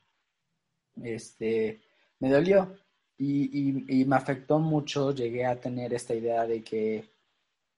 este, 1.02 1.80
me 2.20 2.30
dolió 2.30 2.74
y, 3.18 3.44
y, 3.52 4.00
y, 4.00 4.04
me 4.04 4.16
afectó 4.16 4.58
mucho, 4.58 5.12
llegué 5.12 5.44
a 5.44 5.60
tener 5.60 5.92
esta 5.92 6.14
idea 6.14 6.46
de 6.46 6.62
que 6.62 7.10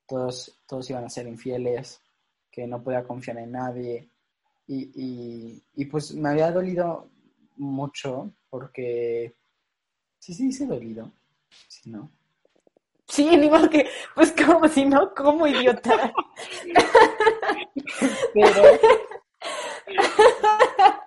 todos, 0.07 0.63
todos 0.67 0.89
iban 0.91 1.05
a 1.05 1.11
ser 1.11 1.27
infieles, 1.27 2.01
que 2.51 2.67
no 2.67 2.83
podía 2.83 3.05
confiar 3.05 3.39
en 3.39 3.53
nadie 3.53 4.14
Y, 4.67 4.91
y, 4.95 5.63
y 5.77 5.85
pues 5.87 6.15
me 6.15 6.31
había 6.31 6.51
dolido 6.51 7.11
mucho 7.57 8.33
porque... 8.49 9.35
Sí, 10.19 10.33
sí, 10.33 10.53
se 10.53 10.67
dolido. 10.67 11.13
Sí, 11.69 11.91
¿no? 11.91 12.11
Sí, 13.07 13.37
ni 13.37 13.51
más 13.51 13.69
que, 13.69 13.87
pues 14.15 14.33
como 14.33 14.67
si 14.69 14.85
no, 14.87 15.15
como 15.15 15.47
idiota. 15.47 16.13
Pero... 18.33 18.63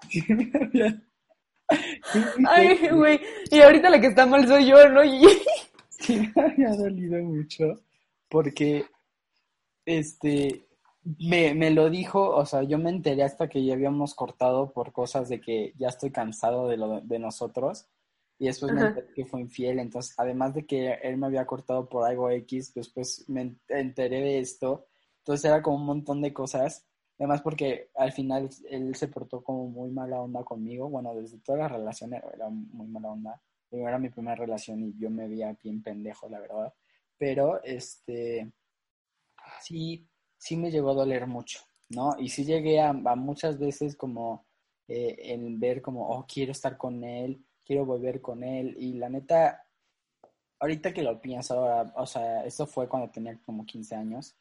Ay, 2.47 2.89
güey. 2.89 3.19
Y 3.51 3.59
ahorita 3.59 3.89
la 3.89 3.99
que 3.99 4.07
está 4.07 4.25
mal 4.25 4.47
soy 4.47 4.67
yo, 4.67 4.87
¿no? 4.89 5.03
Y... 5.03 5.27
Sí, 5.89 6.31
me 6.35 6.41
había 6.43 6.69
dolido 6.75 7.21
mucho 7.23 7.81
porque, 8.29 8.85
este, 9.85 10.66
me, 11.19 11.53
me 11.53 11.71
lo 11.71 11.89
dijo, 11.89 12.35
o 12.35 12.45
sea, 12.45 12.63
yo 12.63 12.77
me 12.77 12.89
enteré 12.89 13.23
hasta 13.23 13.47
que 13.47 13.63
ya 13.63 13.73
habíamos 13.73 14.13
cortado 14.13 14.73
por 14.73 14.91
cosas 14.91 15.29
de 15.29 15.39
que 15.39 15.73
ya 15.77 15.87
estoy 15.87 16.11
cansado 16.11 16.67
de, 16.67 16.77
lo, 16.77 17.01
de 17.01 17.19
nosotros 17.19 17.87
y 18.37 18.47
después 18.47 18.73
me 18.73 18.81
enteré 18.81 19.07
que 19.13 19.25
fue 19.25 19.41
infiel, 19.41 19.79
entonces, 19.79 20.13
además 20.17 20.53
de 20.53 20.65
que 20.65 20.93
él 21.01 21.17
me 21.17 21.27
había 21.27 21.45
cortado 21.45 21.87
por 21.87 22.05
algo 22.05 22.29
X, 22.29 22.73
después 22.73 23.25
me 23.27 23.55
enteré 23.67 24.21
de 24.21 24.39
esto, 24.39 24.87
entonces 25.19 25.45
era 25.45 25.61
como 25.61 25.77
un 25.77 25.85
montón 25.85 26.21
de 26.21 26.33
cosas, 26.33 26.85
además 27.17 27.41
porque 27.41 27.89
al 27.95 28.11
final 28.11 28.49
él 28.69 28.95
se 28.95 29.07
portó 29.07 29.43
como 29.43 29.67
muy 29.69 29.89
mala 29.89 30.21
onda 30.21 30.43
conmigo, 30.43 30.89
bueno, 30.89 31.15
desde 31.15 31.39
toda 31.39 31.59
la 31.59 31.67
relación 31.69 32.13
era 32.13 32.49
muy 32.49 32.87
mala 32.87 33.09
onda, 33.09 33.41
Digo, 33.69 33.87
era 33.87 33.99
mi 33.99 34.09
primera 34.09 34.35
relación 34.35 34.81
y 34.81 34.97
yo 34.97 35.09
me 35.09 35.27
veía 35.27 35.57
bien 35.61 35.81
pendejo, 35.83 36.29
la 36.29 36.39
verdad, 36.39 36.73
pero 37.17 37.61
este, 37.63 38.49
sí, 39.61 40.07
sí 40.37 40.57
me 40.57 40.71
llegó 40.71 40.91
a 40.91 40.95
doler 40.95 41.27
mucho, 41.27 41.59
¿no? 41.89 42.15
Y 42.19 42.29
sí 42.29 42.45
llegué 42.45 42.79
a, 42.79 42.89
a 42.89 43.15
muchas 43.15 43.57
veces 43.57 43.95
como 43.95 44.47
eh, 44.87 45.33
en 45.33 45.59
ver 45.59 45.81
como, 45.81 46.07
oh, 46.07 46.25
quiero 46.25 46.53
estar 46.53 46.77
con 46.77 47.03
él, 47.03 47.45
quiero 47.65 47.85
volver 47.85 48.21
con 48.21 48.43
él, 48.43 48.73
y 48.79 48.93
la 48.93 49.09
neta, 49.09 49.67
ahorita 50.59 50.93
que 50.93 51.03
lo 51.03 51.19
pienso 51.19 51.55
ahora, 51.55 51.93
o 51.97 52.05
sea, 52.05 52.45
esto 52.45 52.65
fue 52.65 52.87
cuando 52.87 53.11
tenía 53.11 53.37
como 53.45 53.65
15 53.65 53.95
años, 53.95 54.37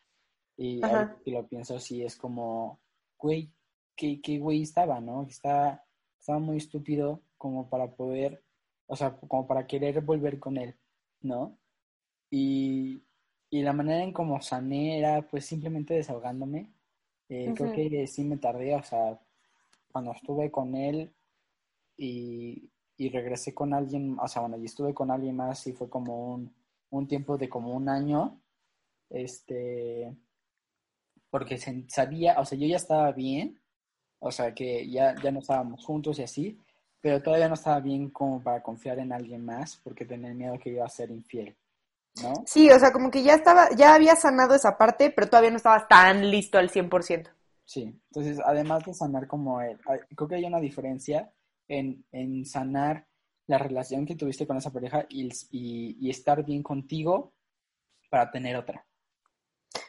y 0.57 0.85
Ajá. 0.85 1.01
ahorita 1.01 1.23
que 1.25 1.31
lo 1.33 1.49
pienso 1.49 1.81
sí 1.81 2.05
es 2.05 2.17
como, 2.17 2.81
güey, 3.19 3.53
¿qué, 3.97 4.21
qué 4.23 4.39
güey 4.39 4.63
estaba, 4.63 5.01
no? 5.01 5.25
Estaba, 5.25 5.85
estaba 6.19 6.39
muy 6.39 6.59
estúpido 6.59 7.23
como 7.37 7.69
para 7.69 7.97
poder, 7.97 8.45
o 8.87 8.95
sea, 8.95 9.17
como 9.17 9.49
para 9.49 9.67
querer 9.67 10.01
volver 10.03 10.39
con 10.39 10.59
él, 10.59 10.77
¿no? 11.23 11.59
Y, 12.31 13.03
y 13.59 13.63
la 13.63 13.73
manera 13.73 14.03
en 14.03 14.13
cómo 14.13 14.41
sané 14.43 14.99
era 14.99 15.23
pues 15.23 15.47
simplemente 15.47 15.95
desahogándome. 15.95 16.73
Eh, 17.29 17.53
Creo 17.57 17.71
que 17.71 18.07
sí 18.07 18.25
me 18.25 18.39
tardé, 18.39 18.75
o 18.75 18.83
sea, 18.83 19.19
cuando 19.93 20.13
estuve 20.13 20.51
con 20.51 20.75
él 20.77 21.13
y, 21.97 22.71
y 22.97 23.09
regresé 23.11 23.55
con 23.55 23.75
alguien, 23.75 24.19
o 24.21 24.29
sea, 24.29 24.43
bueno, 24.43 24.59
y 24.59 24.67
estuve 24.67 24.95
con 24.95 25.11
alguien 25.11 25.37
más 25.37 25.67
y 25.67 25.73
fue 25.73 25.89
como 25.91 26.35
un, 26.35 26.55
un 26.91 27.09
tiempo 27.09 27.39
de 27.39 27.49
como 27.49 27.73
un 27.75 27.89
año, 27.89 28.41
este, 29.11 30.17
porque 31.31 31.59
se- 31.59 31.85
sabía, 31.89 32.39
o 32.41 32.45
sea, 32.45 32.59
yo 32.59 32.67
ya 32.67 32.77
estaba 32.77 33.13
bien, 33.13 33.61
o 34.21 34.31
sea, 34.33 34.55
que 34.55 34.89
ya, 34.91 35.15
ya 35.23 35.31
no 35.33 35.41
estábamos 35.41 35.85
juntos 35.85 36.19
y 36.19 36.23
así, 36.25 36.61
pero 37.01 37.23
todavía 37.23 37.49
no 37.49 37.55
estaba 37.55 37.81
bien 37.81 38.11
como 38.11 38.43
para 38.43 38.63
confiar 38.63 38.99
en 38.99 39.13
alguien 39.13 39.45
más 39.45 39.77
porque 39.85 40.05
tenía 40.07 40.35
miedo 40.35 40.59
que 40.59 40.71
iba 40.71 40.85
a 40.87 40.89
ser 40.89 41.11
infiel, 41.11 41.57
¿no? 42.23 42.35
Sí, 42.47 42.71
o 42.71 42.79
sea, 42.79 42.93
como 42.93 43.11
que 43.11 43.23
ya 43.23 43.35
estaba, 43.35 43.69
ya 43.77 43.95
había 43.95 44.17
sanado 44.17 44.55
esa 44.55 44.79
parte, 44.79 45.11
pero 45.11 45.29
todavía 45.29 45.51
no 45.51 45.57
estabas 45.57 45.89
tan 45.89 46.31
listo 46.31 46.59
al 46.59 46.71
100%. 46.71 47.31
Sí, 47.65 47.83
entonces 48.11 48.39
además 48.45 48.85
de 48.85 48.95
sanar 48.95 49.27
como 49.27 49.61
él, 49.61 49.79
creo 50.15 50.29
que 50.29 50.37
hay 50.37 50.45
una 50.45 50.61
diferencia 50.61 51.33
en, 51.69 52.05
en 52.13 52.45
sanar 52.47 53.07
la 53.47 53.59
relación 53.59 54.07
que 54.07 54.15
tuviste 54.17 54.47
con 54.47 54.57
esa 54.57 54.73
pareja 54.73 55.05
y, 55.09 55.29
y, 55.51 55.97
y 56.01 56.11
estar 56.11 56.45
bien 56.45 56.63
contigo 56.63 57.35
para 58.11 58.31
tener 58.31 58.57
otra. 58.57 58.87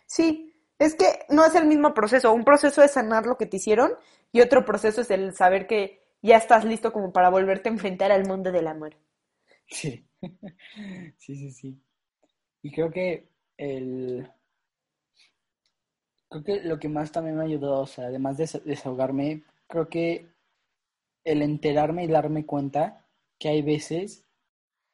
Sí, 0.05 0.53
es 0.79 0.95
que 0.95 1.05
no 1.29 1.45
es 1.45 1.55
el 1.55 1.65
mismo 1.67 1.93
proceso. 1.93 2.33
Un 2.33 2.43
proceso 2.43 2.81
es 2.83 2.91
sanar 2.91 3.25
lo 3.25 3.37
que 3.37 3.45
te 3.45 3.57
hicieron 3.57 3.91
y 4.31 4.41
otro 4.41 4.65
proceso 4.65 5.01
es 5.01 5.11
el 5.11 5.35
saber 5.35 5.67
que 5.67 6.03
ya 6.21 6.37
estás 6.37 6.65
listo 6.65 6.91
como 6.91 7.11
para 7.13 7.29
volverte 7.29 7.69
a 7.69 7.73
enfrentar 7.73 8.11
al 8.11 8.27
mundo 8.27 8.51
del 8.51 8.67
amor. 8.67 8.95
Sí, 9.67 10.05
sí, 11.17 11.35
sí, 11.35 11.51
sí. 11.51 11.81
Y 12.67 12.71
creo 12.71 12.91
que 12.91 13.29
el, 13.57 14.29
creo 16.29 16.43
que 16.43 16.61
lo 16.63 16.79
que 16.79 16.89
más 16.89 17.11
también 17.11 17.37
me 17.37 17.45
ayudó, 17.45 17.81
o 17.81 17.87
sea, 17.87 18.05
además 18.07 18.37
de 18.37 18.45
desa- 18.45 18.63
desahogarme, 18.63 19.43
creo 19.67 19.89
que 19.89 20.27
el 21.23 21.41
enterarme 21.41 22.05
y 22.05 22.07
darme 22.07 22.45
cuenta 22.45 23.07
que 23.39 23.49
hay 23.49 23.61
veces 23.61 24.25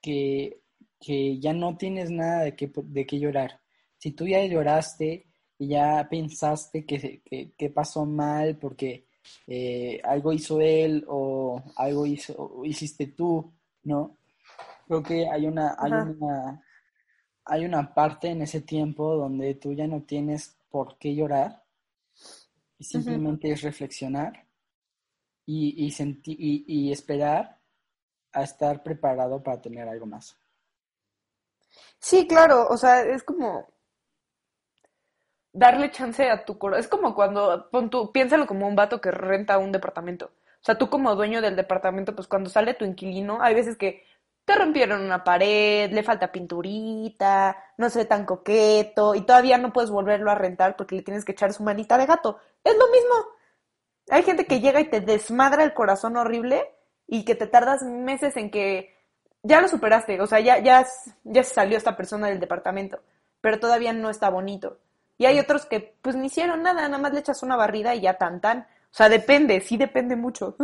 que, 0.02 0.62
que 1.00 1.40
ya 1.40 1.54
no 1.54 1.78
tienes 1.78 2.12
nada 2.12 2.44
de 2.44 2.56
qué, 2.56 2.72
de 2.76 3.06
qué 3.06 3.20
llorar. 3.20 3.62
Si 3.98 4.12
tú 4.12 4.28
ya 4.28 4.46
lloraste 4.46 5.28
y 5.60 5.70
ya 5.70 6.08
pensaste 6.10 6.86
que, 6.86 7.22
que, 7.24 7.54
que 7.58 7.70
pasó 7.72 8.06
mal 8.06 8.58
porque 8.58 9.08
eh, 9.48 10.02
algo 10.04 10.34
hizo 10.34 10.62
él 10.62 11.06
o 11.08 11.62
algo 11.78 12.06
hizo, 12.06 12.36
o 12.38 12.66
hiciste 12.66 13.08
tú, 13.08 13.54
¿no? 13.84 14.18
Creo 14.88 15.04
que 15.04 15.28
hay 15.30 15.46
una, 15.48 15.76
hay 15.80 15.94
Ajá. 15.94 16.02
una, 16.02 16.64
hay 17.46 17.66
una 17.66 17.94
parte 17.94 18.30
en 18.30 18.42
ese 18.42 18.62
tiempo 18.62 19.16
donde 19.16 19.56
tú 19.56 19.74
ya 19.74 19.88
no 19.88 20.04
tienes 20.04 20.58
por 20.70 20.98
qué 20.98 21.16
llorar 21.16 21.64
y 22.78 22.84
simplemente 22.84 23.52
es 23.52 23.64
reflexionar 23.64 24.46
y, 25.46 25.86
y, 25.86 25.92
senti- 25.92 26.36
y, 26.38 26.66
y 26.68 26.92
esperar 26.92 27.60
a 28.34 28.44
estar 28.44 28.84
preparado 28.84 29.44
para 29.44 29.62
tener 29.62 29.88
algo 29.88 30.06
más. 30.08 30.38
Sí, 32.00 32.28
claro, 32.28 32.68
o 32.70 32.78
sea, 32.78 33.02
es 33.02 33.24
como 33.24 33.68
darle 35.54 35.92
chance 35.92 36.30
a 36.30 36.44
tu 36.46 36.58
corazón. 36.58 36.80
Es 36.82 36.88
como 36.88 37.16
cuando, 37.16 37.70
pon 37.72 37.90
tú, 37.90 38.12
piénsalo 38.12 38.48
como 38.48 38.68
un 38.68 38.76
vato 38.76 39.02
que 39.02 39.12
renta 39.12 39.58
un 39.58 39.72
departamento. 39.72 40.26
O 40.62 40.66
sea, 40.66 40.78
tú 40.78 40.90
como 40.90 41.16
dueño 41.16 41.42
del 41.42 41.56
departamento, 41.56 42.16
pues 42.16 42.28
cuando 42.28 42.50
sale 42.50 42.74
tu 42.74 42.86
inquilino, 42.86 43.42
hay 43.42 43.54
veces 43.56 43.78
que 43.78 44.04
te 44.46 44.56
rompieron 44.56 45.02
una 45.02 45.24
pared, 45.24 45.92
le 45.92 46.04
falta 46.04 46.32
pinturita, 46.32 47.58
no 47.78 47.90
se 47.90 48.00
ve 48.00 48.06
tan 48.06 48.26
coqueto, 48.26 49.16
y 49.16 49.22
todavía 49.22 49.58
no 49.58 49.72
puedes 49.72 49.90
volverlo 49.90 50.32
a 50.32 50.36
rentar 50.36 50.76
porque 50.76 50.96
le 50.96 51.02
tienes 51.02 51.24
que 51.24 51.32
echar 51.32 51.54
su 51.54 51.64
manita 51.64 51.98
de 51.98 52.06
gato. 52.06 52.40
Es 52.64 52.74
lo 52.78 52.88
mismo. 52.88 53.16
Hay 54.10 54.24
gente 54.24 54.46
que 54.46 54.60
llega 54.60 54.82
y 54.82 54.90
te 54.90 55.00
desmadra 55.00 55.64
el 55.64 55.74
corazón 55.74 56.18
horrible 56.18 56.64
y 57.08 57.24
que 57.24 57.36
te 57.36 57.48
tardas 57.48 57.84
meses 57.84 58.36
en 58.36 58.52
que 58.52 58.94
ya 59.44 59.62
lo 59.62 59.68
superaste, 59.68 60.20
o 60.22 60.28
sea, 60.28 60.40
ya, 60.40 60.60
ya, 60.60 60.86
ya 61.24 61.44
se 61.44 61.54
salió 61.54 61.78
esta 61.78 61.96
persona 61.96 62.28
del 62.28 62.40
departamento, 62.40 63.00
pero 63.42 63.60
todavía 63.60 63.94
no 63.94 64.10
está 64.10 64.30
bonito. 64.30 64.80
Y 65.18 65.26
hay 65.26 65.40
otros 65.40 65.66
que 65.66 65.96
pues 66.02 66.16
ni 66.16 66.28
hicieron 66.28 66.64
nada, 66.64 66.82
nada 66.88 66.98
más 66.98 67.14
le 67.14 67.20
echas 67.20 67.44
una 67.44 67.56
barrida 67.56 67.94
y 67.94 68.02
ya 68.02 68.18
tan 68.18 68.42
tan. 68.42 68.60
O 68.60 68.96
sea, 68.96 69.10
depende, 69.10 69.62
sí 69.62 69.78
depende 69.78 70.16
mucho. 70.16 70.56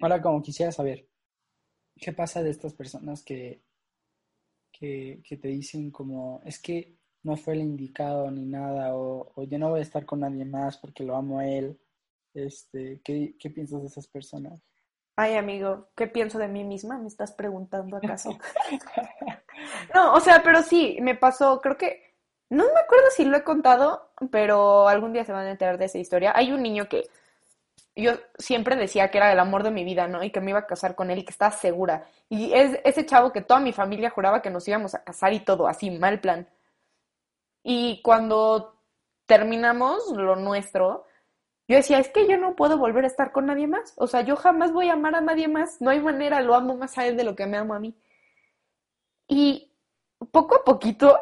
Ahora, 0.00 0.20
como 0.20 0.42
quisiera 0.42 0.72
saber, 0.72 1.06
¿qué 2.02 2.12
pasa 2.12 2.42
de 2.42 2.50
estas 2.50 2.74
personas 2.74 3.22
que, 3.22 3.62
que, 4.72 5.22
que 5.24 5.36
te 5.36 5.48
dicen 5.48 5.90
como, 5.90 6.42
es 6.44 6.60
que 6.60 6.98
no 7.22 7.36
fue 7.36 7.54
el 7.54 7.60
indicado 7.60 8.30
ni 8.30 8.44
nada, 8.44 8.94
o, 8.96 9.32
o 9.36 9.44
yo 9.44 9.58
no 9.58 9.70
voy 9.70 9.78
a 9.78 9.84
estar 9.84 10.04
con 10.04 10.20
nadie 10.20 10.44
más 10.44 10.76
porque 10.78 11.04
lo 11.04 11.16
amo 11.16 11.38
a 11.38 11.46
él? 11.46 11.78
Este, 12.34 13.00
¿qué, 13.04 13.36
qué 13.38 13.50
piensas 13.50 13.82
de 13.82 13.86
esas 13.86 14.08
personas? 14.08 14.60
Ay, 15.14 15.36
amigo, 15.36 15.90
¿qué 15.94 16.08
pienso 16.08 16.38
de 16.38 16.48
mí 16.48 16.64
misma? 16.64 16.98
¿Me 16.98 17.06
estás 17.06 17.32
preguntando 17.32 17.96
acaso? 17.96 18.36
No, 19.94 20.14
o 20.14 20.20
sea, 20.20 20.42
pero 20.42 20.60
sí, 20.62 20.98
me 21.00 21.14
pasó, 21.14 21.60
creo 21.60 21.76
que, 21.76 22.16
no 22.50 22.64
me 22.64 22.80
acuerdo 22.80 23.04
si 23.14 23.24
lo 23.24 23.36
he 23.36 23.44
contado, 23.44 24.10
pero 24.32 24.88
algún 24.88 25.12
día 25.12 25.24
se 25.24 25.30
van 25.30 25.46
a 25.46 25.52
enterar 25.52 25.78
de 25.78 25.84
esa 25.84 25.98
historia. 25.98 26.32
Hay 26.34 26.50
un 26.50 26.62
niño 26.62 26.88
que 26.88 27.04
yo 27.94 28.12
siempre 28.38 28.76
decía 28.76 29.10
que 29.10 29.18
era 29.18 29.32
el 29.32 29.38
amor 29.38 29.62
de 29.62 29.70
mi 29.70 29.84
vida, 29.84 30.08
¿no? 30.08 30.22
Y 30.22 30.30
que 30.30 30.40
me 30.40 30.50
iba 30.50 30.60
a 30.60 30.66
casar 30.66 30.94
con 30.94 31.10
él 31.10 31.18
y 31.18 31.24
que 31.24 31.32
estaba 31.32 31.50
segura. 31.50 32.06
Y 32.28 32.52
es 32.52 32.80
ese 32.84 33.04
chavo 33.04 33.32
que 33.32 33.42
toda 33.42 33.60
mi 33.60 33.72
familia 33.72 34.10
juraba 34.10 34.42
que 34.42 34.50
nos 34.50 34.66
íbamos 34.66 34.94
a 34.94 35.04
casar 35.04 35.32
y 35.32 35.40
todo, 35.40 35.68
así, 35.68 35.90
mal 35.90 36.20
plan. 36.20 36.48
Y 37.62 38.00
cuando 38.02 38.78
terminamos 39.26 40.10
lo 40.16 40.36
nuestro, 40.36 41.06
yo 41.68 41.76
decía, 41.76 41.98
es 41.98 42.08
que 42.08 42.26
yo 42.26 42.38
no 42.38 42.56
puedo 42.56 42.78
volver 42.78 43.04
a 43.04 43.08
estar 43.08 43.32
con 43.32 43.46
nadie 43.46 43.66
más. 43.66 43.94
O 43.96 44.06
sea, 44.06 44.22
yo 44.22 44.36
jamás 44.36 44.72
voy 44.72 44.88
a 44.88 44.94
amar 44.94 45.14
a 45.14 45.20
nadie 45.20 45.48
más. 45.48 45.80
No 45.80 45.90
hay 45.90 46.00
manera, 46.00 46.40
lo 46.40 46.54
amo 46.54 46.76
más 46.76 46.96
a 46.98 47.06
él 47.06 47.16
de 47.16 47.24
lo 47.24 47.36
que 47.36 47.46
me 47.46 47.58
amo 47.58 47.74
a 47.74 47.80
mí. 47.80 47.94
Y 49.28 49.72
poco 50.30 50.56
a 50.56 50.64
poquito 50.64 51.18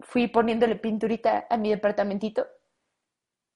fui 0.00 0.28
poniéndole 0.28 0.76
pinturita 0.76 1.46
a 1.48 1.56
mi 1.56 1.70
departamentito 1.70 2.46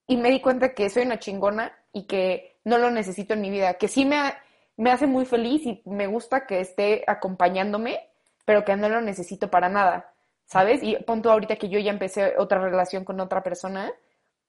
y 0.07 0.16
me 0.16 0.31
di 0.31 0.40
cuenta 0.40 0.74
que 0.74 0.88
soy 0.88 1.02
una 1.05 1.18
chingona 1.18 1.72
y 1.96 2.06
que 2.06 2.59
no 2.64 2.78
lo 2.78 2.90
necesito 2.90 3.35
en 3.35 3.40
mi 3.42 3.50
vida, 3.50 3.74
que 3.74 3.88
sí 3.88 4.04
me, 4.04 4.16
ha- 4.18 4.38
me 4.76 4.90
hace 4.92 5.06
muy 5.06 5.24
feliz 5.26 5.64
y 5.66 5.82
me 5.87 6.06
gusta 6.06 6.46
que 6.46 6.61
esté 6.61 7.04
acompañándome, 7.06 8.00
pero 8.44 8.64
que 8.64 8.76
no 8.76 8.88
lo 8.88 9.00
necesito 9.00 9.50
para 9.50 9.68
nada, 9.68 10.12
¿sabes? 10.46 10.82
Y 10.82 10.96
pon 11.06 11.22
tú 11.22 11.30
ahorita 11.30 11.56
que 11.56 11.68
yo 11.68 11.78
ya 11.80 11.90
empecé 11.90 12.35
otra 12.38 12.59
relación 12.61 13.04
con 13.04 13.20
otra 13.20 13.42
persona 13.42 13.92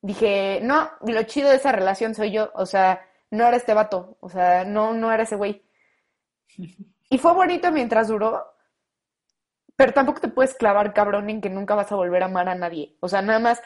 dije, 0.02 0.60
no, 0.64 0.90
lo 1.02 1.24
chido 1.24 1.50
de 1.50 1.56
esa 1.58 1.72
relación 1.72 2.16
soy 2.16 2.32
yo, 2.32 2.52
o 2.56 2.66
sea, 2.66 3.02
no 3.32 3.46
era 3.48 3.58
este 3.58 3.74
vato, 3.74 4.18
o 4.22 4.30
sea, 4.30 4.64
no, 4.66 4.94
no 4.94 5.12
era 5.12 5.24
ese 5.24 5.36
güey. 5.36 5.64
Y 7.10 7.18
fue 7.20 7.34
bonito 7.34 7.72
mientras 7.72 8.10
duró, 8.10 8.44
pero 9.76 9.94
tampoco 9.94 10.20
te 10.20 10.28
puedes 10.30 10.56
clavar, 10.56 10.94
cabrón, 10.94 11.30
en 11.30 11.40
que 11.42 11.50
nunca 11.50 11.76
vas 11.76 11.92
a 11.92 11.96
volver 11.96 12.24
a 12.24 12.26
amar 12.26 12.50
a 12.50 12.56
nadie. 12.56 12.96
O 13.00 13.08
sea, 13.08 13.22
nada 13.22 13.40
más, 13.40 13.62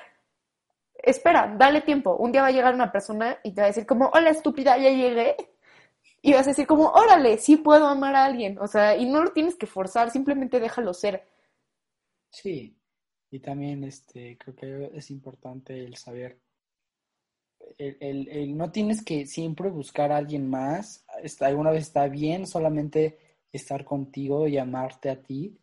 espera, 1.04 1.56
dale 1.58 1.82
tiempo. 1.82 2.16
Un 2.16 2.32
día 2.32 2.42
va 2.42 2.48
a 2.48 2.52
llegar 2.52 2.74
una 2.74 2.92
persona 2.92 3.38
y 3.44 3.52
te 3.52 3.62
va 3.62 3.66
a 3.66 3.68
decir 3.68 3.86
como, 3.86 4.10
hola 4.14 4.30
estúpida, 4.30 4.78
ya 4.78 4.90
llegué. 4.90 5.36
Y 6.22 6.34
vas 6.34 6.46
a 6.48 6.52
decir 6.52 6.68
como, 6.68 6.90
órale, 6.90 7.38
sí 7.38 7.58
puedo 7.58 7.88
amar 7.88 8.16
a 8.16 8.26
alguien. 8.26 8.60
O 8.60 8.68
sea, 8.68 8.96
y 8.96 9.06
no 9.10 9.24
lo 9.24 9.32
tienes 9.32 9.56
que 9.56 9.66
forzar, 9.66 10.12
simplemente 10.12 10.60
déjalo 10.60 10.94
ser. 10.94 11.28
Sí, 12.30 12.78
y 13.32 13.40
también 13.40 13.84
este, 13.84 14.38
creo 14.38 14.56
que 14.56 14.98
es 14.98 15.10
importante 15.12 15.84
el 15.84 15.96
saber, 15.96 16.40
el, 17.78 18.28
el, 18.30 18.58
no 18.58 18.72
tienes 18.72 19.04
que 19.04 19.26
siempre 19.26 19.70
buscar 19.70 20.12
a 20.12 20.18
alguien 20.18 20.50
más, 20.50 21.06
alguna 21.40 21.72
vez 21.72 21.84
está 21.84 22.08
bien 22.08 22.46
solamente 22.46 23.18
estar 23.52 23.86
contigo 23.86 24.48
y 24.48 24.58
amarte 24.58 25.10
a 25.10 25.22
ti. 25.22 25.58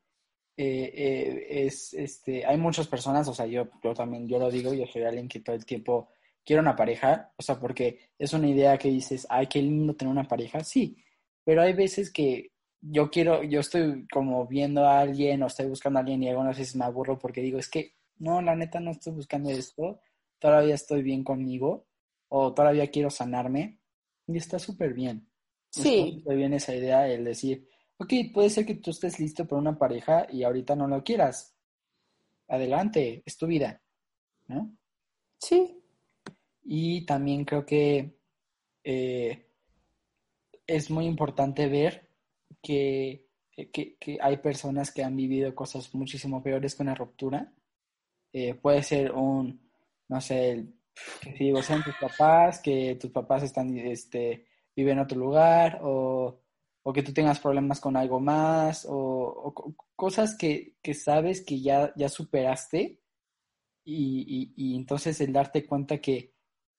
Eh, 0.61 0.93
eh, 0.93 1.67
es, 1.67 1.95
este, 1.95 2.45
hay 2.45 2.57
muchas 2.57 2.89
personas, 2.89 3.29
o 3.29 3.33
sea, 3.33 3.47
yo, 3.47 3.69
yo 3.81 3.95
también, 3.95 4.27
yo 4.27 4.41
lo 4.41 4.51
digo, 4.51 4.75
yo 4.75 4.87
soy 4.89 5.05
alguien 5.05 5.29
que 5.29 5.39
todo 5.39 5.55
el 5.55 5.65
tiempo 5.65 6.09
quiero 6.45 6.63
una 6.63 6.75
pareja, 6.75 7.33
o 7.37 7.43
sea, 7.43 7.61
porque 7.61 8.11
es 8.19 8.33
una 8.33 8.49
idea 8.49 8.77
que 8.77 8.89
dices, 8.89 9.25
ay, 9.31 9.47
qué 9.47 9.63
lindo 9.63 9.95
tener 9.95 10.11
una 10.11 10.27
pareja, 10.27 10.65
sí, 10.65 10.97
pero 11.45 11.63
hay 11.63 11.75
veces 11.75 12.13
que 12.13 12.51
yo 12.81 13.09
quiero, 13.09 13.45
yo 13.45 13.61
estoy 13.61 14.05
como 14.09 14.49
viendo 14.49 14.85
a 14.85 14.99
alguien 14.99 15.45
o 15.45 15.47
estoy 15.47 15.67
buscando 15.67 16.01
a 16.01 16.03
alguien 16.03 16.25
y 16.25 16.29
algunas 16.29 16.59
veces 16.59 16.75
me 16.75 16.85
aburro 16.85 17.21
porque 17.21 17.41
digo, 17.41 17.61
es 17.61 17.69
que 17.69 17.95
no, 18.17 18.43
la 18.43 18.57
neta 18.57 18.81
no 18.81 18.91
estoy 18.91 19.13
buscando 19.13 19.51
esto, 19.51 20.01
todavía 20.41 20.75
estoy 20.75 21.03
bien 21.03 21.23
conmigo 21.23 21.87
o 22.29 22.53
todavía 22.53 22.91
quiero 22.91 23.11
sanarme 23.11 23.79
y 24.27 24.37
está 24.37 24.59
súper 24.59 24.93
bien. 24.93 25.29
Sí. 25.71 26.17
Está 26.19 26.35
bien 26.35 26.53
esa 26.53 26.75
idea, 26.75 27.07
el 27.07 27.25
decir, 27.25 27.69
ok, 27.99 28.13
puede 28.33 28.51
ser 28.51 28.65
que 28.65 28.77
tú 28.77 28.91
estés 28.91 29.19
listo 29.19 29.47
para 29.47 29.61
una 29.61 29.79
pareja 29.79 30.27
y 30.31 30.43
ahorita 30.43 30.75
no 30.75 30.87
lo 30.87 31.03
quieras. 31.03 31.57
Adelante, 32.49 33.23
es 33.27 33.37
tu 33.37 33.47
vida, 33.47 33.83
¿no? 34.47 34.77
Sí. 35.39 35.83
Y 36.63 37.05
también 37.05 37.45
creo 37.45 37.67
que 37.67 38.19
eh, 38.85 39.47
es 40.67 40.91
muy 40.91 41.07
importante 41.07 41.69
ver 41.69 42.09
que, 42.63 43.27
que, 43.73 44.19
hay 44.21 44.37
personas 44.39 44.93
que 44.93 45.03
han 45.03 45.17
vivido 45.17 45.55
cosas 45.55 45.93
muchísimo 45.95 46.43
peores 46.43 46.75
que 46.75 46.83
una 46.83 46.95
ruptura. 46.95 47.53
Eh, 48.33 48.55
puede 48.55 48.83
ser 48.83 49.13
un, 49.13 49.71
no 50.09 50.21
sé, 50.21 50.67
que 51.21 51.33
si 51.37 51.45
digo, 51.45 51.63
sean 51.63 51.83
tus 51.83 51.95
papás, 52.01 52.61
que 52.61 52.97
tus 53.01 53.11
papás 53.11 53.43
están, 53.43 53.77
este, 53.79 54.47
viven 54.77 54.99
en 54.99 55.05
otro 55.05 55.19
lugar, 55.19 55.81
o, 55.83 56.41
o 56.89 56.93
que 56.95 57.03
tú 57.03 57.13
tengas 57.13 57.39
problemas 57.39 57.81
con 57.81 57.99
algo 57.99 58.19
más, 58.19 58.87
o, 58.89 59.53
cosas 59.95 60.35
que, 60.39 60.79
que, 60.81 60.95
sabes 60.95 61.45
que 61.45 61.61
ya, 61.61 61.93
ya 61.97 62.09
superaste, 62.09 63.03
y, 63.85 64.55
y, 64.57 64.75
entonces 64.75 65.21
el 65.21 65.35
darte 65.35 65.67
cuenta 65.67 65.99
que 65.99 66.33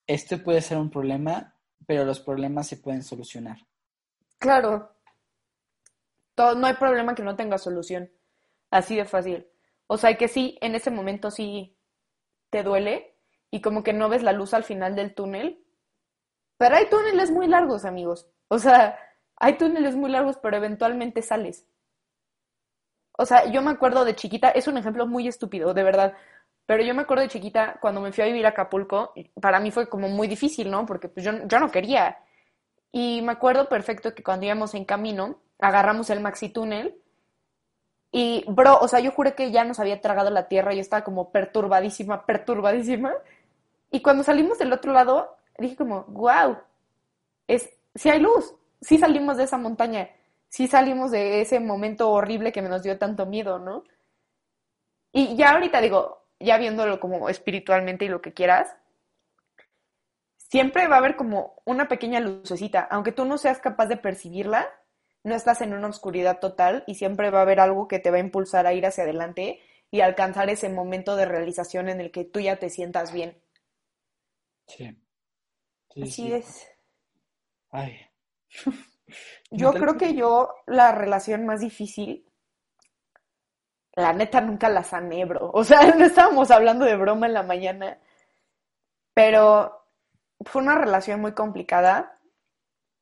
este 0.07 0.39
puede 0.39 0.61
ser 0.61 0.79
un 0.79 0.89
problema, 0.89 1.55
pero 1.85 2.05
los 2.05 2.19
problemas 2.21 2.65
se 2.65 2.77
pueden 2.77 3.03
solucionar. 3.03 3.59
Claro, 4.39 4.95
no 6.37 6.65
hay 6.65 6.73
problema 6.73 7.13
que 7.13 7.21
no 7.21 7.35
tenga 7.35 7.59
solución. 7.59 8.11
Así 8.71 8.95
de 8.95 9.05
fácil. 9.05 9.47
O 9.85 9.97
sea, 9.97 10.17
que 10.17 10.27
sí, 10.27 10.57
en 10.59 10.73
ese 10.73 10.89
momento 10.89 11.29
sí 11.29 11.77
te 12.49 12.63
duele 12.63 13.15
y 13.51 13.61
como 13.61 13.83
que 13.83 13.93
no 13.93 14.09
ves 14.09 14.23
la 14.23 14.33
luz 14.33 14.55
al 14.55 14.63
final 14.63 14.95
del 14.95 15.13
túnel. 15.13 15.63
Pero 16.57 16.77
hay 16.77 16.89
túneles 16.89 17.29
muy 17.29 17.47
largos, 17.47 17.85
amigos. 17.85 18.27
O 18.47 18.57
sea, 18.57 18.97
hay 19.39 19.57
túneles 19.57 19.95
muy 19.95 20.09
largos, 20.11 20.37
pero 20.37 20.57
eventualmente 20.57 21.21
sales. 21.21 21.65
O 23.17 23.25
sea, 23.25 23.45
yo 23.51 23.61
me 23.61 23.71
acuerdo 23.71 24.05
de 24.05 24.15
chiquita, 24.15 24.49
es 24.49 24.67
un 24.67 24.77
ejemplo 24.77 25.07
muy 25.07 25.27
estúpido, 25.27 25.73
de 25.73 25.83
verdad. 25.83 26.13
Pero 26.65 26.83
yo 26.83 26.93
me 26.93 27.01
acuerdo 27.01 27.23
de 27.23 27.29
chiquita, 27.29 27.77
cuando 27.81 28.01
me 28.01 28.11
fui 28.11 28.23
a 28.23 28.27
vivir 28.27 28.45
a 28.45 28.49
Acapulco, 28.49 29.13
para 29.41 29.59
mí 29.59 29.71
fue 29.71 29.89
como 29.89 30.07
muy 30.07 30.27
difícil, 30.27 30.69
¿no? 30.69 30.85
Porque 30.85 31.09
pues 31.09 31.25
yo, 31.25 31.31
yo 31.47 31.59
no 31.59 31.71
quería. 31.71 32.19
Y 32.91 33.21
me 33.23 33.33
acuerdo 33.33 33.67
perfecto 33.69 34.13
que 34.13 34.23
cuando 34.23 34.45
íbamos 34.45 34.73
en 34.75 34.85
camino, 34.85 35.39
agarramos 35.59 36.09
el 36.09 36.21
maxi 36.21 36.49
túnel 36.49 36.95
y, 38.11 38.43
bro, 38.47 38.79
o 38.79 38.87
sea, 38.87 38.99
yo 38.99 39.11
juré 39.11 39.35
que 39.35 39.51
ya 39.51 39.63
nos 39.63 39.79
había 39.79 40.01
tragado 40.01 40.29
la 40.31 40.47
tierra, 40.47 40.73
y 40.73 40.79
estaba 40.79 41.03
como 41.03 41.31
perturbadísima, 41.31 42.25
perturbadísima. 42.25 43.13
Y 43.91 44.01
cuando 44.01 44.23
salimos 44.23 44.57
del 44.57 44.73
otro 44.73 44.93
lado, 44.93 45.37
dije 45.57 45.75
como, 45.75 46.05
wow, 46.05 46.57
es, 47.47 47.69
sí 47.95 48.09
hay 48.09 48.19
luz, 48.19 48.55
sí 48.81 48.97
salimos 48.97 49.37
de 49.37 49.43
esa 49.43 49.57
montaña, 49.57 50.09
sí 50.47 50.67
salimos 50.67 51.11
de 51.11 51.41
ese 51.41 51.59
momento 51.59 52.11
horrible 52.11 52.51
que 52.51 52.61
me 52.61 52.69
nos 52.69 52.83
dio 52.83 52.97
tanto 52.97 53.25
miedo, 53.25 53.59
¿no? 53.59 53.83
Y 55.11 55.35
ya 55.35 55.51
ahorita 55.51 55.81
digo, 55.81 56.27
ya 56.39 56.57
viéndolo 56.57 56.99
como 56.99 57.29
espiritualmente 57.29 58.05
y 58.05 58.09
lo 58.09 58.21
que 58.21 58.33
quieras, 58.33 58.75
siempre 60.37 60.87
va 60.87 60.95
a 60.95 60.99
haber 60.99 61.15
como 61.15 61.61
una 61.65 61.87
pequeña 61.87 62.19
lucecita, 62.19 62.81
aunque 62.81 63.11
tú 63.11 63.25
no 63.25 63.37
seas 63.37 63.59
capaz 63.59 63.87
de 63.87 63.97
percibirla, 63.97 64.67
no 65.23 65.35
estás 65.35 65.61
en 65.61 65.73
una 65.73 65.87
oscuridad 65.87 66.39
total 66.39 66.83
y 66.87 66.95
siempre 66.95 67.29
va 67.29 67.39
a 67.39 67.43
haber 67.43 67.59
algo 67.59 67.87
que 67.87 67.99
te 67.99 68.09
va 68.09 68.17
a 68.17 68.21
impulsar 68.21 68.65
a 68.65 68.73
ir 68.73 68.85
hacia 68.85 69.03
adelante 69.03 69.59
y 69.91 70.01
alcanzar 70.01 70.49
ese 70.49 70.69
momento 70.69 71.15
de 71.15 71.25
realización 71.25 71.89
en 71.89 71.99
el 71.99 72.11
que 72.11 72.23
tú 72.23 72.39
ya 72.39 72.57
te 72.57 72.69
sientas 72.69 73.11
bien. 73.11 73.41
Sí. 74.67 74.95
Así 76.01 76.31
es. 76.31 76.67
Ay. 77.71 78.08
Yo 79.51 79.73
creo 79.73 79.97
que 79.97 80.13
yo 80.13 80.53
la 80.67 80.91
relación 80.91 81.45
más 81.45 81.61
difícil, 81.61 82.25
la 83.93 84.13
neta 84.13 84.41
nunca 84.41 84.69
la 84.69 84.83
sané, 84.83 85.25
bro. 85.25 85.51
O 85.53 85.63
sea, 85.63 85.81
no 85.95 86.05
estábamos 86.05 86.51
hablando 86.51 86.85
de 86.85 86.95
broma 86.95 87.27
en 87.27 87.33
la 87.33 87.43
mañana, 87.43 87.99
pero 89.13 89.85
fue 90.45 90.61
una 90.61 90.75
relación 90.75 91.21
muy 91.21 91.33
complicada. 91.33 92.19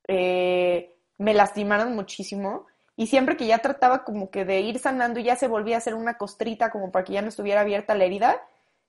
Eh, 0.07 0.95
me 1.17 1.33
lastimaron 1.33 1.95
muchísimo 1.95 2.67
y 2.95 3.07
siempre 3.07 3.37
que 3.37 3.47
ya 3.47 3.59
trataba 3.59 4.03
como 4.03 4.31
que 4.31 4.45
de 4.45 4.61
ir 4.61 4.79
sanando 4.79 5.19
y 5.19 5.23
ya 5.23 5.35
se 5.35 5.47
volvía 5.47 5.75
a 5.75 5.77
hacer 5.79 5.93
una 5.93 6.17
costrita 6.17 6.71
como 6.71 6.91
para 6.91 7.05
que 7.05 7.13
ya 7.13 7.21
no 7.21 7.27
estuviera 7.27 7.61
abierta 7.61 7.95
la 7.95 8.05
herida, 8.05 8.41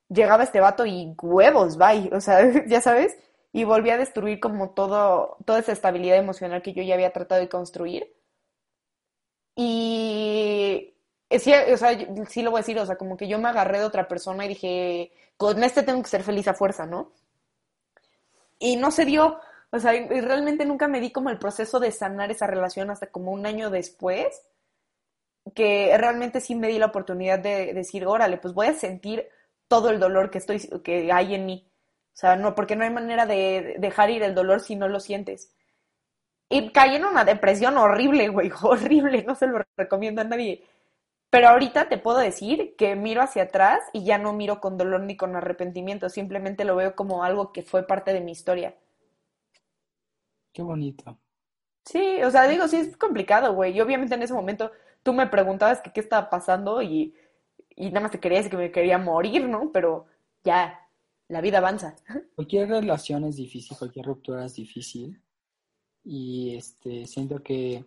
llegaba 0.09 0.45
este 0.45 0.61
vato 0.61 0.87
y 0.87 1.15
huevos, 1.21 1.77
bye, 1.77 2.11
o 2.13 2.21
sea, 2.21 2.41
ya 2.67 2.81
sabes, 2.81 3.17
y 3.53 3.65
volvía 3.65 3.95
a 3.95 3.99
destruir 3.99 4.41
como 4.41 4.71
todo, 4.71 5.37
toda 5.45 5.61
esa 5.61 5.73
estabilidad 5.73 6.17
emocional 6.19 6.63
que 6.63 6.73
yo 6.75 6.83
ya 6.83 6.95
había 6.95 7.13
tratado 7.13 7.41
de 7.41 7.49
construir. 7.49 8.15
Y 9.57 10.95
sí, 11.31 11.53
o 11.73 11.77
sea, 11.77 11.99
sí 12.29 12.43
lo 12.43 12.51
voy 12.51 12.59
a 12.59 12.63
decir, 12.63 12.79
o 12.79 12.87
sea, 12.87 12.97
como 12.97 13.17
que 13.17 13.29
yo 13.29 13.39
me 13.39 13.49
agarré 13.49 13.79
de 13.81 13.85
otra 13.85 14.07
persona 14.09 14.45
y 14.45 14.49
dije, 14.49 15.13
con 15.37 15.63
este 15.65 15.83
tengo 15.83 16.03
que 16.03 16.09
ser 16.09 16.23
feliz 16.23 16.47
a 16.49 16.55
fuerza, 16.55 16.87
¿no? 16.87 17.13
Y 18.59 18.77
no 18.77 18.91
se 18.91 19.05
dio, 19.05 19.41
o 19.71 19.79
sea, 19.79 19.95
y 19.95 20.21
realmente 20.21 20.65
nunca 20.65 20.89
me 20.89 21.01
di 21.01 21.11
como 21.11 21.31
el 21.31 21.39
proceso 21.39 21.81
de 21.81 21.93
sanar 21.93 22.31
esa 22.31 22.47
relación 22.47 22.91
hasta 22.91 23.09
como 23.09 23.33
un 23.33 23.47
año 23.47 23.71
después, 23.71 24.43
que 25.55 25.97
realmente 25.99 26.41
sí 26.41 26.55
me 26.55 26.69
di 26.69 26.79
la 26.79 26.87
oportunidad 26.87 27.39
de 27.39 27.73
decir, 27.73 28.07
órale, 28.07 28.39
pues 28.39 28.55
voy 28.55 28.67
a 28.69 28.75
sentir 28.75 29.29
todo 29.67 29.91
el 29.91 30.01
dolor 30.01 30.31
que 30.31 30.39
estoy, 30.39 30.61
que 30.83 31.13
hay 31.13 31.35
en 31.35 31.47
mí. 31.47 31.68
O 32.19 32.21
sea, 32.21 32.35
no, 32.35 32.57
porque 32.57 32.75
no 32.75 32.83
hay 32.83 32.91
manera 32.91 33.27
de 33.27 33.77
dejar 33.79 34.11
ir 34.11 34.25
el 34.25 34.35
dolor 34.35 34.59
si 34.59 34.75
no 34.75 34.89
lo 34.89 34.99
sientes. 34.99 35.55
Y 36.49 36.73
caí 36.73 36.97
en 36.97 37.05
una 37.05 37.25
depresión 37.25 37.79
horrible, 37.79 38.29
güey, 38.29 38.51
horrible, 38.63 39.23
no 39.23 39.37
se 39.37 39.47
lo 39.47 39.61
recomiendo 39.77 40.23
a 40.23 40.25
nadie. 40.25 40.65
Pero 41.31 41.49
ahorita 41.51 41.89
te 41.89 41.99
puedo 41.99 42.19
decir 42.19 42.75
que 42.77 42.97
miro 42.97 43.23
hacia 43.23 43.45
atrás 43.45 43.81
y 43.93 44.05
ya 44.05 44.19
no 44.19 44.33
miro 44.33 44.61
con 44.61 44.77
dolor 44.77 45.03
ni 45.03 45.17
con 45.17 45.37
arrepentimiento, 45.37 46.09
simplemente 46.09 46.65
lo 46.65 46.75
veo 46.75 46.97
como 46.97 47.23
algo 47.23 47.53
que 47.53 47.63
fue 47.63 47.87
parte 47.87 48.13
de 48.13 48.21
mi 48.21 48.33
historia. 48.33 48.75
Qué 50.53 50.63
bonito. 50.63 51.19
Sí, 51.85 52.23
o 52.23 52.31
sea, 52.31 52.49
digo, 52.49 52.69
sí 52.69 52.77
es 52.77 52.97
complicado, 52.97 53.55
güey. 53.55 53.77
Y 53.77 53.81
obviamente 53.81 54.15
en 54.15 54.23
ese 54.23 54.35
momento 54.35 54.73
tú 55.03 55.13
me 55.15 55.27
preguntabas 55.29 55.81
que 55.81 55.93
qué 55.93 56.01
estaba 56.01 56.31
pasando 56.31 56.83
y, 56.83 57.15
y 57.77 57.89
nada 57.89 58.01
más 58.03 58.11
te 58.13 58.21
quería 58.21 58.39
decir 58.39 58.51
que 58.51 58.57
me 58.59 58.73
quería 58.73 58.99
morir, 58.99 59.49
¿no? 59.49 59.71
Pero 59.73 60.07
ya, 60.45 60.88
la 61.29 61.41
vida 61.41 61.59
avanza. 61.59 61.97
Cualquier 62.35 62.69
relación 62.69 63.25
es 63.25 63.37
difícil, 63.37 63.77
cualquier 63.77 64.07
ruptura 64.07 64.45
es 64.45 64.55
difícil. 64.55 65.23
Y 66.05 66.57
este, 66.57 67.07
siento 67.07 67.43
que 67.43 67.85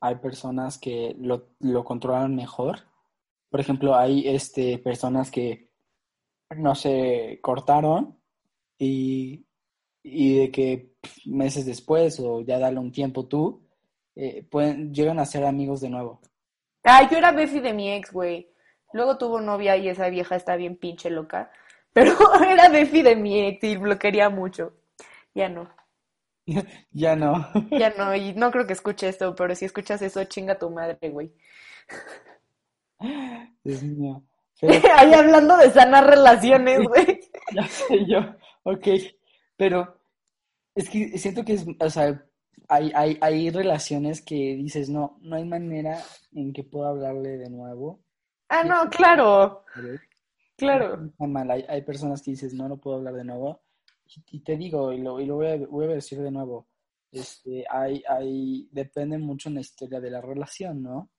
hay 0.00 0.14
personas 0.16 0.78
que 0.78 1.16
lo, 1.18 1.48
lo 1.60 1.84
controlan 1.84 2.34
mejor. 2.34 2.80
Por 3.50 3.60
ejemplo, 3.60 3.96
hay 3.96 4.28
este, 4.28 4.78
personas 4.78 5.30
que 5.30 5.70
no 6.56 6.74
se 6.74 7.38
cortaron 7.40 8.18
y 8.78 9.48
y 10.10 10.38
de 10.38 10.50
que 10.50 10.94
meses 11.26 11.66
después 11.66 12.18
o 12.20 12.40
ya 12.40 12.58
dale 12.58 12.78
un 12.78 12.92
tiempo 12.92 13.26
tú, 13.26 13.62
eh, 14.14 14.42
pueden, 14.50 14.94
llegan 14.94 15.18
a 15.18 15.26
ser 15.26 15.44
amigos 15.44 15.80
de 15.80 15.90
nuevo. 15.90 16.20
Ay, 16.82 17.08
yo 17.10 17.18
era 17.18 17.32
Befi 17.32 17.60
de 17.60 17.72
mi 17.72 17.92
ex, 17.92 18.12
güey. 18.12 18.50
Luego 18.92 19.18
tuvo 19.18 19.40
novia 19.40 19.76
y 19.76 19.88
esa 19.88 20.08
vieja 20.08 20.36
está 20.36 20.56
bien 20.56 20.76
pinche 20.76 21.10
loca. 21.10 21.50
Pero 21.92 22.12
era 22.48 22.68
Defi 22.68 23.02
de 23.02 23.16
mi 23.16 23.46
ex 23.46 23.64
y 23.64 23.76
lo 23.76 23.98
quería 23.98 24.28
mucho. 24.30 24.74
Ya 25.34 25.48
no. 25.48 25.68
ya 26.90 27.16
no. 27.16 27.50
Ya 27.70 27.90
no, 27.90 28.14
y 28.14 28.34
no 28.34 28.50
creo 28.50 28.66
que 28.66 28.72
escuche 28.72 29.08
esto, 29.08 29.34
pero 29.34 29.54
si 29.54 29.64
escuchas 29.64 30.02
eso, 30.02 30.24
chinga 30.24 30.58
tu 30.58 30.70
madre, 30.70 31.10
güey. 31.10 31.32
Dios 33.64 33.82
mío. 33.82 34.24
Ahí 34.96 35.14
hablando 35.14 35.56
de 35.56 35.70
sanar 35.70 36.06
relaciones, 36.06 36.80
güey. 36.86 37.20
Ya 37.54 37.66
sé 37.68 38.04
yo, 38.06 38.18
ok. 38.64 38.88
Pero 39.56 39.96
es 40.74 40.88
que 40.90 41.16
siento 41.18 41.44
que 41.44 41.54
es, 41.54 41.66
o 41.78 41.90
sea, 41.90 42.24
hay, 42.68 42.92
hay, 42.94 43.18
hay 43.20 43.50
relaciones 43.50 44.20
que 44.22 44.34
dices, 44.56 44.88
no, 44.90 45.18
no 45.22 45.36
hay 45.36 45.44
manera 45.44 46.02
en 46.32 46.52
que 46.52 46.64
pueda 46.64 46.90
hablarle 46.90 47.38
de 47.38 47.50
nuevo. 47.50 48.00
Ah, 48.48 48.64
no, 48.64 48.88
claro. 48.90 49.64
Claro. 50.58 51.12
Mal. 51.20 51.50
Hay, 51.52 51.64
hay 51.68 51.82
personas 51.82 52.20
que 52.20 52.32
dices, 52.32 52.52
no, 52.52 52.68
no 52.68 52.78
puedo 52.78 52.96
hablar 52.96 53.14
de 53.14 53.24
nuevo. 53.24 53.62
Y, 54.32 54.40
te 54.40 54.56
digo, 54.56 54.92
y 54.92 54.98
lo, 54.98 55.20
y 55.20 55.26
lo 55.26 55.36
voy, 55.36 55.46
a, 55.46 55.56
voy 55.56 55.86
a 55.86 55.90
decir 55.90 56.20
de 56.20 56.30
nuevo, 56.30 56.66
este, 57.12 57.64
hay, 57.70 58.02
hay, 58.08 58.68
depende 58.72 59.18
mucho 59.18 59.48
en 59.48 59.56
la 59.56 59.60
historia 59.60 60.00
de 60.00 60.10
la 60.10 60.20
relación, 60.20 60.82
¿no? 60.82 61.10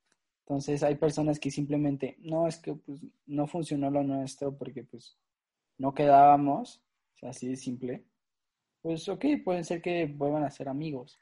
Entonces 0.45 0.81
hay 0.83 0.95
personas 0.95 1.39
que 1.39 1.51
simplemente, 1.51 2.17
no, 2.19 2.47
es 2.47 2.57
que 2.57 2.73
pues 2.73 2.99
no 3.27 3.47
funcionó 3.47 3.91
lo 3.91 4.03
nuestro 4.03 4.57
porque 4.57 4.83
pues 4.83 5.17
no 5.77 5.93
quedábamos, 5.93 6.83
o 7.13 7.17
sea, 7.19 7.29
así 7.29 7.47
de 7.47 7.55
simple. 7.55 8.05
Pues 8.81 9.07
ok, 9.07 9.25
pueden 9.45 9.63
ser 9.63 9.81
que 9.81 10.07
vuelvan 10.07 10.43
a 10.43 10.49
ser 10.49 10.67
amigos. 10.67 11.19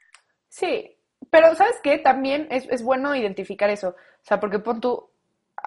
Sí, 0.48 0.96
pero 1.30 1.54
¿sabes 1.54 1.76
qué? 1.82 1.98
También 1.98 2.48
es, 2.50 2.66
es 2.70 2.82
bueno 2.82 3.14
identificar 3.14 3.68
eso. 3.68 3.90
O 3.90 4.24
sea, 4.24 4.40
porque 4.40 4.58
pon 4.58 4.80
tú, 4.80 5.07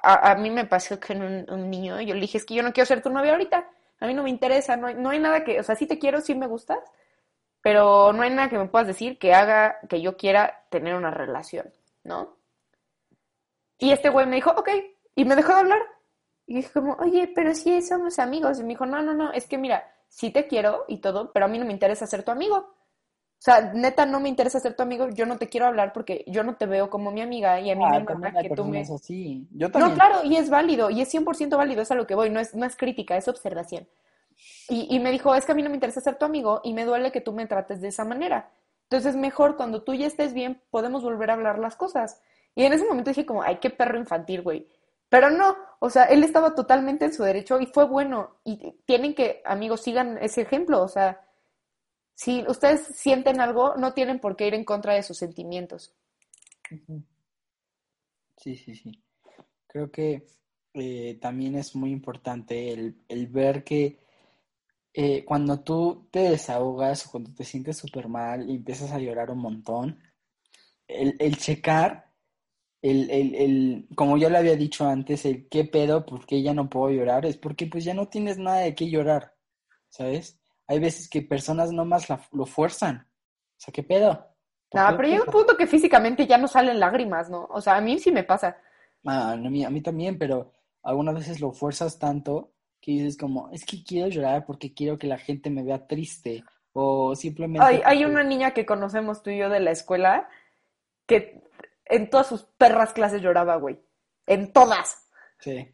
a, 0.01 0.31
a 0.31 0.35
mí 0.35 0.49
me 0.49 0.65
pasó 0.65 0.99
que 0.99 1.13
un, 1.13 1.45
un 1.49 1.69
niño, 1.69 1.99
yo 2.01 2.13
le 2.15 2.21
dije, 2.21 2.37
es 2.37 2.45
que 2.45 2.55
yo 2.55 2.63
no 2.63 2.73
quiero 2.73 2.85
ser 2.87 3.01
tu 3.01 3.09
novia 3.09 3.31
ahorita, 3.31 3.67
a 3.99 4.07
mí 4.07 4.13
no 4.13 4.23
me 4.23 4.29
interesa, 4.29 4.75
no 4.77 4.87
hay, 4.87 4.95
no 4.95 5.09
hay 5.09 5.19
nada 5.19 5.43
que, 5.43 5.59
o 5.59 5.63
sea, 5.63 5.75
sí 5.75 5.85
te 5.87 5.99
quiero, 5.99 6.21
sí 6.21 6.35
me 6.35 6.47
gustas, 6.47 6.79
pero 7.61 8.11
no 8.13 8.23
hay 8.23 8.31
nada 8.31 8.49
que 8.49 8.57
me 8.57 8.67
puedas 8.67 8.87
decir 8.87 9.19
que 9.19 9.33
haga 9.33 9.79
que 9.87 10.01
yo 10.01 10.17
quiera 10.17 10.65
tener 10.69 10.95
una 10.95 11.11
relación, 11.11 11.71
¿no? 12.03 12.37
Y 13.77 13.91
este 13.91 14.09
güey 14.09 14.25
me 14.27 14.35
dijo, 14.35 14.51
ok, 14.51 14.69
y 15.15 15.25
me 15.25 15.35
dejó 15.35 15.53
de 15.53 15.59
hablar. 15.59 15.81
Y 16.45 16.55
dije 16.55 16.71
como, 16.71 16.93
oye, 16.95 17.31
pero 17.33 17.53
sí 17.55 17.81
somos 17.81 18.19
amigos. 18.19 18.59
Y 18.59 18.63
me 18.63 18.69
dijo, 18.69 18.85
no, 18.85 19.01
no, 19.01 19.13
no, 19.13 19.31
es 19.31 19.47
que 19.47 19.57
mira, 19.57 19.91
sí 20.07 20.31
te 20.31 20.47
quiero 20.47 20.85
y 20.87 20.97
todo, 20.97 21.31
pero 21.31 21.45
a 21.45 21.49
mí 21.49 21.57
no 21.57 21.65
me 21.65 21.73
interesa 21.73 22.05
ser 22.05 22.23
tu 22.23 22.31
amigo. 22.31 22.75
O 23.41 23.43
sea, 23.43 23.71
neta, 23.73 24.05
no 24.05 24.19
me 24.19 24.29
interesa 24.29 24.59
ser 24.59 24.75
tu 24.75 24.83
amigo, 24.83 25.09
yo 25.09 25.25
no 25.25 25.39
te 25.39 25.49
quiero 25.49 25.65
hablar 25.65 25.93
porque 25.93 26.23
yo 26.27 26.43
no 26.43 26.57
te 26.57 26.67
veo 26.67 26.91
como 26.91 27.09
mi 27.09 27.21
amiga 27.21 27.59
y 27.59 27.71
a 27.71 27.75
mí 27.75 27.83
Ah, 27.83 27.89
me 27.89 27.95
hay 27.97 28.05
que 28.43 28.51
tú 28.51 28.65
me... 28.65 28.81
así. 28.81 29.47
Yo 29.51 29.69
No, 29.69 29.71
también. 29.71 29.95
claro, 29.95 30.23
y 30.23 30.35
es 30.37 30.51
válido, 30.51 30.91
y 30.91 31.01
es 31.01 31.09
100% 31.09 31.57
válido, 31.57 31.81
es 31.81 31.89
a 31.89 31.95
lo 31.95 32.05
que 32.05 32.13
voy, 32.13 32.29
no 32.29 32.39
es, 32.39 32.53
no 32.53 32.67
es 32.67 32.75
crítica, 32.75 33.17
es 33.17 33.27
observación. 33.27 33.87
Y, 34.69 34.95
y 34.95 34.99
me 34.99 35.09
dijo, 35.09 35.33
es 35.33 35.45
que 35.45 35.53
a 35.53 35.55
mí 35.55 35.63
no 35.63 35.69
me 35.69 35.75
interesa 35.75 36.01
ser 36.01 36.17
tu 36.19 36.25
amigo 36.25 36.61
y 36.63 36.73
me 36.73 36.85
duele 36.85 37.11
que 37.11 37.21
tú 37.21 37.33
me 37.33 37.47
trates 37.47 37.81
de 37.81 37.87
esa 37.89 38.05
manera. 38.05 38.51
Entonces, 38.83 39.15
mejor 39.15 39.57
cuando 39.57 39.83
tú 39.83 39.93
ya 39.95 40.05
estés 40.05 40.33
bien, 40.33 40.61
podemos 40.69 41.03
volver 41.03 41.31
a 41.31 41.33
hablar 41.33 41.57
las 41.59 41.75
cosas. 41.75 42.21
Y 42.55 42.63
en 42.65 42.73
ese 42.73 42.85
momento 42.85 43.09
dije 43.09 43.25
como, 43.25 43.41
ay, 43.43 43.57
qué 43.61 43.69
perro 43.71 43.97
infantil, 43.97 44.41
güey. 44.43 44.67
Pero 45.09 45.29
no, 45.31 45.57
o 45.79 45.89
sea, 45.89 46.03
él 46.05 46.23
estaba 46.23 46.53
totalmente 46.55 47.05
en 47.05 47.13
su 47.13 47.23
derecho 47.23 47.59
y 47.59 47.65
fue 47.65 47.85
bueno. 47.85 48.35
Y 48.43 48.73
tienen 48.85 49.15
que, 49.15 49.41
amigos, 49.45 49.81
sigan 49.81 50.17
ese 50.19 50.41
ejemplo. 50.41 50.81
O 50.83 50.87
sea, 50.87 51.21
si 52.21 52.45
ustedes 52.47 52.85
sienten 52.95 53.41
algo, 53.41 53.75
no 53.77 53.93
tienen 53.93 54.19
por 54.19 54.35
qué 54.35 54.45
ir 54.45 54.53
en 54.53 54.63
contra 54.63 54.93
de 54.93 55.01
sus 55.01 55.17
sentimientos. 55.17 55.95
Sí, 58.37 58.55
sí, 58.55 58.75
sí. 58.75 58.91
Creo 59.65 59.91
que 59.91 60.27
eh, 60.75 61.17
también 61.19 61.55
es 61.55 61.75
muy 61.75 61.91
importante 61.91 62.71
el, 62.73 63.03
el 63.07 63.25
ver 63.25 63.63
que 63.63 64.05
eh, 64.93 65.25
cuando 65.25 65.61
tú 65.61 66.09
te 66.11 66.19
desahogas 66.19 67.07
o 67.07 67.11
cuando 67.11 67.33
te 67.33 67.43
sientes 67.43 67.77
súper 67.77 68.07
mal 68.07 68.47
y 68.47 68.57
empiezas 68.57 68.91
a 68.91 68.99
llorar 68.99 69.31
un 69.31 69.39
montón, 69.39 69.99
el, 70.87 71.15
el 71.17 71.37
checar, 71.37 72.13
el, 72.83 73.09
el, 73.09 73.35
el, 73.35 73.87
como 73.95 74.19
yo 74.19 74.29
le 74.29 74.37
había 74.37 74.55
dicho 74.55 74.85
antes, 74.87 75.25
el 75.25 75.49
qué 75.49 75.65
pedo, 75.65 76.05
por 76.05 76.27
qué 76.27 76.43
ya 76.43 76.53
no 76.53 76.69
puedo 76.69 76.91
llorar, 76.93 77.25
es 77.25 77.37
porque 77.37 77.65
pues 77.65 77.83
ya 77.83 77.95
no 77.95 78.09
tienes 78.09 78.37
nada 78.37 78.59
de 78.59 78.75
qué 78.75 78.91
llorar, 78.91 79.35
¿sabes? 79.89 80.40
Hay 80.71 80.79
veces 80.79 81.09
que 81.09 81.21
personas 81.21 81.69
nomás 81.73 82.07
la- 82.09 82.21
lo 82.31 82.45
fuerzan. 82.45 83.05
O 83.57 83.59
sea, 83.59 83.73
¿qué 83.73 83.83
pedo? 83.83 84.25
¿Por 84.69 84.79
Nada, 84.79 84.91
qué 84.91 84.95
pero 84.97 85.09
llega 85.09 85.23
un 85.25 85.31
punto 85.31 85.57
que 85.57 85.67
físicamente 85.67 86.25
ya 86.25 86.37
no 86.37 86.47
salen 86.47 86.79
lágrimas, 86.79 87.29
¿no? 87.29 87.45
O 87.51 87.59
sea, 87.59 87.75
a 87.75 87.81
mí 87.81 87.99
sí 87.99 88.09
me 88.09 88.23
pasa. 88.23 88.55
Ah, 89.05 89.35
no, 89.37 89.49
a 89.49 89.51
mí, 89.51 89.65
a 89.65 89.69
mí 89.69 89.81
también, 89.81 90.17
pero 90.17 90.53
algunas 90.81 91.15
veces 91.15 91.41
lo 91.41 91.51
fuerzas 91.51 91.99
tanto 91.99 92.53
que 92.79 92.91
dices 92.93 93.17
como, 93.17 93.49
es 93.51 93.65
que 93.65 93.83
quiero 93.83 94.07
llorar 94.07 94.45
porque 94.45 94.73
quiero 94.73 94.97
que 94.97 95.07
la 95.07 95.17
gente 95.17 95.49
me 95.49 95.61
vea 95.61 95.85
triste 95.87 96.41
o 96.71 97.15
simplemente 97.15 97.65
Hay, 97.67 97.81
hay 97.83 98.05
una 98.05 98.23
niña 98.23 98.51
que 98.51 98.65
conocemos 98.65 99.21
tú 99.21 99.29
y 99.29 99.39
yo 99.39 99.49
de 99.49 99.59
la 99.59 99.71
escuela 99.71 100.29
que 101.05 101.43
en 101.83 102.09
todas 102.09 102.27
sus 102.27 102.43
perras 102.43 102.93
clases 102.93 103.21
lloraba, 103.21 103.57
güey. 103.57 103.77
En 104.25 104.53
todas. 104.53 105.05
Sí, 105.39 105.67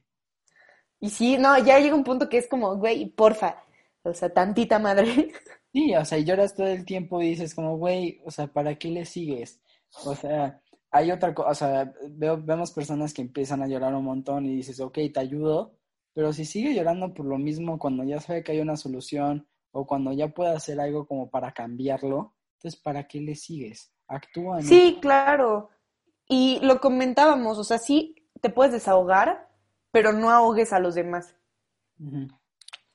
Y 0.99 1.11
sí, 1.11 1.37
no, 1.37 1.55
ya 1.59 1.77
llega 1.77 1.95
un 1.95 2.03
punto 2.03 2.27
que 2.27 2.39
es 2.39 2.47
como, 2.47 2.75
güey, 2.77 3.05
porfa. 3.05 3.61
O 4.07 4.13
sea, 4.13 4.29
tantita 4.29 4.79
madre. 4.79 5.31
sí, 5.73 5.95
o 5.95 6.05
sea, 6.05 6.17
y 6.17 6.25
lloras 6.25 6.55
todo 6.55 6.67
el 6.67 6.85
tiempo 6.85 7.21
y 7.21 7.29
dices 7.29 7.53
como, 7.53 7.77
güey, 7.77 8.21
o 8.25 8.31
sea, 8.31 8.47
¿para 8.47 8.75
qué 8.75 8.89
le 8.89 9.05
sigues? 9.05 9.61
O 10.05 10.15
sea, 10.15 10.61
hay 10.91 11.11
otra 11.11 11.33
cosa, 11.33 11.49
o 11.49 11.55
sea, 11.55 11.93
veo, 12.09 12.41
vemos 12.41 12.71
personas 12.71 13.13
que 13.13 13.21
empiezan 13.21 13.61
a 13.61 13.67
llorar 13.67 13.93
un 13.93 14.05
montón 14.05 14.45
y 14.45 14.55
dices, 14.55 14.79
ok, 14.79 14.97
te 15.13 15.19
ayudo, 15.19 15.75
pero 16.13 16.33
si 16.33 16.45
sigue 16.45 16.73
llorando 16.73 17.13
por 17.13 17.25
lo 17.25 17.37
mismo 17.37 17.77
cuando 17.77 18.03
ya 18.03 18.19
sabe 18.19 18.43
que 18.43 18.53
hay 18.53 18.59
una 18.59 18.77
solución 18.77 19.47
o 19.71 19.85
cuando 19.85 20.11
ya 20.13 20.29
puede 20.29 20.55
hacer 20.55 20.79
algo 20.79 21.05
como 21.05 21.29
para 21.29 21.51
cambiarlo, 21.51 22.33
entonces, 22.57 22.79
¿para 22.81 23.07
qué 23.07 23.21
le 23.21 23.35
sigues? 23.35 23.93
Actúa. 24.07 24.61
Sí, 24.61 24.97
claro. 24.99 25.69
Y 26.27 26.59
lo 26.61 26.79
comentábamos, 26.79 27.59
o 27.59 27.63
sea, 27.63 27.77
sí 27.77 28.15
te 28.41 28.49
puedes 28.49 28.73
desahogar, 28.73 29.49
pero 29.91 30.11
no 30.11 30.31
ahogues 30.31 30.73
a 30.73 30.79
los 30.79 30.95
demás. 30.95 31.35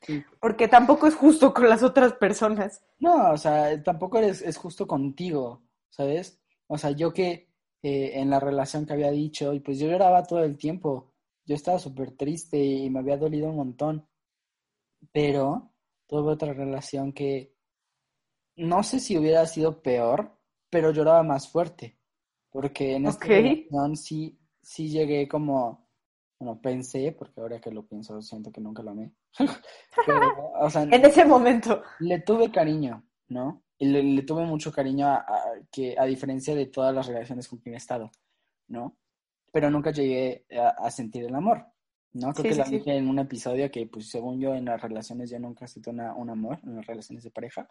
Sí. 0.02 0.22
Porque 0.40 0.68
tampoco 0.68 1.06
es 1.06 1.14
justo 1.14 1.54
con 1.54 1.68
las 1.68 1.82
otras 1.82 2.12
personas. 2.14 2.84
No, 2.98 3.32
o 3.32 3.36
sea, 3.36 3.82
tampoco 3.82 4.18
eres, 4.18 4.42
es 4.42 4.56
justo 4.56 4.86
contigo, 4.86 5.62
¿sabes? 5.88 6.40
O 6.66 6.76
sea, 6.76 6.90
yo 6.90 7.12
que 7.12 7.52
eh, 7.82 8.12
en 8.20 8.30
la 8.30 8.38
relación 8.38 8.86
que 8.86 8.92
había 8.92 9.10
dicho, 9.10 9.52
y 9.52 9.60
pues 9.60 9.78
yo 9.78 9.88
lloraba 9.88 10.22
todo 10.22 10.44
el 10.44 10.56
tiempo, 10.56 11.12
yo 11.44 11.56
estaba 11.56 11.78
súper 11.78 12.12
triste 12.12 12.62
y 12.62 12.88
me 12.90 13.00
había 13.00 13.16
dolido 13.16 13.48
un 13.48 13.56
montón, 13.56 14.08
pero 15.12 15.72
tuve 16.06 16.32
otra 16.32 16.52
relación 16.52 17.12
que 17.12 17.56
no 18.56 18.82
sé 18.82 19.00
si 19.00 19.18
hubiera 19.18 19.46
sido 19.46 19.82
peor, 19.82 20.38
pero 20.70 20.92
lloraba 20.92 21.22
más 21.22 21.48
fuerte, 21.48 21.98
porque 22.50 22.96
en 22.96 23.06
esta 23.06 23.26
relación 23.26 23.96
sí, 23.96 24.38
sí 24.62 24.88
llegué 24.88 25.26
como, 25.26 25.81
bueno, 26.42 26.60
pensé, 26.60 27.12
porque 27.12 27.40
ahora 27.40 27.60
que 27.60 27.70
lo 27.70 27.86
pienso 27.86 28.20
siento 28.20 28.50
que 28.50 28.60
nunca 28.60 28.82
lo 28.82 28.90
amé, 28.90 29.12
pero, 30.06 30.52
o 30.60 30.70
sea, 30.70 30.82
En 30.82 31.04
ese 31.04 31.24
momento. 31.24 31.82
le 32.00 32.18
tuve 32.20 32.50
cariño, 32.50 33.04
¿no? 33.28 33.62
Y 33.78 33.86
le, 33.86 34.02
le 34.02 34.22
tuve 34.22 34.44
mucho 34.44 34.72
cariño 34.72 35.06
a, 35.06 35.16
a- 35.18 35.52
que, 35.70 35.94
a 35.98 36.04
diferencia 36.04 36.54
de 36.54 36.66
todas 36.66 36.94
las 36.94 37.06
relaciones 37.06 37.48
con 37.48 37.58
quien 37.60 37.74
he 37.74 37.78
estado, 37.78 38.10
¿no? 38.68 38.96
Pero 39.52 39.70
nunca 39.70 39.90
llegué 39.92 40.44
a, 40.58 40.70
a 40.86 40.90
sentir 40.90 41.24
el 41.24 41.34
amor, 41.34 41.64
¿no? 42.14 42.32
Creo 42.32 42.42
Sí, 42.44 42.48
que 42.50 42.54
lo 42.56 42.64
sí. 42.64 42.78
dije 42.78 42.96
en 42.96 43.08
un 43.08 43.18
episodio 43.20 43.70
que, 43.70 43.86
pues, 43.86 44.08
según 44.10 44.40
yo, 44.40 44.54
en 44.54 44.64
las 44.64 44.80
relaciones 44.82 45.30
yo 45.30 45.38
nunca 45.38 45.66
siento 45.68 45.90
una- 45.90 46.14
un 46.14 46.30
amor, 46.30 46.58
en 46.64 46.76
las 46.76 46.86
relaciones 46.86 47.22
de 47.24 47.30
pareja, 47.30 47.68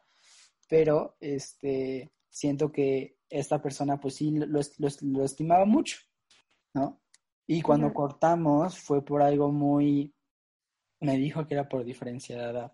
pero, 0.70 1.18
este, 1.20 2.12
siento 2.30 2.72
que 2.72 3.18
esta 3.30 3.62
persona, 3.62 4.00
pues, 4.00 4.16
sí, 4.16 4.32
lo, 4.32 4.46
lo- 4.48 4.90
lo 5.02 5.24
estimaba 5.26 5.66
mucho, 5.66 5.98
¿no? 6.74 7.02
Y 7.54 7.62
cuando 7.62 7.94
cortamos 7.94 8.80
fue 8.80 9.04
por 9.04 9.22
algo 9.22 9.52
muy, 9.52 10.14
me 11.02 11.18
dijo 11.18 11.46
que 11.46 11.54
era 11.54 11.68
por 11.68 11.84
diferencia 11.84 12.38
de 12.38 12.50
edad 12.50 12.72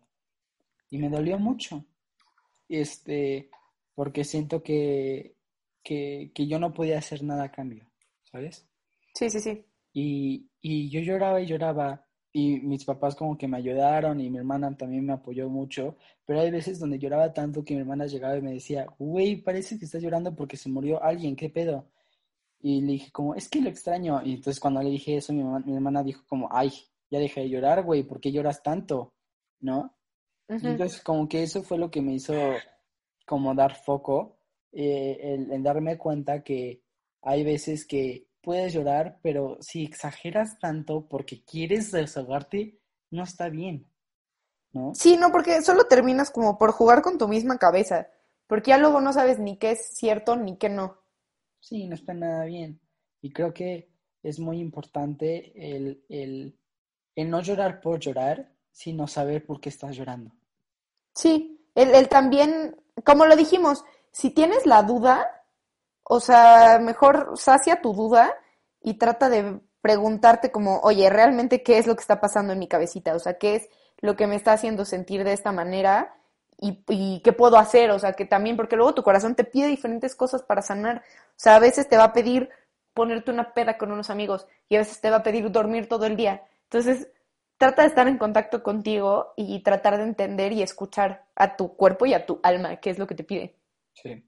y 0.92 1.00
me 1.00 1.10
dolió 1.10 1.40
mucho 1.40 1.84
este, 2.70 3.50
porque 3.96 4.24
siento 4.24 4.62
que, 4.62 5.36
que, 5.82 6.32
que 6.32 6.46
yo 6.46 6.60
no 6.60 6.76
podía 6.76 7.00
hacer 7.00 7.24
nada 7.24 7.46
a 7.46 7.52
cambio, 7.52 7.90
¿sabes? 8.32 8.68
Sí, 9.16 9.32
sí, 9.32 9.40
sí. 9.40 9.66
Y, 9.94 10.48
y 10.62 10.92
yo 10.92 11.00
lloraba 11.00 11.42
y 11.42 11.48
lloraba, 11.48 12.06
y 12.32 12.60
mis 12.60 12.86
papás 12.86 13.16
como 13.16 13.36
que 13.36 13.48
me 13.48 13.58
ayudaron, 13.58 14.22
y 14.22 14.30
mi 14.30 14.38
hermana 14.38 14.78
también 14.78 15.08
me 15.08 15.14
apoyó 15.14 15.50
mucho, 15.50 15.98
pero 16.24 16.42
hay 16.42 16.52
veces 16.52 16.78
donde 16.80 17.00
lloraba 17.00 17.34
tanto 17.34 17.66
que 17.66 17.74
mi 17.74 17.80
hermana 17.80 18.06
llegaba 18.06 18.38
y 18.38 18.44
me 18.44 18.54
decía, 18.54 18.86
güey, 19.00 19.38
parece 19.38 19.80
que 19.80 19.86
estás 19.86 20.04
llorando 20.04 20.36
porque 20.36 20.56
se 20.56 20.70
murió 20.70 21.02
alguien, 21.02 21.36
¿qué 21.36 21.50
pedo? 21.50 21.90
Y 22.60 22.82
le 22.82 22.94
dije 22.94 23.12
como, 23.12 23.36
es 23.36 23.50
que 23.50 23.62
lo 23.62 23.70
extraño, 23.70 24.22
y 24.24 24.34
entonces 24.36 24.60
cuando 24.60 24.82
le 24.82 24.90
dije 24.90 25.18
eso, 25.18 25.34
mi, 25.34 25.44
mamá- 25.44 25.64
mi 25.66 25.76
hermana 25.76 26.04
dijo 26.04 26.24
como, 26.28 26.50
ay, 26.52 26.72
ya 27.10 27.20
dejé 27.20 27.42
de 27.42 27.50
llorar, 27.50 27.84
güey, 27.84 28.04
¿por 28.04 28.20
qué 28.20 28.32
lloras 28.32 28.62
tanto? 28.64 29.14
¿No? 29.62 29.96
Entonces, 30.62 31.02
como 31.02 31.28
que 31.30 31.44
eso 31.44 31.64
fue 31.64 31.78
lo 31.78 31.92
que 31.92 32.02
me 32.02 32.14
hizo 32.16 32.34
como 33.26 33.54
dar 33.54 33.76
foco, 33.76 34.38
eh, 34.72 35.18
el, 35.22 35.52
en 35.52 35.64
darme 35.64 35.98
cuenta 35.98 36.44
que 36.44 36.82
hay 37.22 37.44
veces 37.44 37.86
que 37.86 38.28
puedes 38.42 38.74
llorar, 38.74 39.20
pero 39.22 39.58
si 39.62 39.84
exageras 39.84 40.58
tanto 40.60 41.08
porque 41.08 41.44
quieres 41.44 41.92
desahogarte, 41.92 42.80
no 43.12 43.24
está 43.24 43.50
bien. 43.50 43.86
¿no? 44.74 44.94
Sí, 44.96 45.18
no, 45.18 45.32
porque 45.32 45.62
solo 45.62 45.86
terminas 45.86 46.32
como 46.32 46.58
por 46.58 46.72
jugar 46.72 47.02
con 47.02 47.18
tu 47.18 47.28
misma 47.28 47.58
cabeza, 47.58 48.08
porque 48.48 48.70
ya 48.72 48.78
luego 48.78 49.02
no 49.02 49.14
sabes 49.14 49.40
ni 49.40 49.58
qué 49.58 49.72
es 49.72 49.90
cierto 49.96 50.36
ni 50.36 50.58
qué 50.58 50.70
no. 50.70 50.98
Sí, 51.60 51.88
no 51.88 51.96
está 51.96 52.14
nada 52.14 52.46
bien. 52.46 52.80
Y 53.22 53.32
creo 53.32 53.54
que 53.54 53.90
es 54.24 54.40
muy 54.40 54.60
importante 54.60 55.54
el, 55.56 56.04
el, 56.10 56.58
el 57.16 57.30
no 57.30 57.42
llorar 57.42 57.82
por 57.82 58.00
llorar, 58.00 58.52
sino 58.72 59.08
saber 59.08 59.46
por 59.46 59.60
qué 59.60 59.70
estás 59.70 59.96
llorando. 59.96 60.32
Sí, 61.14 61.68
el, 61.74 62.08
también, 62.10 62.76
como 63.04 63.26
lo 63.26 63.36
dijimos, 63.36 63.84
si 64.12 64.30
tienes 64.32 64.66
la 64.66 64.84
duda, 64.84 65.28
o 66.04 66.20
sea, 66.20 66.80
mejor 66.80 67.34
sacia 67.36 67.82
tu 67.82 67.94
duda 67.94 68.34
y 68.82 68.96
trata 68.96 69.30
de 69.30 69.60
preguntarte 69.82 70.52
como, 70.52 70.80
oye, 70.82 71.10
¿realmente 71.10 71.64
qué 71.64 71.78
es 71.78 71.88
lo 71.88 71.96
que 71.96 72.02
está 72.02 72.20
pasando 72.20 72.54
en 72.54 72.60
mi 72.60 72.68
cabecita? 72.68 73.16
O 73.16 73.20
sea, 73.20 73.38
¿qué 73.38 73.56
es 73.56 73.70
lo 74.00 74.16
que 74.16 74.28
me 74.28 74.36
está 74.36 74.54
haciendo 74.54 74.86
sentir 74.86 75.24
de 75.24 75.34
esta 75.34 75.52
manera? 75.52 76.16
Y, 76.60 76.84
y 76.90 77.22
qué 77.24 77.34
puedo 77.34 77.58
hacer? 77.58 77.92
O 77.92 78.00
sea, 78.00 78.14
que 78.14 78.26
también, 78.26 78.56
porque 78.56 78.76
luego 78.76 78.94
tu 78.94 79.04
corazón 79.04 79.36
te 79.36 79.44
pide 79.44 79.68
diferentes 79.68 80.16
cosas 80.16 80.42
para 80.44 80.62
sanar. 80.62 81.04
O 81.30 81.40
sea, 81.40 81.56
a 81.56 81.60
veces 81.60 81.88
te 81.88 81.98
va 81.98 82.06
a 82.06 82.14
pedir 82.14 82.50
ponerte 82.94 83.30
una 83.30 83.54
peda 83.54 83.78
con 83.78 83.92
unos 83.92 84.10
amigos 84.10 84.48
y 84.68 84.76
a 84.76 84.80
veces 84.80 85.00
te 85.00 85.12
va 85.12 85.18
a 85.18 85.24
pedir 85.24 85.52
dormir 85.52 85.88
todo 85.88 86.08
el 86.08 86.16
día. 86.16 86.42
Entonces, 86.64 87.08
trata 87.58 87.84
de 87.84 87.90
estar 87.90 88.08
en 88.08 88.18
contacto 88.18 88.64
contigo 88.64 89.34
y 89.36 89.62
tratar 89.62 89.98
de 89.98 90.04
entender 90.04 90.52
y 90.52 90.64
escuchar 90.64 91.26
a 91.36 91.56
tu 91.56 91.76
cuerpo 91.76 92.08
y 92.08 92.16
a 92.16 92.26
tu 92.26 92.40
alma, 92.42 92.78
qué 92.78 92.90
es 92.90 92.98
lo 92.98 93.06
que 93.06 93.14
te 93.14 93.24
pide. 93.24 93.56
Sí, 93.94 94.24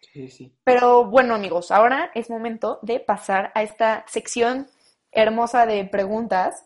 sí, 0.00 0.28
sí. 0.28 0.56
Pero 0.62 1.06
bueno, 1.06 1.34
amigos, 1.34 1.72
ahora 1.72 2.12
es 2.14 2.30
momento 2.30 2.78
de 2.82 3.00
pasar 3.00 3.50
a 3.54 3.62
esta 3.62 4.04
sección 4.06 4.68
hermosa 5.10 5.66
de 5.66 5.84
preguntas. 5.84 6.64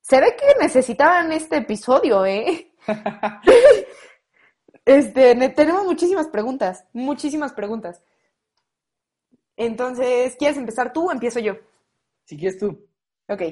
Se 0.00 0.20
ve 0.20 0.36
que 0.36 0.58
necesitaban 0.58 1.32
este 1.32 1.58
episodio, 1.58 2.24
¿eh? 2.24 2.69
Este, 4.84 5.34
ne- 5.34 5.48
tenemos 5.48 5.84
muchísimas 5.86 6.28
preguntas, 6.28 6.84
muchísimas 6.92 7.52
preguntas. 7.52 8.02
Entonces, 9.56 10.34
¿quieres 10.36 10.56
empezar 10.56 10.92
tú 10.92 11.08
o 11.08 11.12
empiezo 11.12 11.38
yo? 11.40 11.54
Si 12.24 12.36
quieres 12.36 12.58
tú. 12.58 12.86
Ok. 13.28 13.42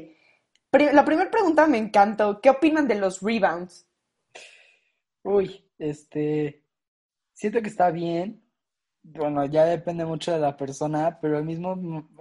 La 0.92 1.04
primera 1.04 1.30
pregunta 1.30 1.66
me 1.66 1.78
encantó. 1.78 2.40
¿Qué 2.40 2.50
opinan 2.50 2.88
de 2.88 2.96
los 2.96 3.20
rebounds? 3.20 3.86
Uy, 5.22 5.64
este, 5.78 6.64
siento 7.34 7.62
que 7.62 7.70
está 7.70 7.92
bien. 7.92 8.42
Bueno, 9.04 9.46
ya 9.46 9.66
depende 9.66 10.06
mucho 10.06 10.32
de 10.32 10.40
la 10.40 10.56
persona, 10.58 11.20
pero 11.22 11.38
al 11.38 11.46
mismo, 11.46 11.72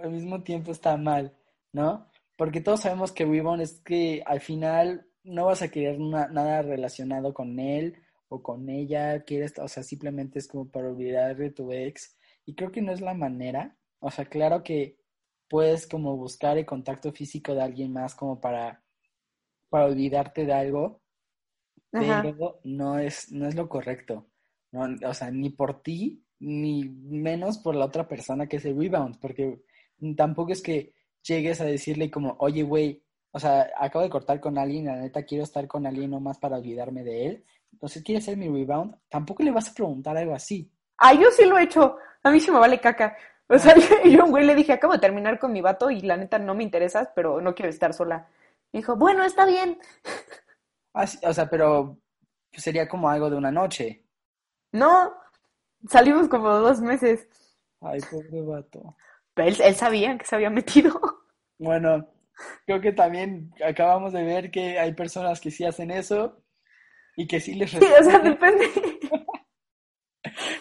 al 0.02 0.12
mismo 0.12 0.44
tiempo 0.44 0.72
está 0.72 0.96
mal, 0.98 1.36
¿no? 1.72 2.08
Porque 2.36 2.62
todos 2.62 2.82
sabemos 2.82 3.12
que 3.12 3.26
rebound 3.26 3.62
es 3.62 3.80
que 3.82 4.24
al 4.26 4.40
final 4.42 5.07
no 5.28 5.46
vas 5.46 5.62
a 5.62 5.68
querer 5.70 5.98
na- 6.00 6.28
nada 6.28 6.62
relacionado 6.62 7.32
con 7.34 7.58
él 7.60 7.96
o 8.28 8.42
con 8.42 8.68
ella, 8.68 9.22
quieres, 9.24 9.58
o 9.58 9.68
sea, 9.68 9.82
simplemente 9.82 10.38
es 10.38 10.48
como 10.48 10.70
para 10.70 10.88
olvidar 10.90 11.36
de 11.36 11.50
tu 11.50 11.72
ex. 11.72 12.16
Y 12.44 12.54
creo 12.54 12.70
que 12.72 12.82
no 12.82 12.92
es 12.92 13.00
la 13.00 13.14
manera. 13.14 13.76
O 14.00 14.10
sea, 14.10 14.26
claro 14.26 14.62
que 14.62 14.98
puedes 15.48 15.86
como 15.86 16.16
buscar 16.16 16.58
el 16.58 16.66
contacto 16.66 17.12
físico 17.12 17.54
de 17.54 17.62
alguien 17.62 17.92
más 17.92 18.14
como 18.14 18.40
para, 18.40 18.84
para 19.70 19.86
olvidarte 19.86 20.44
de 20.46 20.52
algo 20.52 21.02
Ajá. 21.92 22.22
pero 22.22 22.60
no 22.64 22.98
es, 22.98 23.32
no 23.32 23.46
es 23.48 23.54
lo 23.54 23.68
correcto. 23.68 24.28
No, 24.72 24.86
o 25.08 25.14
sea, 25.14 25.30
ni 25.30 25.50
por 25.50 25.82
ti, 25.82 26.22
ni 26.40 26.84
menos 26.88 27.58
por 27.58 27.74
la 27.74 27.86
otra 27.86 28.06
persona 28.06 28.46
que 28.46 28.56
es 28.58 28.64
el 28.66 28.78
rebound, 28.78 29.18
porque 29.20 29.62
tampoco 30.16 30.52
es 30.52 30.62
que 30.62 30.94
llegues 31.22 31.60
a 31.60 31.64
decirle 31.64 32.10
como, 32.10 32.36
oye, 32.40 32.62
güey, 32.62 33.02
o 33.32 33.38
sea, 33.38 33.70
acabo 33.78 34.02
de 34.04 34.10
cortar 34.10 34.40
con 34.40 34.58
alguien, 34.58 34.86
la 34.86 34.96
neta 34.96 35.24
quiero 35.24 35.44
estar 35.44 35.66
con 35.66 35.86
alguien 35.86 36.10
nomás 36.10 36.38
para 36.38 36.56
olvidarme 36.58 37.02
de 37.04 37.26
él. 37.26 37.44
Entonces, 37.72 38.02
¿quieres 38.02 38.24
ser 38.24 38.36
mi 38.36 38.48
rebound? 38.48 38.96
Tampoco 39.08 39.42
le 39.42 39.50
vas 39.50 39.68
a 39.70 39.74
preguntar 39.74 40.16
algo 40.16 40.34
así. 40.34 40.70
Ah, 40.98 41.12
yo 41.14 41.30
sí 41.30 41.44
lo 41.44 41.58
he 41.58 41.64
hecho. 41.64 41.96
A 42.22 42.30
mí 42.30 42.40
sí 42.40 42.50
me 42.50 42.58
vale 42.58 42.80
caca. 42.80 43.16
O 43.48 43.58
sea, 43.58 43.74
yo, 44.04 44.10
yo 44.10 44.22
a 44.22 44.24
un 44.24 44.30
güey 44.30 44.44
le 44.44 44.54
dije, 44.54 44.72
acabo 44.72 44.94
de 44.94 44.98
terminar 45.00 45.38
con 45.38 45.52
mi 45.52 45.60
vato 45.60 45.90
y 45.90 46.00
la 46.00 46.16
neta 46.16 46.38
no 46.38 46.54
me 46.54 46.62
interesas, 46.64 47.08
pero 47.14 47.40
no 47.40 47.54
quiero 47.54 47.70
estar 47.70 47.92
sola. 47.94 48.28
Me 48.72 48.80
dijo, 48.80 48.96
bueno, 48.96 49.24
está 49.24 49.46
bien. 49.46 49.78
Así- 50.92 51.18
o 51.24 51.32
sea, 51.32 51.48
pero 51.48 51.98
sería 52.52 52.88
como 52.88 53.08
algo 53.08 53.30
de 53.30 53.36
una 53.36 53.50
noche. 53.52 54.04
No, 54.72 55.14
salimos 55.88 56.28
como 56.28 56.48
dos 56.50 56.80
meses. 56.80 57.28
Ay, 57.80 58.00
pobre 58.10 58.40
vato. 58.42 58.96
Pero 59.34 59.48
él, 59.48 59.56
él 59.62 59.74
sabía 59.74 60.16
que 60.18 60.26
se 60.26 60.34
había 60.36 60.50
metido. 60.50 61.00
Bueno, 61.58 62.08
creo 62.66 62.80
que 62.80 62.92
también 62.92 63.52
acabamos 63.64 64.12
de 64.12 64.22
ver 64.24 64.50
que 64.50 64.78
hay 64.78 64.94
personas 64.94 65.40
que 65.40 65.50
sí 65.50 65.64
hacen 65.64 65.90
eso 65.90 66.42
y 67.16 67.26
que 67.28 67.40
sí 67.40 67.54
les 67.54 67.72
Sí, 67.78 67.86
o 68.00 68.04
sea, 68.04 68.18
responden. 68.18 68.30
depende. 68.30 68.64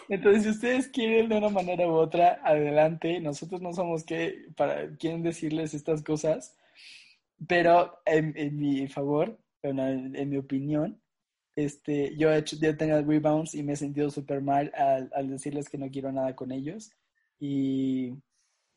Entonces, 0.09 0.43
si 0.43 0.49
ustedes 0.49 0.87
quieren 0.89 1.29
de 1.29 1.37
una 1.37 1.49
manera 1.49 1.87
u 1.87 1.91
otra, 1.93 2.39
adelante. 2.43 3.19
Nosotros 3.19 3.61
no 3.61 3.73
somos 3.73 4.03
que 4.03 4.45
para 4.55 4.95
quieren 4.97 5.23
decirles 5.23 5.73
estas 5.73 6.03
cosas, 6.03 6.55
pero 7.47 7.99
en, 8.05 8.33
en 8.37 8.57
mi 8.59 8.87
favor, 8.87 9.39
en, 9.63 9.79
en 10.15 10.29
mi 10.29 10.37
opinión, 10.37 11.01
este, 11.55 12.15
yo 12.17 12.31
he 12.31 12.39
hecho, 12.39 12.57
yo 12.61 12.69
he 12.71 12.73
tenido 12.75 13.03
rebounds 13.03 13.55
y 13.55 13.63
me 13.63 13.73
he 13.73 13.77
sentido 13.77 14.09
súper 14.11 14.41
mal 14.41 14.71
al, 14.75 15.11
al 15.15 15.29
decirles 15.29 15.69
que 15.69 15.77
no 15.77 15.89
quiero 15.91 16.11
nada 16.11 16.35
con 16.35 16.51
ellos. 16.51 16.91
Y, 17.39 18.13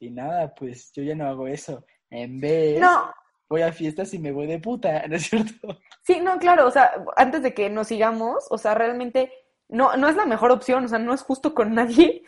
y 0.00 0.10
nada, 0.10 0.54
pues 0.54 0.92
yo 0.94 1.02
ya 1.02 1.14
no 1.14 1.26
hago 1.26 1.48
eso. 1.48 1.84
En 2.10 2.40
vez, 2.40 2.80
No, 2.80 3.12
voy 3.48 3.62
a 3.62 3.72
fiestas 3.72 4.12
y 4.14 4.18
me 4.18 4.32
voy 4.32 4.46
de 4.46 4.58
puta, 4.58 5.06
¿no 5.08 5.16
es 5.16 5.24
cierto? 5.28 5.78
sí, 6.02 6.20
no, 6.20 6.38
claro, 6.38 6.66
o 6.66 6.70
sea, 6.70 6.92
antes 7.16 7.42
de 7.42 7.54
que 7.54 7.70
nos 7.70 7.88
sigamos, 7.88 8.46
o 8.50 8.58
sea, 8.58 8.74
realmente 8.74 9.32
no, 9.68 9.96
no 9.96 10.08
es 10.08 10.16
la 10.16 10.26
mejor 10.26 10.50
opción, 10.50 10.84
o 10.84 10.88
sea, 10.88 10.98
no 10.98 11.14
es 11.14 11.22
justo 11.22 11.54
con 11.54 11.74
nadie, 11.74 12.22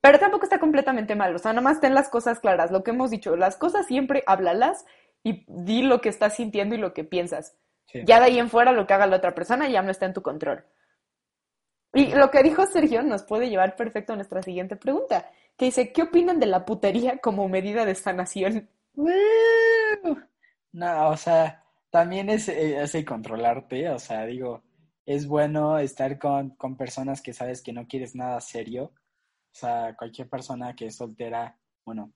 pero 0.00 0.18
tampoco 0.18 0.44
está 0.44 0.58
completamente 0.58 1.14
mal, 1.14 1.34
o 1.34 1.38
sea, 1.38 1.52
nada 1.52 1.62
más 1.62 1.80
ten 1.80 1.94
las 1.94 2.08
cosas 2.08 2.40
claras, 2.40 2.70
lo 2.70 2.82
que 2.82 2.90
hemos 2.90 3.10
dicho, 3.10 3.36
las 3.36 3.56
cosas 3.56 3.86
siempre 3.86 4.22
háblalas 4.26 4.84
y 5.22 5.44
di 5.46 5.82
lo 5.82 6.00
que 6.00 6.08
estás 6.08 6.36
sintiendo 6.36 6.74
y 6.74 6.78
lo 6.78 6.92
que 6.94 7.04
piensas. 7.04 7.56
Sí. 7.86 8.02
Ya 8.04 8.18
de 8.18 8.26
ahí 8.26 8.38
en 8.38 8.48
fuera 8.48 8.72
lo 8.72 8.86
que 8.86 8.94
haga 8.94 9.06
la 9.06 9.16
otra 9.16 9.34
persona 9.34 9.68
ya 9.68 9.82
no 9.82 9.90
está 9.90 10.06
en 10.06 10.14
tu 10.14 10.22
control. 10.22 10.64
Y 11.94 12.14
lo 12.14 12.30
que 12.30 12.42
dijo 12.42 12.66
Sergio 12.66 13.02
nos 13.02 13.22
puede 13.22 13.50
llevar 13.50 13.76
perfecto 13.76 14.12
a 14.12 14.16
nuestra 14.16 14.42
siguiente 14.42 14.76
pregunta, 14.76 15.30
que 15.56 15.66
dice, 15.66 15.92
¿qué 15.92 16.02
opinan 16.02 16.40
de 16.40 16.46
la 16.46 16.64
putería 16.64 17.18
como 17.18 17.48
medida 17.48 17.84
de 17.84 17.94
sanación? 17.94 18.68
No, 20.72 21.08
o 21.10 21.16
sea, 21.16 21.62
también 21.90 22.30
es, 22.30 22.48
eh, 22.48 22.82
es 22.82 22.94
el 22.94 23.04
controlarte, 23.04 23.90
o 23.90 23.98
sea, 23.98 24.24
digo, 24.24 24.62
es 25.04 25.26
bueno 25.26 25.78
estar 25.78 26.18
con, 26.18 26.50
con 26.50 26.76
personas 26.76 27.20
que 27.20 27.32
sabes 27.32 27.62
que 27.62 27.72
no 27.72 27.86
quieres 27.86 28.14
nada 28.14 28.40
serio, 28.40 28.84
o 28.84 29.54
sea, 29.54 29.94
cualquier 29.96 30.28
persona 30.28 30.74
que 30.74 30.86
es 30.86 30.96
soltera, 30.96 31.58
bueno, 31.84 32.12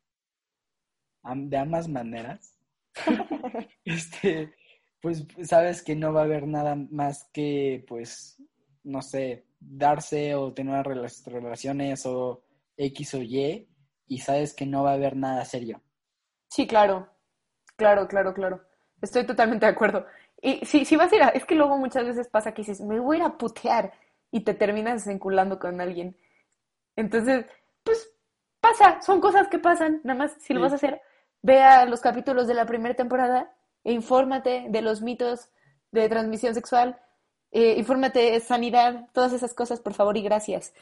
de 1.35 1.57
ambas 1.57 1.89
maneras, 1.89 2.57
este, 3.85 4.55
pues 5.01 5.27
sabes 5.43 5.83
que 5.83 5.95
no 5.95 6.13
va 6.13 6.23
a 6.23 6.25
haber 6.25 6.47
nada 6.47 6.75
más 6.75 7.29
que, 7.33 7.85
pues, 7.87 8.43
no 8.85 9.03
sé, 9.03 9.45
darse 9.61 10.35
o 10.35 10.53
tener 10.55 10.87
relaciones 10.87 12.07
o 12.07 12.46
X 12.77 13.15
o 13.15 13.23
Y, 13.23 13.69
y 14.07 14.19
sabes 14.19 14.55
que 14.55 14.67
no 14.67 14.85
va 14.85 14.91
a 14.93 14.95
haber 14.95 15.17
nada 15.17 15.45
serio. 15.45 15.83
Sí, 16.49 16.67
claro, 16.67 17.09
claro, 17.77 18.07
claro, 18.09 18.33
claro. 18.35 18.65
Estoy 19.03 19.27
totalmente 19.27 19.67
de 19.67 19.73
acuerdo. 19.73 20.07
Y 20.41 20.65
si, 20.67 20.85
si 20.85 20.97
vas 20.97 21.13
a 21.13 21.17
ir 21.17 21.23
a, 21.23 21.29
es 21.29 21.45
que 21.45 21.55
luego 21.55 21.77
muchas 21.79 22.05
veces 22.07 22.29
pasa 22.29 22.53
que 22.53 22.63
dices, 22.63 22.81
me 22.81 23.01
voy 23.01 23.17
a 23.17 23.21
ir 23.21 23.25
a 23.27 23.37
putear 23.39 23.93
y 24.31 24.41
te 24.41 24.55
terminas 24.55 25.05
desenculando 25.05 25.59
con 25.59 25.81
alguien. 25.81 26.17
Entonces, 26.97 27.47
pues 27.83 28.11
pasa, 28.61 29.01
son 29.03 29.21
cosas 29.21 29.49
que 29.49 29.59
pasan. 29.59 30.01
Nada 30.05 30.19
más, 30.19 30.33
si 30.41 30.55
lo 30.55 30.61
Sí. 30.61 30.63
vas 30.65 30.73
a 30.73 30.77
hacer, 30.77 31.01
ve 31.43 31.63
a 31.63 31.85
los 31.87 32.01
capítulos 32.01 32.47
de 32.47 32.55
la 32.55 32.67
primera 32.67 32.95
temporada 32.95 33.55
e 33.85 33.93
infórmate 33.93 34.67
de 34.71 34.83
los 34.83 35.03
mitos 35.03 35.51
de 35.93 36.09
transmisión 36.09 36.55
sexual, 36.55 37.01
eh, 37.53 37.75
infórmate 37.79 38.19
de 38.33 38.41
sanidad, 38.41 39.09
todas 39.13 39.33
esas 39.33 39.55
cosas, 39.55 39.81
por 39.81 39.95
favor 39.95 40.17
y 40.17 40.23
gracias. 40.23 40.75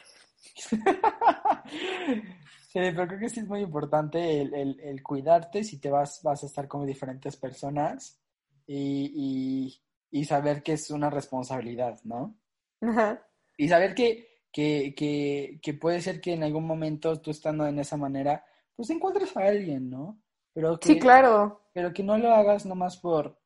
Sí, 1.67 2.79
pero 2.93 3.07
creo 3.07 3.19
que 3.19 3.29
sí 3.29 3.39
es 3.39 3.47
muy 3.47 3.61
importante 3.61 4.41
el, 4.41 4.53
el- 4.53 4.79
el 4.81 5.01
cuidarte 5.03 5.63
si 5.63 5.79
te 5.79 5.89
vas, 5.89 6.21
vas 6.23 6.43
a 6.43 6.45
estar 6.47 6.67
con 6.67 6.85
diferentes 6.85 7.37
personas 7.37 8.19
y, 8.67 9.11
y- 9.15 9.81
y 10.19 10.25
saber 10.25 10.61
que 10.63 10.73
es 10.73 10.89
una 10.91 11.09
responsabilidad, 11.09 11.99
¿no? 12.03 12.35
Ajá. 12.81 13.27
Y 13.57 13.67
saber 13.69 13.95
que, 13.95 14.27
que, 14.51 14.93
que, 14.95 15.59
que 15.61 15.73
puede 15.73 16.01
ser 16.01 16.19
que 16.21 16.33
en 16.33 16.43
algún 16.43 16.65
momento 16.65 17.19
tú 17.21 17.31
estando 17.31 17.65
en 17.67 17.79
esa 17.79 17.97
manera, 17.97 18.45
pues 18.75 18.89
encuentres 18.89 19.35
a 19.37 19.41
alguien, 19.47 19.89
¿no? 19.89 20.21
Pero 20.53 20.79
Sí, 20.81 20.97
que, 20.97 20.99
claro. 20.99 21.61
pero 21.73 21.93
que 21.93 22.03
no 22.03 22.17
lo 22.17 22.33
hagas 22.33 22.65
nomás 22.65 22.97
por, 22.97 23.39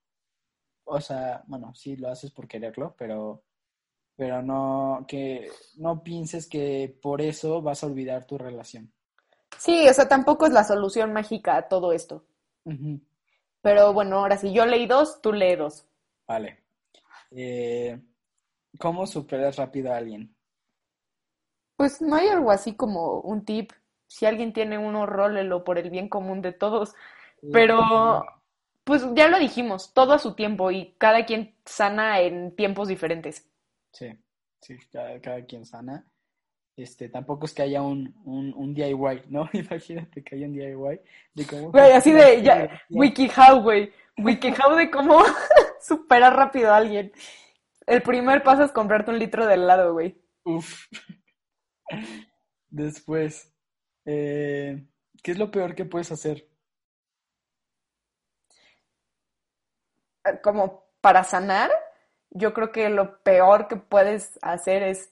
o 0.85 1.01
sea, 1.01 1.43
bueno, 1.47 1.73
sí 1.75 1.95
lo 1.97 2.09
haces 2.09 2.31
por 2.31 2.47
quererlo, 2.47 2.95
pero, 2.97 3.43
pero 4.19 4.41
no, 4.41 5.05
que 5.07 5.49
no 5.77 6.03
pienses 6.03 6.45
que 6.45 6.93
por 7.01 7.21
eso 7.21 7.61
vas 7.61 7.81
a 7.81 7.87
olvidar 7.87 8.25
tu 8.25 8.37
relación. 8.37 8.91
Sí, 9.57 9.87
o 9.87 9.93
sea, 9.93 10.09
tampoco 10.09 10.45
es 10.45 10.51
la 10.51 10.65
solución 10.65 11.13
mágica 11.13 11.55
a 11.55 11.69
todo 11.69 11.93
esto. 11.93 12.25
Pero 13.61 13.93
bueno, 13.93 14.17
ahora 14.17 14.35
sí, 14.35 14.51
yo 14.51 14.65
leí 14.65 14.87
dos, 14.87 15.21
tú 15.21 15.31
lee 15.31 15.55
dos. 15.55 15.85
Vale. 16.27 16.59
Eh, 17.31 17.97
¿Cómo 18.77 19.07
superas 19.07 19.55
rápido 19.55 19.93
a 19.93 19.95
alguien? 19.95 20.35
Pues 21.77 22.01
no 22.01 22.17
hay 22.17 22.27
algo 22.27 22.51
así 22.51 22.75
como 22.75 23.21
un 23.21 23.45
tip. 23.45 23.71
Si 24.07 24.25
alguien 24.25 24.51
tiene 24.51 24.77
uno, 24.77 25.05
rólelo 25.05 25.63
por 25.63 25.77
el 25.77 25.89
bien 25.89 26.09
común 26.09 26.41
de 26.41 26.51
todos. 26.51 26.93
Pero, 27.53 28.25
pues 28.83 29.01
ya 29.13 29.29
lo 29.29 29.39
dijimos, 29.39 29.93
todo 29.93 30.11
a 30.11 30.19
su 30.19 30.33
tiempo 30.33 30.71
y 30.71 30.93
cada 30.97 31.25
quien 31.25 31.55
sana 31.63 32.19
en 32.19 32.53
tiempos 32.53 32.89
diferentes. 32.89 33.45
Sí, 33.91 34.07
sí, 34.61 34.77
cada, 34.91 35.19
cada 35.21 35.45
quien 35.45 35.65
sana. 35.65 36.05
Este, 36.75 37.09
tampoco 37.09 37.45
es 37.45 37.53
que 37.53 37.63
haya 37.63 37.81
un, 37.81 38.15
un, 38.23 38.53
un 38.53 38.73
DIY, 38.73 39.23
¿no? 39.27 39.49
Imagínate 39.53 40.23
que 40.23 40.35
haya 40.35 40.47
un 40.47 40.53
DIY 40.53 41.01
de 41.33 41.45
cómo... 41.45 41.71
Güey, 41.71 41.91
así 41.91 42.11
de, 42.13 42.41
ya, 42.41 42.81
WikiHow, 42.89 43.61
güey. 43.61 43.91
WikiHow 44.17 44.75
de 44.75 44.89
cómo 44.89 45.21
superar 45.81 46.35
rápido 46.35 46.71
a 46.73 46.77
alguien. 46.77 47.11
El 47.85 48.01
primer 48.01 48.43
paso 48.43 48.63
es 48.63 48.71
comprarte 48.71 49.11
un 49.11 49.19
litro 49.19 49.45
de 49.45 49.55
helado, 49.55 49.93
güey. 49.93 50.21
Uf. 50.43 50.85
Después, 52.69 53.51
eh, 54.05 54.85
¿qué 55.21 55.31
es 55.31 55.37
lo 55.37 55.51
peor 55.51 55.75
que 55.75 55.85
puedes 55.85 56.11
hacer? 56.11 56.47
Como 60.43 60.85
para 61.01 61.23
sanar, 61.23 61.71
yo 62.31 62.53
creo 62.53 62.71
que 62.71 62.89
lo 62.89 63.19
peor 63.23 63.67
que 63.67 63.75
puedes 63.77 64.37
hacer 64.41 64.83
es, 64.83 65.11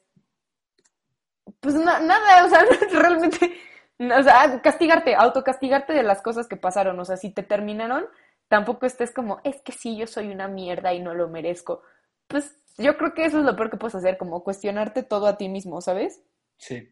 pues 1.59 1.76
na- 1.76 1.99
nada, 1.99 2.45
o 2.45 2.49
sea, 2.49 2.63
realmente, 2.91 3.53
o 3.99 4.24
sea, 4.24 4.61
castigarte, 4.61 5.15
autocastigarte 5.15 5.93
de 5.93 6.03
las 6.03 6.22
cosas 6.22 6.47
que 6.47 6.57
pasaron, 6.57 6.99
o 6.99 7.05
sea, 7.05 7.18
si 7.18 7.30
te 7.32 7.43
terminaron, 7.43 8.05
tampoco 8.47 8.86
estés 8.86 9.11
como, 9.11 9.39
es 9.43 9.61
que 9.61 9.72
sí, 9.72 9.97
yo 9.97 10.07
soy 10.07 10.30
una 10.30 10.47
mierda 10.47 10.93
y 10.93 10.99
no 11.01 11.13
lo 11.13 11.28
merezco. 11.28 11.82
Pues 12.28 12.55
yo 12.78 12.97
creo 12.97 13.13
que 13.13 13.26
eso 13.26 13.39
es 13.39 13.45
lo 13.45 13.55
peor 13.55 13.70
que 13.70 13.78
puedes 13.78 13.95
hacer, 13.95 14.18
como 14.18 14.43
cuestionarte 14.43 15.03
todo 15.03 15.28
a 15.28 15.38
ti 15.38 15.49
mismo, 15.49 15.82
¿sabes? 15.82 16.22
Sí. 16.57 16.89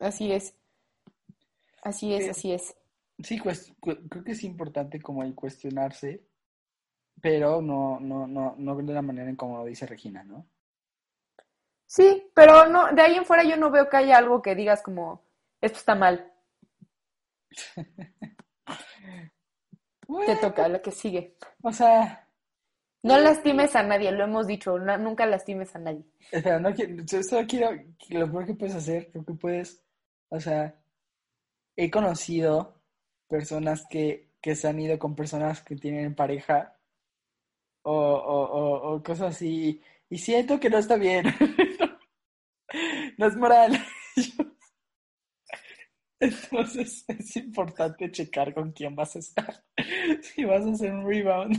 Así 0.00 0.32
es. 0.32 0.54
Así 1.82 2.14
es, 2.14 2.24
Sí. 2.24 2.30
así 2.30 2.52
es. 2.52 2.74
Sí, 3.22 3.38
creo 3.40 4.24
que 4.24 4.32
es 4.32 4.42
importante 4.44 5.00
como 5.00 5.22
el 5.22 5.34
cuestionarse, 5.34 6.24
pero 7.20 7.62
no, 7.62 7.98
no, 8.00 8.26
no, 8.26 8.54
no 8.58 8.76
de 8.76 8.92
la 8.94 9.02
manera 9.02 9.30
en 9.30 9.36
como 9.36 9.58
lo 9.58 9.64
dice 9.64 9.86
Regina, 9.86 10.24
¿no? 10.24 10.46
Sí, 11.86 12.28
pero 12.34 12.66
no, 12.66 12.92
de 12.92 13.02
ahí 13.02 13.14
en 13.14 13.24
fuera 13.24 13.44
yo 13.44 13.56
no 13.56 13.70
veo 13.70 13.88
que 13.88 13.96
haya 13.98 14.18
algo 14.18 14.42
que 14.42 14.56
digas 14.56 14.82
como, 14.82 15.22
esto 15.60 15.78
está 15.78 15.94
mal, 15.94 16.32
te 20.26 20.36
toca, 20.36 20.68
lo 20.68 20.80
que 20.82 20.90
sigue. 20.92 21.36
o 21.62 21.72
sea, 21.72 22.28
No 23.04 23.16
lastimes 23.16 23.76
a 23.76 23.84
nadie, 23.84 24.10
lo 24.10 24.24
hemos 24.24 24.48
dicho, 24.48 24.76
no- 24.76 24.98
nunca 24.98 25.24
lastimes 25.24 25.72
a 25.76 25.78
nadie. 25.78 26.04
espera, 26.30 26.58
no 26.58 26.72
quiero, 26.74 27.02
yo 27.04 27.22
solo 27.22 27.46
quiero, 27.46 27.70
lo 28.10 28.30
peor 28.30 28.46
que 28.46 28.54
puedes 28.54 28.74
hacer, 28.74 29.10
creo 29.10 29.24
que 29.24 29.34
puedes, 29.34 29.82
o 30.30 30.40
sea, 30.40 30.74
he 31.76 31.90
conocido 31.90 32.80
personas 33.28 33.84
que, 33.90 34.30
que 34.40 34.54
se 34.56 34.68
han 34.68 34.80
ido 34.80 34.98
con 34.98 35.14
personas 35.16 35.62
que 35.62 35.76
tienen 35.76 36.14
pareja 36.14 36.76
o, 37.82 37.92
o, 37.92 38.44
o, 38.92 38.94
o 38.96 39.02
cosas 39.02 39.36
así, 39.36 39.80
y 40.10 40.18
siento 40.18 40.60
que 40.60 40.70
no 40.70 40.78
está 40.78 40.96
bien, 40.96 41.24
no 43.18 43.26
es 43.26 43.36
moral. 43.36 43.78
Entonces 46.20 47.04
es 47.08 47.36
importante 47.36 48.10
checar 48.12 48.54
con 48.54 48.72
quién 48.72 48.94
vas 48.94 49.16
a 49.16 49.18
estar. 49.18 49.64
Si 50.22 50.44
vas 50.44 50.64
a 50.64 50.70
hacer 50.70 50.92
un 50.92 51.06
rebound 51.06 51.56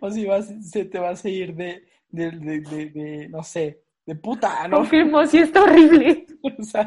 o 0.00 0.10
si 0.10 0.24
vas, 0.24 0.48
se 0.62 0.84
te 0.86 0.98
vas 0.98 1.24
a 1.24 1.28
ir 1.28 1.54
de, 1.54 1.84
de, 2.08 2.30
de, 2.30 2.60
de, 2.60 2.86
de, 2.86 3.28
no 3.28 3.42
sé, 3.42 3.82
de 4.06 4.14
puta, 4.14 4.66
¿no? 4.68 4.78
Confirmo, 4.78 5.26
sí 5.26 5.38
está 5.38 5.62
horrible. 5.62 6.26
O 6.58 6.62
sea, 6.62 6.86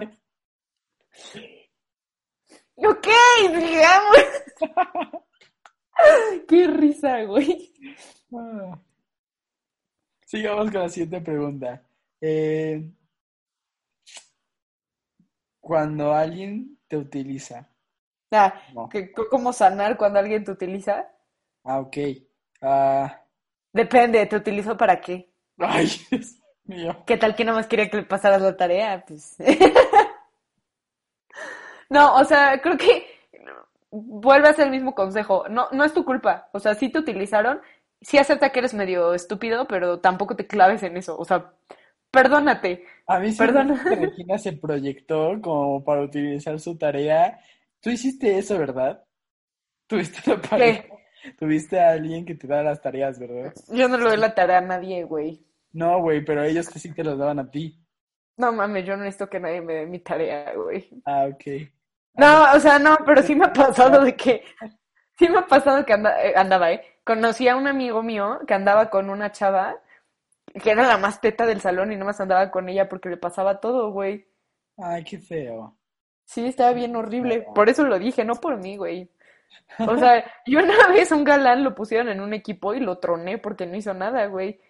Ok, 2.76 3.08
digamos. 3.54 4.18
Qué 6.48 6.68
risa, 6.68 7.24
güey. 7.24 7.72
Ah. 8.34 8.80
Sigamos 10.26 10.72
con 10.72 10.82
la 10.82 10.90
siguiente 10.90 11.22
pregunta. 11.22 11.84
Eh, 12.22 12.90
cuando 15.60 16.14
alguien 16.14 16.78
te 16.88 16.98
utiliza, 16.98 17.68
Ah, 18.32 18.54
no. 18.74 18.90
¿cómo 19.30 19.54
sanar 19.54 19.98
cuando 19.98 20.20
alguien 20.20 20.44
te 20.44 20.52
utiliza? 20.52 21.08
Ah, 21.64 21.80
ok. 21.80 21.98
Ah, 22.62 23.22
Depende, 23.74 24.26
¿te 24.28 24.36
utilizó 24.38 24.78
para 24.78 25.00
qué? 25.02 25.30
ay, 25.60 25.88
Dios 26.12 26.38
mío. 26.66 27.04
¿Qué 27.06 27.18
tal 27.18 27.36
que 27.36 27.46
nada 27.46 27.58
más 27.58 27.68
quería 27.68 27.90
que 27.90 27.98
le 27.98 28.04
pasaras 28.04 28.42
la 28.42 28.56
tarea? 28.58 29.04
Pues. 29.06 29.36
No, 31.90 32.16
o 32.16 32.24
sea, 32.24 32.62
creo 32.62 32.78
que 32.78 33.06
vuelve 33.92 34.48
a 34.50 34.54
ser 34.54 34.66
el 34.66 34.72
mismo 34.72 34.96
consejo. 34.96 35.46
No, 35.50 35.68
no 35.72 35.84
es 35.84 35.94
tu 35.94 36.06
culpa. 36.06 36.50
O 36.54 36.60
sea, 36.60 36.76
sí 36.76 36.90
te 36.90 37.00
utilizaron, 37.00 37.62
sí 38.02 38.18
acepta 38.18 38.52
que 38.52 38.60
eres 38.60 38.74
medio 38.74 39.14
estúpido, 39.14 39.68
pero 39.68 40.00
tampoco 40.00 40.36
te 40.36 40.48
claves 40.48 40.84
en 40.84 40.98
eso. 40.98 41.18
O 41.18 41.26
sea, 41.26 41.54
perdónate. 42.12 42.86
A 43.08 43.20
mí 43.20 43.32
sí 43.32 43.46
gusta 43.46 43.90
que 43.90 43.96
Regina 43.96 44.38
se 44.38 44.54
proyectó 44.54 45.40
como 45.42 45.84
para 45.84 46.02
utilizar 46.02 46.60
su 46.60 46.78
tarea. 46.78 47.40
Tú 47.80 47.90
hiciste 47.90 48.38
eso, 48.38 48.58
¿verdad? 48.58 49.04
Tuviste 49.88 50.30
la 50.30 50.42
pareja. 50.42 50.86
Tuviste 51.38 51.80
a 51.80 51.92
alguien 51.92 52.26
que 52.26 52.36
te 52.36 52.48
da 52.48 52.64
las 52.64 52.82
tareas, 52.82 53.20
¿verdad? 53.20 53.54
Yo 53.70 53.88
no 53.88 53.98
le 53.98 54.04
doy 54.06 54.18
la 54.18 54.34
tarea 54.34 54.58
a 54.58 54.62
nadie, 54.62 55.04
güey. 55.04 55.46
No, 55.74 56.02
güey, 56.02 56.24
pero 56.26 56.44
ellos 56.44 56.70
que 56.70 56.80
sí 56.80 56.94
te 56.94 57.04
los 57.04 57.18
daban 57.18 57.40
a 57.40 57.50
ti. 57.50 57.78
No 58.38 58.52
mames, 58.52 58.86
yo 58.86 58.98
no 58.98 59.04
necesito 59.04 59.30
que 59.30 59.40
nadie 59.40 59.62
me 59.62 59.74
dé 59.74 59.86
mi 59.86 60.00
tarea, 60.00 60.54
güey. 60.56 60.90
Ah, 61.06 61.28
ok. 61.32 61.44
No, 62.16 62.54
o 62.54 62.60
sea, 62.60 62.80
no, 62.80 62.98
pero 63.06 63.22
sí 63.22 63.36
me 63.36 63.46
ha 63.46 63.54
pasado 63.54 64.04
de 64.04 64.16
que, 64.16 64.44
sí 65.22 65.30
me 65.30 65.40
ha 65.40 65.48
pasado 65.48 65.86
que 65.86 65.94
anda- 65.94 66.22
eh, 66.24 66.34
andaba, 66.36 66.72
¿eh? 66.72 66.84
Conocí 67.04 67.48
a 67.48 67.56
un 67.56 67.68
amigo 67.68 68.04
mío 68.04 68.40
que 68.48 68.54
andaba 68.54 68.90
con 68.90 69.10
una 69.10 69.32
chava 69.32 69.78
que 70.64 70.72
era 70.72 70.88
la 70.88 70.98
más 70.98 71.22
teta 71.22 71.46
del 71.48 71.62
salón 71.62 71.92
y 71.94 71.98
nomás 71.98 72.22
andaba 72.22 72.52
con 72.52 72.70
ella 72.70 72.90
porque 72.90 73.10
le 73.10 73.18
pasaba 73.18 73.60
todo, 73.62 73.92
güey. 73.92 74.28
Ay, 74.78 75.04
qué 75.06 75.18
feo. 75.20 75.78
Sí, 76.26 76.46
estaba 76.48 76.74
bien 76.74 76.96
horrible. 76.96 77.42
Por 77.54 77.70
eso 77.70 77.84
lo 77.84 78.00
dije, 78.00 78.24
no 78.26 78.36
por 78.36 78.58
mí, 78.58 78.78
güey. 78.78 79.10
O 79.86 79.98
sea, 79.98 80.26
yo 80.48 80.60
una 80.60 80.88
vez 80.90 81.12
un 81.12 81.24
galán 81.26 81.64
lo 81.64 81.76
pusieron 81.76 82.10
en 82.10 82.22
un 82.22 82.34
equipo 82.36 82.74
y 82.76 82.82
lo 82.82 83.00
troné 83.00 83.38
porque 83.40 83.68
no 83.68 83.78
hizo 83.78 83.94
nada, 83.96 84.28
güey. 84.28 84.62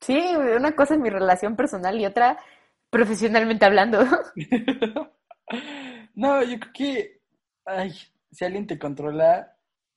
Sí, 0.00 0.16
una 0.36 0.74
cosa 0.74 0.94
es 0.94 1.00
mi 1.00 1.10
relación 1.10 1.54
personal 1.56 2.00
y 2.00 2.06
otra 2.06 2.38
profesionalmente 2.90 3.66
hablando. 3.66 4.00
No, 6.14 6.42
yo 6.42 6.58
creo 6.60 6.72
que, 6.72 7.15
ay, 7.66 7.92
si 8.30 8.44
alguien 8.44 8.66
te 8.66 8.78
controla, 8.78 9.56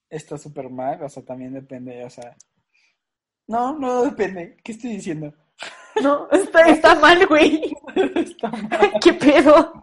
está 0.10 0.38
súper 0.38 0.70
mal, 0.70 1.02
o 1.04 1.10
sea, 1.10 1.24
también 1.24 1.54
depende, 1.54 2.04
o 2.04 2.10
sea, 2.10 2.36
no, 3.48 3.78
no 3.78 4.04
depende, 4.04 4.58
¿qué 4.64 4.74
estoy 4.74 4.92
diciendo? 4.92 5.34
No, 6.02 6.30
está, 6.32 6.62
está 6.70 6.96
mal, 6.96 7.26
güey. 7.28 7.76
Está 8.16 8.50
mal. 8.50 8.92
¿Qué 9.04 9.14
pedo? 9.14 9.74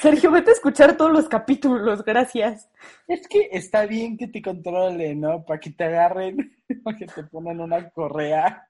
Sergio, 0.00 0.30
vete 0.30 0.50
a 0.50 0.54
escuchar 0.54 0.96
todos 0.96 1.10
los 1.10 1.28
capítulos, 1.28 2.04
gracias. 2.04 2.68
Es 3.08 3.26
que 3.26 3.48
está 3.50 3.86
bien 3.86 4.16
que 4.16 4.28
te 4.28 4.42
controle, 4.42 5.14
¿no? 5.14 5.44
Para 5.44 5.58
que 5.58 5.70
te 5.70 5.84
agarren, 5.84 6.36
para 6.84 6.96
que 6.96 7.06
te 7.06 7.24
pongan 7.24 7.60
una 7.60 7.88
correa. 7.90 8.68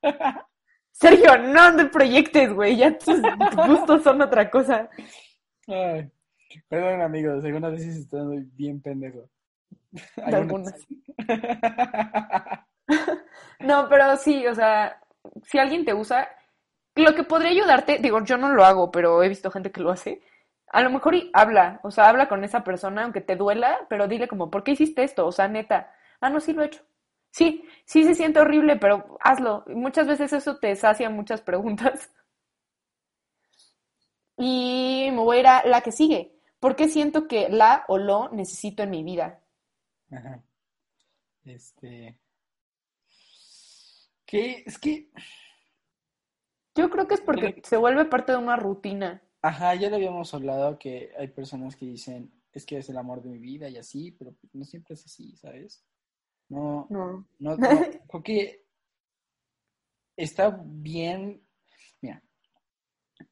Sergio, 0.93 1.37
no 1.39 1.77
te 1.77 1.87
proyectes, 1.87 2.53
güey. 2.53 2.77
Ya 2.77 2.97
tus 2.97 3.21
gustos 3.67 4.05
son 4.05 4.23
otra 4.23 4.49
cosa. 4.51 4.89
Ay, 5.67 6.11
perdón, 6.69 7.03
amigos, 7.03 7.45
algunas 7.45 7.73
veces 7.73 7.97
estoy 7.97 8.49
bien 8.55 8.81
pendejo. 8.81 9.29
Algunas. 10.25 10.75
No, 13.61 13.89
pero 13.89 14.17
sí, 14.17 14.47
o 14.47 14.55
sea, 14.55 15.01
si 15.45 15.59
alguien 15.59 15.85
te 15.85 15.95
usa, 15.95 16.29
lo 16.97 17.15
que 17.15 17.25
podría 17.25 17.51
ayudarte, 17.51 17.99
digo, 18.01 18.25
yo 18.25 18.37
no 18.39 18.51
lo 18.53 18.65
hago, 18.65 18.91
pero 18.91 19.23
he 19.23 19.29
visto 19.29 19.51
gente 19.51 19.71
que 19.73 19.81
lo 19.81 19.91
hace. 19.91 20.23
A 20.69 20.83
lo 20.83 20.91
mejor 20.91 21.15
y 21.15 21.31
habla, 21.35 21.81
o 21.83 21.91
sea, 21.91 22.09
habla 22.09 22.29
con 22.29 22.45
esa 22.45 22.65
persona, 22.65 23.05
aunque 23.05 23.21
te 23.21 23.37
duela, 23.37 23.79
pero 23.89 24.09
dile 24.09 24.29
como, 24.29 24.51
¿por 24.51 24.65
qué 24.65 24.73
hiciste 24.73 25.03
esto? 25.05 25.27
O 25.27 25.33
sea, 25.33 25.49
neta, 25.49 25.93
ah, 26.21 26.31
no, 26.31 26.41
sí 26.41 26.53
lo 26.53 26.63
he 26.63 26.67
hecho. 26.67 26.83
Sí, 27.33 27.65
sí 27.85 28.05
se 28.05 28.15
siente 28.15 28.41
horrible, 28.41 28.77
pero 28.77 29.19
hazlo. 29.21 29.65
Muchas 29.69 30.07
veces 30.09 30.33
eso 30.33 30.59
te 30.59 30.75
sacia 30.77 31.11
muchas 31.11 31.41
preguntas. 31.43 32.11
Y 34.37 35.09
me 35.13 35.19
voy 35.19 35.37
a 35.37 35.41
ir 35.41 35.47
a 35.47 35.67
la 35.67 35.81
que 35.83 35.93
sigue. 35.93 36.33
¿Por 36.61 36.77
qué 36.77 36.89
siento 36.89 37.27
que 37.27 37.49
la 37.49 37.85
o 37.89 37.99
lo 37.99 38.29
necesito 38.29 38.83
en 38.83 38.91
mi 38.91 39.03
vida? 39.03 39.43
Ajá. 40.11 40.43
Este. 41.45 42.19
¿Qué? 44.27 44.63
Es 44.67 44.79
que. 44.79 45.11
Yo 46.77 46.91
creo 46.91 47.09
que 47.09 47.15
es 47.15 47.21
porque 47.21 47.61
se 47.65 47.77
vuelve 47.77 48.05
parte 48.05 48.33
de 48.33 48.39
una 48.39 48.57
rutina. 48.57 49.23
Ajá, 49.43 49.75
ya 49.75 49.89
lo 49.89 49.97
habíamos 49.97 50.33
hablado 50.35 50.79
que 50.79 51.13
hay 51.19 51.29
personas 51.29 51.75
que 51.75 51.87
dicen, 51.87 52.31
es 52.53 52.67
que 52.67 52.77
es 52.79 52.89
el 52.91 52.99
amor 52.99 53.23
de 53.23 53.31
mi 53.31 53.39
vida 53.39 53.69
y 53.69 53.79
así, 53.79 54.13
pero 54.13 54.35
no 54.53 54.65
siempre 54.65 54.95
es 54.95 55.05
así, 55.07 55.35
¿sabes? 55.37 55.83
No, 56.49 56.87
No. 56.91 57.27
no, 57.39 57.57
no, 57.57 57.69
creo 58.09 58.23
que 58.23 58.67
está 60.17 60.51
bien, 60.63 61.43
mira, 62.03 62.23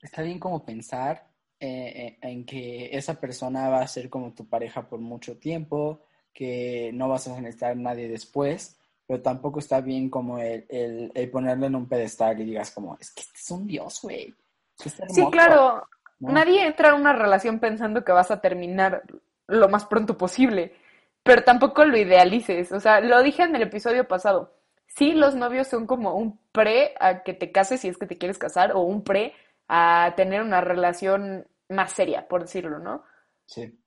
está 0.00 0.22
bien 0.22 0.38
como 0.38 0.64
pensar 0.64 1.27
eh, 1.60 2.18
eh, 2.18 2.18
en 2.22 2.44
que 2.44 2.96
esa 2.96 3.18
persona 3.20 3.68
va 3.68 3.80
a 3.80 3.88
ser 3.88 4.08
como 4.08 4.32
tu 4.32 4.46
pareja 4.46 4.88
por 4.88 5.00
mucho 5.00 5.38
tiempo, 5.38 6.00
que 6.32 6.90
no 6.94 7.08
vas 7.08 7.26
a 7.26 7.40
necesitar 7.40 7.72
a 7.72 7.74
nadie 7.74 8.08
después, 8.08 8.78
pero 9.06 9.22
tampoco 9.22 9.58
está 9.58 9.80
bien 9.80 10.10
como 10.10 10.38
el, 10.38 10.66
el, 10.68 11.10
el 11.14 11.30
ponerlo 11.30 11.66
en 11.66 11.74
un 11.74 11.88
pedestal 11.88 12.40
y 12.40 12.44
digas 12.44 12.70
como, 12.70 12.96
es 13.00 13.10
que 13.10 13.22
este 13.22 13.38
es 13.38 13.50
un 13.50 13.66
dios, 13.66 14.00
güey. 14.02 14.34
Sí, 14.76 14.90
hermoso", 14.98 15.30
claro. 15.30 15.88
¿no? 16.20 16.32
Nadie 16.32 16.66
entra 16.66 16.90
a 16.90 16.94
una 16.94 17.12
relación 17.12 17.58
pensando 17.58 18.04
que 18.04 18.12
vas 18.12 18.30
a 18.30 18.40
terminar 18.40 19.02
lo 19.46 19.68
más 19.68 19.86
pronto 19.86 20.16
posible, 20.16 20.74
pero 21.22 21.42
tampoco 21.42 21.84
lo 21.84 21.96
idealices. 21.96 22.70
O 22.72 22.80
sea, 22.80 23.00
lo 23.00 23.22
dije 23.22 23.42
en 23.42 23.56
el 23.56 23.62
episodio 23.62 24.06
pasado. 24.06 24.54
Sí, 24.86 25.12
los 25.12 25.34
novios 25.34 25.68
son 25.68 25.86
como 25.86 26.14
un 26.14 26.38
pre 26.52 26.94
a 27.00 27.22
que 27.22 27.34
te 27.34 27.52
cases 27.52 27.80
si 27.80 27.88
es 27.88 27.98
que 27.98 28.06
te 28.06 28.18
quieres 28.18 28.38
casar, 28.38 28.72
o 28.72 28.80
un 28.80 29.02
pre 29.02 29.32
a 29.68 30.14
tener 30.16 30.42
una 30.42 30.60
relación 30.60 31.46
más 31.68 31.92
seria, 31.92 32.26
por 32.28 32.42
decirlo, 32.42 32.78
¿no? 32.78 33.04
Sí, 33.46 33.78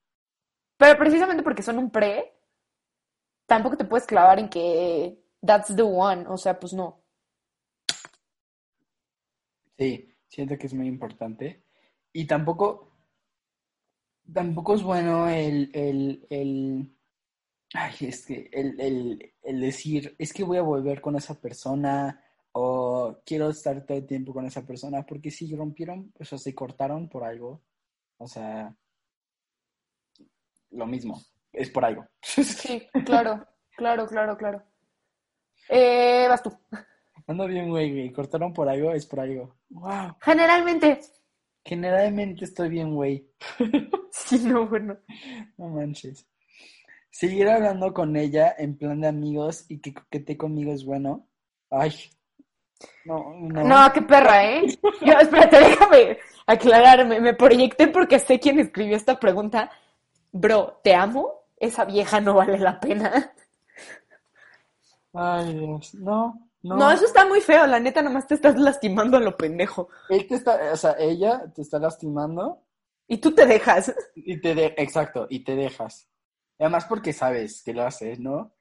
Pero 0.77 0.97
precisamente 0.97 1.43
porque 1.43 1.63
son 1.63 1.77
un 1.77 1.89
pre, 1.91 2.33
tampoco 3.47 3.77
te 3.77 3.85
puedes 3.85 4.07
clavar 4.07 4.39
en 4.39 4.49
que 4.49 5.23
that's 5.45 5.75
the 5.75 5.81
one. 5.83 6.25
O 6.27 6.37
sea, 6.37 6.59
pues 6.59 6.73
no. 6.73 7.03
sí, 9.77 10.15
siento 10.27 10.57
que 10.57 10.67
es 10.67 10.73
muy 10.73 10.87
importante. 10.87 11.65
Y 12.13 12.25
tampoco, 12.27 12.91
tampoco 14.33 14.75
es 14.75 14.83
bueno 14.83 15.27
el, 15.29 15.69
el, 15.73 16.25
el, 16.29 16.97
ay, 17.73 17.95
es 18.01 18.25
que 18.25 18.49
el, 18.53 18.79
el, 18.79 19.33
el 19.43 19.61
decir, 19.61 20.15
es 20.19 20.33
que 20.33 20.43
voy 20.43 20.57
a 20.57 20.61
volver 20.63 21.01
con 21.01 21.15
esa 21.15 21.39
persona 21.41 22.23
o 22.53 23.17
quiero 23.25 23.49
estar 23.49 23.85
todo 23.85 23.97
el 23.97 24.05
tiempo 24.05 24.33
con 24.33 24.45
esa 24.45 24.65
persona, 24.65 25.05
porque 25.05 25.31
si 25.31 25.53
rompieron, 25.55 26.11
pues 26.11 26.31
o 26.33 26.37
se 26.37 26.53
cortaron 26.53 27.07
por 27.09 27.23
algo, 27.23 27.61
o 28.17 28.27
sea, 28.27 28.75
lo 30.71 30.85
mismo, 30.87 31.21
es 31.51 31.69
por 31.69 31.85
algo. 31.85 32.05
Sí, 32.21 32.87
claro, 33.05 33.45
claro, 33.75 34.07
claro, 34.07 34.37
claro. 34.37 34.63
Eh, 35.69 36.25
vas 36.27 36.43
tú. 36.43 36.51
Ando 37.27 37.47
bien, 37.47 37.69
güey, 37.69 37.91
güey, 37.91 38.11
cortaron 38.11 38.51
por 38.53 38.67
algo, 38.67 38.91
es 38.91 39.05
por 39.05 39.19
algo. 39.21 39.55
Wow, 39.69 40.15
Generalmente. 40.21 40.99
generalmente 41.63 42.45
estoy 42.45 42.69
bien, 42.69 42.93
güey. 42.95 43.29
Sí, 44.13 44.39
no, 44.39 44.67
bueno. 44.67 44.97
No 45.57 45.69
manches. 45.69 46.27
Seguir 47.09 47.47
hablando 47.47 47.93
con 47.93 48.15
ella 48.17 48.53
en 48.57 48.77
plan 48.77 48.99
de 48.99 49.07
amigos 49.07 49.65
y 49.69 49.79
que 49.79 49.93
coquete 49.93 50.35
conmigo 50.37 50.73
es 50.73 50.83
bueno. 50.83 51.29
Ay. 51.69 51.93
No, 53.05 53.33
no. 53.39 53.63
No, 53.63 53.93
qué 53.93 54.01
perra, 54.01 54.45
¿eh? 54.45 54.65
Yo, 55.01 55.13
espérate, 55.13 55.59
déjame 55.59 56.17
aclararme. 56.45 57.19
Me 57.19 57.33
proyecté 57.33 57.87
porque 57.87 58.19
sé 58.19 58.39
quién 58.39 58.59
escribió 58.59 58.95
esta 58.95 59.19
pregunta. 59.19 59.69
Bro, 60.31 60.79
¿te 60.83 60.93
amo? 60.95 61.45
Esa 61.57 61.85
vieja 61.85 62.19
no 62.21 62.35
vale 62.35 62.57
la 62.57 62.79
pena. 62.79 63.33
Ay, 65.13 65.53
Dios. 65.53 65.93
No, 65.95 66.49
no. 66.63 66.75
No, 66.75 66.91
eso 66.91 67.05
está 67.05 67.25
muy 67.25 67.41
feo. 67.41 67.65
La 67.67 67.79
neta, 67.79 68.01
nomás 68.01 68.27
te 68.27 68.35
estás 68.35 68.57
lastimando 68.57 69.17
a 69.17 69.19
lo 69.19 69.35
pendejo. 69.35 69.89
Él 70.09 70.27
te 70.27 70.35
está, 70.35 70.71
o 70.73 70.77
sea, 70.77 70.95
ella 70.99 71.43
te 71.53 71.61
está 71.61 71.79
lastimando 71.79 72.61
Y 73.07 73.17
tú 73.17 73.33
te 73.33 73.45
dejas. 73.45 73.93
y 74.15 74.39
te 74.39 74.55
de, 74.55 74.73
exacto, 74.77 75.27
y 75.29 75.43
te 75.43 75.55
dejas. 75.55 76.07
Además 76.59 76.85
porque 76.85 77.11
sabes 77.13 77.61
que 77.63 77.73
lo 77.73 77.83
haces, 77.83 78.19
¿no? 78.19 78.53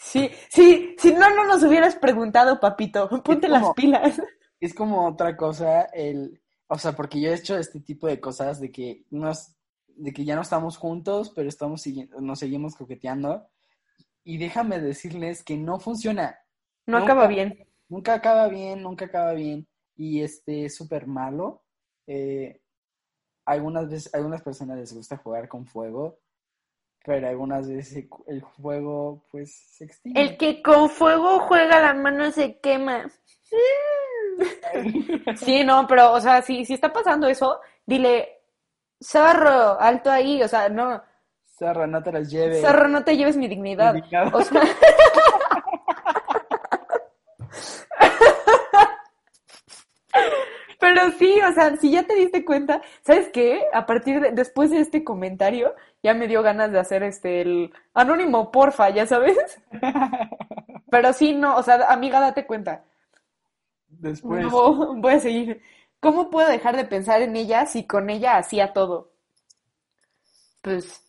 Sí, 0.00 0.30
sí, 0.48 0.94
si 0.96 1.12
no, 1.12 1.28
no 1.34 1.44
nos 1.44 1.62
hubieras 1.64 1.96
preguntado, 1.96 2.60
papito. 2.60 3.08
Ponte 3.22 3.48
las 3.48 3.72
pilas. 3.74 4.22
Es 4.60 4.72
como 4.72 5.06
otra 5.06 5.36
cosa, 5.36 5.82
el, 5.92 6.40
o 6.68 6.78
sea, 6.78 6.92
porque 6.92 7.20
yo 7.20 7.30
he 7.30 7.34
hecho 7.34 7.56
este 7.58 7.80
tipo 7.80 8.06
de 8.06 8.20
cosas 8.20 8.60
de 8.60 8.70
que 8.70 9.04
nos, 9.10 9.56
de 9.88 10.12
que 10.12 10.24
ya 10.24 10.36
no 10.36 10.42
estamos 10.42 10.76
juntos, 10.76 11.32
pero 11.34 11.48
estamos 11.48 11.84
nos 12.20 12.38
seguimos 12.38 12.76
coqueteando. 12.76 13.48
Y 14.22 14.38
déjame 14.38 14.78
decirles 14.78 15.42
que 15.42 15.56
no 15.56 15.80
funciona. 15.80 16.38
No 16.86 17.00
Nunca. 17.00 17.12
acaba 17.12 17.26
bien. 17.26 17.66
Nunca 17.88 18.14
acaba 18.14 18.48
bien, 18.48 18.82
nunca 18.82 19.06
acaba 19.06 19.32
bien. 19.32 19.66
Y 19.96 20.22
este 20.22 20.66
es 20.66 20.76
súper 20.76 21.06
malo. 21.06 21.64
Eh, 22.06 22.60
algunas 23.46 23.88
veces, 23.88 24.14
algunas 24.14 24.42
personas 24.42 24.78
les 24.78 24.92
gusta 24.92 25.16
jugar 25.16 25.48
con 25.48 25.66
fuego, 25.66 26.20
pero 27.04 27.28
algunas 27.28 27.68
veces 27.68 28.06
el 28.26 28.42
fuego 28.42 29.24
pues 29.30 29.54
se 29.76 29.84
extingue. 29.84 30.20
El 30.20 30.36
que 30.36 30.62
con 30.62 30.90
fuego 30.90 31.40
juega 31.40 31.80
la 31.80 31.94
mano 31.94 32.30
se 32.30 32.58
quema. 32.60 33.06
Sí, 35.36 35.64
no, 35.64 35.84
pero, 35.88 36.12
o 36.12 36.20
sea, 36.20 36.42
si, 36.42 36.64
si 36.64 36.74
está 36.74 36.92
pasando 36.92 37.26
eso, 37.26 37.58
dile, 37.84 38.40
zorro, 39.02 39.80
alto 39.80 40.12
ahí, 40.12 40.40
o 40.40 40.46
sea, 40.46 40.68
no, 40.68 41.02
Zarra, 41.58 41.86
no 41.88 42.02
te 42.02 42.12
las 42.12 42.30
lleves. 42.30 42.60
zorro, 42.60 42.86
no 42.88 43.02
te 43.02 43.16
lleves 43.16 43.36
mi 43.36 43.48
dignidad. 43.48 43.94
Indicado. 43.94 44.38
O 44.38 44.42
sea, 44.42 44.62
pero 50.78 51.10
sí, 51.18 51.40
o 51.40 51.52
sea, 51.52 51.76
si 51.76 51.90
ya 51.90 52.04
te 52.04 52.14
diste 52.14 52.44
cuenta, 52.44 52.82
¿sabes 53.02 53.28
qué? 53.32 53.62
A 53.72 53.86
partir 53.86 54.20
de, 54.20 54.32
después 54.32 54.70
de 54.70 54.80
este 54.80 55.02
comentario, 55.04 55.74
ya 56.02 56.14
me 56.14 56.28
dio 56.28 56.42
ganas 56.42 56.70
de 56.72 56.78
hacer 56.78 57.02
este, 57.02 57.40
el 57.42 57.72
anónimo, 57.94 58.52
porfa, 58.52 58.90
ya 58.90 59.06
sabes. 59.06 59.36
Pero 60.90 61.12
sí, 61.12 61.34
no, 61.34 61.56
o 61.56 61.62
sea, 61.62 61.76
amiga, 61.92 62.20
date 62.20 62.46
cuenta. 62.46 62.84
Después. 63.88 64.44
No, 64.52 64.94
voy 64.96 65.14
a 65.14 65.20
seguir. 65.20 65.60
¿Cómo 66.00 66.30
puedo 66.30 66.48
dejar 66.48 66.76
de 66.76 66.84
pensar 66.84 67.22
en 67.22 67.34
ella 67.36 67.66
si 67.66 67.84
con 67.86 68.08
ella 68.10 68.36
hacía 68.38 68.72
todo? 68.72 69.10
Pues 70.62 71.02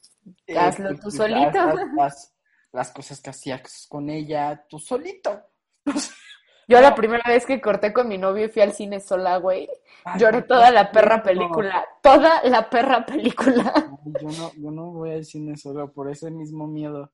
eh, 0.48 0.58
hazlo 0.58 0.90
pues, 0.90 1.00
tú 1.00 1.12
pues, 1.12 1.16
solito. 1.18 1.60
haz- 1.60 1.80
haz 1.98 2.34
las 2.72 2.92
cosas 2.92 3.22
que 3.22 3.30
hacías 3.30 3.86
con 3.90 4.10
ella, 4.10 4.66
tú 4.70 4.80
solito. 4.80 5.44
Yo 6.70 6.80
la 6.82 6.94
primera 6.94 7.24
vez 7.28 7.48
que 7.48 7.60
corté 7.60 7.92
con 7.92 8.08
mi 8.08 8.20
novio 8.20 8.46
y 8.46 8.50
fui 8.50 8.62
al 8.62 8.74
cine 8.74 9.00
sola, 9.00 9.38
güey, 9.38 9.68
Ay, 10.04 10.20
lloré 10.20 10.44
toda 10.44 10.70
la 10.70 10.92
perra 10.92 11.24
película. 11.24 11.84
Toda 12.04 12.44
la 12.44 12.70
perra 12.70 13.08
película. 13.08 13.74
Ay, 13.76 14.14
Yo 14.22 14.28
no, 14.30 14.52
yo 14.56 14.70
no 14.70 14.92
voy 14.92 15.14
al 15.14 15.26
cine 15.26 15.58
solo 15.58 15.92
por 15.92 16.12
ese 16.12 16.30
mismo 16.30 16.68
miedo. 16.68 17.12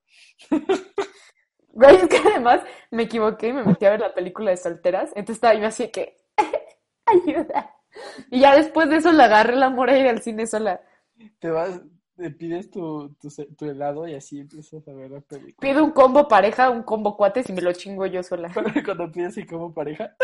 Güey, 1.69 1.95
es 1.95 2.07
que 2.07 2.17
además 2.17 2.61
me 2.91 3.03
equivoqué 3.03 3.49
y 3.49 3.53
me 3.53 3.63
metí 3.63 3.85
a 3.85 3.91
ver 3.91 3.99
la 3.99 4.13
película 4.13 4.51
de 4.51 4.57
solteras. 4.57 5.09
Entonces 5.09 5.35
estaba 5.35 5.55
yo 5.55 5.67
así 5.67 5.89
que, 5.89 6.17
ayuda. 7.05 7.75
Y 8.31 8.41
ya 8.41 8.55
después 8.55 8.89
de 8.89 8.97
eso 8.97 9.11
le 9.11 9.23
agarré 9.23 9.53
el 9.53 9.63
amor 9.63 9.89
a 9.89 9.97
ir 9.97 10.07
al 10.07 10.21
cine 10.21 10.47
sola. 10.47 10.81
Te 11.39 11.49
vas, 11.49 11.81
te 12.15 12.31
pides 12.31 12.71
tu, 12.71 13.13
tu, 13.15 13.29
tu 13.29 13.65
helado 13.65 14.07
y 14.07 14.15
así 14.15 14.39
empiezas 14.39 14.87
a 14.87 14.93
ver 14.93 15.11
la 15.11 15.21
película. 15.21 15.55
Pido 15.59 15.83
un 15.83 15.91
combo 15.91 16.27
pareja, 16.27 16.69
un 16.69 16.83
combo 16.83 17.17
cuates 17.17 17.49
y 17.49 17.53
me 17.53 17.61
lo 17.61 17.73
chingo 17.73 18.05
yo 18.05 18.23
sola. 18.23 18.51
Cuando 18.85 19.11
pides 19.11 19.37
el 19.37 19.47
como 19.47 19.73
pareja. 19.73 20.15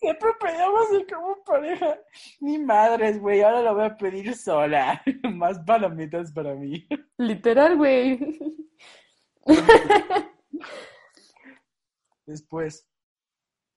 Siempre 0.00 0.30
pedíamos 0.40 0.90
el 0.92 1.06
como 1.06 1.44
pareja. 1.44 1.98
Ni 2.40 2.58
madres, 2.58 3.20
güey, 3.20 3.42
ahora 3.42 3.62
lo 3.62 3.74
voy 3.74 3.84
a 3.84 3.96
pedir 3.96 4.34
sola. 4.34 5.00
Más 5.34 5.60
palomitas 5.60 6.32
para 6.32 6.54
mí. 6.54 6.88
Literal, 7.18 7.76
güey. 7.76 8.18
Después, 12.26 12.88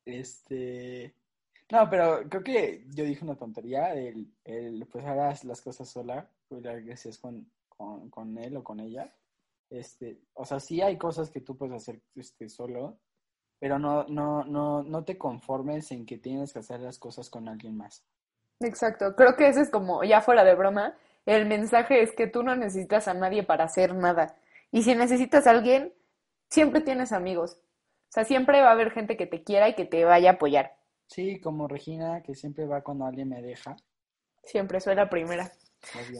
este... 0.06 1.14
No, 1.72 1.90
pero 1.90 2.22
creo 2.30 2.44
que 2.44 2.86
yo 2.90 3.04
dije 3.04 3.24
una 3.24 3.36
tontería. 3.36 3.94
El, 3.94 4.32
el 4.44 4.86
pues 4.92 5.06
hagas 5.06 5.44
las 5.44 5.62
cosas 5.62 5.90
sola, 5.90 6.30
pues 6.48 6.64
la 6.64 6.74
haces 6.94 7.18
con, 7.18 7.50
con, 7.70 8.10
con 8.10 8.38
él 8.38 8.58
o 8.58 8.64
con 8.64 8.80
ella. 8.80 9.14
Este, 9.70 10.20
o 10.34 10.46
sea, 10.46 10.60
sí 10.60 10.82
hay 10.82 10.98
cosas 10.98 11.32
que 11.32 11.42
tú 11.42 11.58
puedes 11.58 11.76
hacer 11.76 12.02
este, 12.16 12.50
solo, 12.50 13.00
pero 13.60 13.80
no, 13.80 14.06
no, 14.08 14.44
no, 14.44 14.84
no 14.84 15.04
te 15.04 15.18
conformes 15.18 15.92
en 15.92 16.06
que 16.06 16.18
tienes 16.18 16.54
que 16.54 16.60
hacer 16.60 16.80
las 16.82 17.00
cosas 17.00 17.30
con 17.30 17.48
alguien 17.48 17.76
más. 17.76 18.06
Exacto, 18.60 19.16
creo 19.16 19.36
que 19.36 19.48
ese 19.48 19.62
es 19.62 19.70
como, 19.70 20.04
ya 20.04 20.22
fuera 20.22 20.44
de 20.44 20.56
broma, 20.56 20.96
el 21.26 21.46
mensaje 21.46 22.02
es 22.02 22.14
que 22.14 22.28
tú 22.28 22.44
no 22.44 22.56
necesitas 22.56 23.08
a 23.08 23.14
nadie 23.14 23.44
para 23.44 23.66
hacer 23.66 23.96
nada. 23.96 24.38
Y 24.72 24.84
si 24.84 24.96
necesitas 24.96 25.48
a 25.48 25.52
alguien, 25.52 25.94
siempre 26.50 26.82
tienes 26.82 27.12
amigos. 27.12 27.58
O 28.10 28.12
sea, 28.12 28.24
siempre 28.24 28.62
va 28.62 28.70
a 28.70 28.74
haber 28.74 28.92
gente 28.92 29.18
que 29.18 29.26
te 29.26 29.44
quiera 29.44 29.68
y 29.68 29.76
que 29.76 29.86
te 29.86 30.06
vaya 30.06 30.32
a 30.32 30.34
apoyar. 30.34 30.76
Sí, 31.08 31.40
como 31.40 31.68
Regina, 31.68 32.22
que 32.24 32.36
siempre 32.36 32.66
va 32.66 32.82
cuando 32.82 33.06
alguien 33.06 33.30
me 33.30 33.42
deja. 33.42 33.76
Siempre 34.44 34.80
soy 34.82 34.96
la 34.96 35.10
primera. 35.10 35.52
Obvio, 35.94 36.20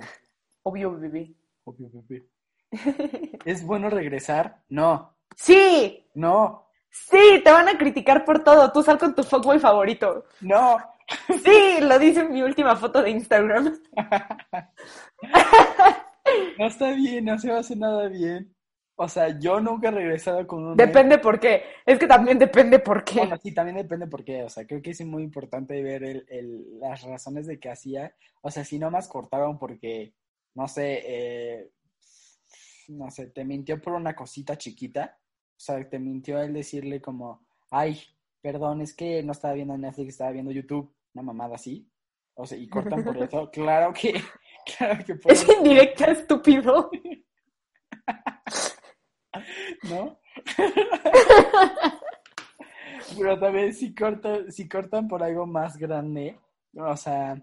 Obvio, 0.64 1.00
bebé. 1.00 1.34
obvio, 1.64 1.90
bebé. 1.94 2.28
¿Es 3.46 3.66
bueno 3.66 3.90
regresar? 3.90 4.64
No, 4.70 5.12
Sí, 5.36 6.08
no, 6.14 6.70
sí, 6.90 7.42
te 7.44 7.52
van 7.52 7.68
a 7.68 7.78
criticar 7.78 8.24
por 8.24 8.44
todo. 8.44 8.72
Tú 8.72 8.82
sal 8.84 8.98
con 8.98 9.14
tu 9.14 9.24
fuckboy 9.24 9.60
favorito. 9.60 10.26
no. 10.42 10.78
Sí, 11.44 11.82
lo 11.82 12.00
dice 12.00 12.22
en 12.22 12.34
mi 12.34 12.42
última 12.42 12.76
foto 12.76 13.04
de 13.04 13.12
Instagram. 13.12 13.80
No 16.58 16.66
está 16.68 16.92
bien, 16.92 17.26
no 17.26 17.38
se 17.38 17.50
va 17.52 17.58
a 17.58 17.60
hacer 17.60 17.78
nada 17.78 18.08
bien. 18.08 18.55
O 18.98 19.10
sea, 19.10 19.38
yo 19.40 19.60
nunca 19.60 19.90
he 19.90 19.92
regresado 19.92 20.48
con 20.48 20.66
un 20.66 20.78
Depende 20.78 21.18
por 21.18 21.40
qué. 21.40 21.64
Es 21.86 22.00
que 22.00 22.08
también 22.08 22.40
depende 22.40 22.80
por 22.80 23.04
qué. 23.04 23.20
Bueno, 23.20 23.38
sí, 23.42 23.54
también 23.54 23.76
depende 23.76 24.08
por 24.08 24.24
qué. 24.24 24.44
O 24.44 24.50
sea, 24.50 24.66
creo 24.66 24.82
que 24.82 24.92
es 24.92 25.06
muy 25.06 25.24
importante 25.24 25.82
ver 25.84 26.04
el, 26.04 26.26
el, 26.30 26.80
las 26.80 27.04
razones 27.04 27.46
de 27.46 27.60
que 27.60 27.70
hacía. 27.70 28.16
O 28.42 28.50
sea, 28.50 28.64
si 28.64 28.80
no 28.80 28.90
más 28.90 29.10
cortaron 29.10 29.60
porque, 29.60 30.14
no 30.54 30.70
sé, 30.70 31.02
eh, 31.06 31.72
no 32.88 33.12
sé, 33.12 33.28
te 33.28 33.44
mintió 33.44 33.82
por 33.82 33.94
una 33.94 34.16
cosita 34.16 34.58
chiquita. 34.58 35.20
O 35.20 35.60
sea, 35.60 35.90
te 35.90 36.00
mintió 36.00 36.42
el 36.42 36.54
decirle 36.54 37.02
como, 37.02 37.46
ay, 37.72 38.00
perdón, 38.42 38.80
es 38.80 38.94
que 38.94 39.22
no 39.24 39.34
estaba 39.34 39.56
viendo 39.56 39.78
Netflix, 39.78 40.10
estaba 40.10 40.32
viendo 40.32 40.52
YouTube. 40.52 40.96
Una 41.14 41.24
mamada 41.24 41.56
así. 41.56 41.90
O 42.36 42.46
sea, 42.46 42.58
y 42.58 42.70
cortan 42.70 43.04
por 43.04 43.18
eso. 43.24 43.52
Claro 43.52 43.92
que, 43.92 44.22
claro 44.78 45.04
que 45.04 45.16
por 45.16 45.34
Es 45.34 45.46
indirecta, 45.50 46.12
estúpido. 46.12 46.90
¿no? 49.84 50.20
Pero 53.18 53.40
también 53.40 53.74
si 53.74 53.94
cortan, 53.94 54.52
si 54.52 54.68
cortan 54.68 55.08
por 55.08 55.24
algo 55.24 55.46
más 55.46 55.78
grande, 55.78 56.40
o 56.74 56.98
sea, 56.98 57.36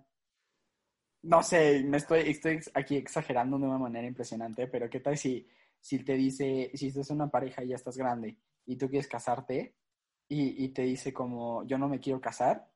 no 1.22 1.43
sé, 1.43 1.84
me 1.84 1.99
estoy, 1.99 2.20
estoy 2.30 2.61
aquí 2.74 2.97
exagerando 2.97 3.59
de 3.59 3.66
una 3.66 3.78
manera 3.78 4.07
impresionante, 4.07 4.66
pero 4.66 4.90
¿qué 4.90 5.01
tal 5.01 5.16
si, 5.16 5.47
si 5.80 6.05
te 6.05 6.14
dice, 6.14 6.70
si 6.74 6.88
estás 6.88 7.11
en 7.11 7.16
una 7.16 7.30
pareja 7.30 7.62
y 7.62 7.68
ya 7.68 7.76
estás 7.76 7.97
grande 7.97 8.38
y 8.66 8.76
tú 8.76 8.88
quieres 8.88 9.09
casarte 9.09 9.76
y, 10.28 10.64
y 10.64 10.68
te 10.70 10.82
dice 10.82 11.12
como, 11.12 11.64
yo 11.64 11.78
no 11.78 11.88
me 11.88 12.01
quiero 12.01 12.20
casar 12.20 12.68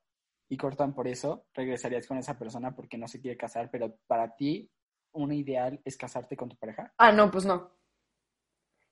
y 0.49 0.57
cortan 0.57 0.93
por 0.93 1.07
eso, 1.07 1.45
regresarías 1.53 2.07
con 2.07 2.17
esa 2.17 2.37
persona 2.37 2.73
porque 2.73 2.97
no 2.97 3.07
se 3.07 3.19
quiere 3.19 3.37
casar, 3.37 3.69
pero 3.69 3.97
para 4.07 4.35
ti, 4.35 4.71
un 5.11 5.33
ideal 5.33 5.81
es 5.83 5.97
casarte 5.97 6.37
con 6.37 6.49
tu 6.49 6.55
pareja? 6.57 6.93
Ah, 6.97 7.11
no, 7.11 7.29
pues 7.29 7.45
no. 7.45 7.76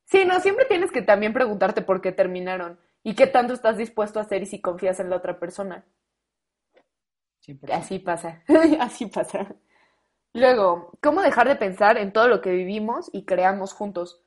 Sí, 0.05 0.25
no, 0.25 0.39
siempre 0.39 0.65
tienes 0.65 0.91
que 0.91 1.01
también 1.01 1.33
preguntarte 1.33 1.81
por 1.81 2.01
qué 2.01 2.11
terminaron 2.11 2.79
y 3.03 3.15
qué 3.15 3.27
tanto 3.27 3.53
estás 3.53 3.77
dispuesto 3.77 4.19
a 4.19 4.23
hacer 4.23 4.41
y 4.43 4.45
si 4.47 4.61
confías 4.61 4.99
en 4.99 5.09
la 5.09 5.17
otra 5.17 5.39
persona. 5.39 5.85
100%. 7.41 7.73
Así 7.73 7.99
pasa, 7.99 8.43
así 8.79 9.05
pasa. 9.07 9.55
Luego, 10.33 10.91
¿cómo 11.01 11.21
dejar 11.21 11.47
de 11.47 11.55
pensar 11.55 11.97
en 11.97 12.13
todo 12.13 12.27
lo 12.27 12.41
que 12.41 12.51
vivimos 12.51 13.09
y 13.13 13.25
creamos 13.25 13.73
juntos? 13.73 14.21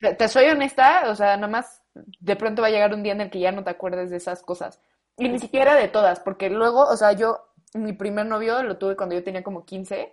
Te, 0.00 0.14
te 0.14 0.28
soy 0.28 0.46
honesta, 0.46 1.04
o 1.08 1.14
sea, 1.14 1.36
nada 1.36 1.48
más 1.48 1.82
de 1.94 2.36
pronto 2.36 2.62
va 2.62 2.68
a 2.68 2.70
llegar 2.70 2.92
un 2.94 3.02
día 3.02 3.12
en 3.12 3.20
el 3.20 3.30
que 3.30 3.38
ya 3.38 3.52
no 3.52 3.62
te 3.62 3.70
acuerdes 3.70 4.10
de 4.10 4.16
esas 4.16 4.42
cosas. 4.42 4.80
Y 5.16 5.28
ni 5.28 5.38
siquiera 5.38 5.74
de 5.76 5.88
todas, 5.88 6.20
porque 6.20 6.50
luego, 6.50 6.80
o 6.82 6.96
sea, 6.96 7.12
yo, 7.12 7.38
mi 7.74 7.92
primer 7.92 8.26
novio 8.26 8.62
lo 8.62 8.76
tuve 8.78 8.96
cuando 8.96 9.14
yo 9.14 9.22
tenía 9.22 9.42
como 9.44 9.64
15, 9.64 10.12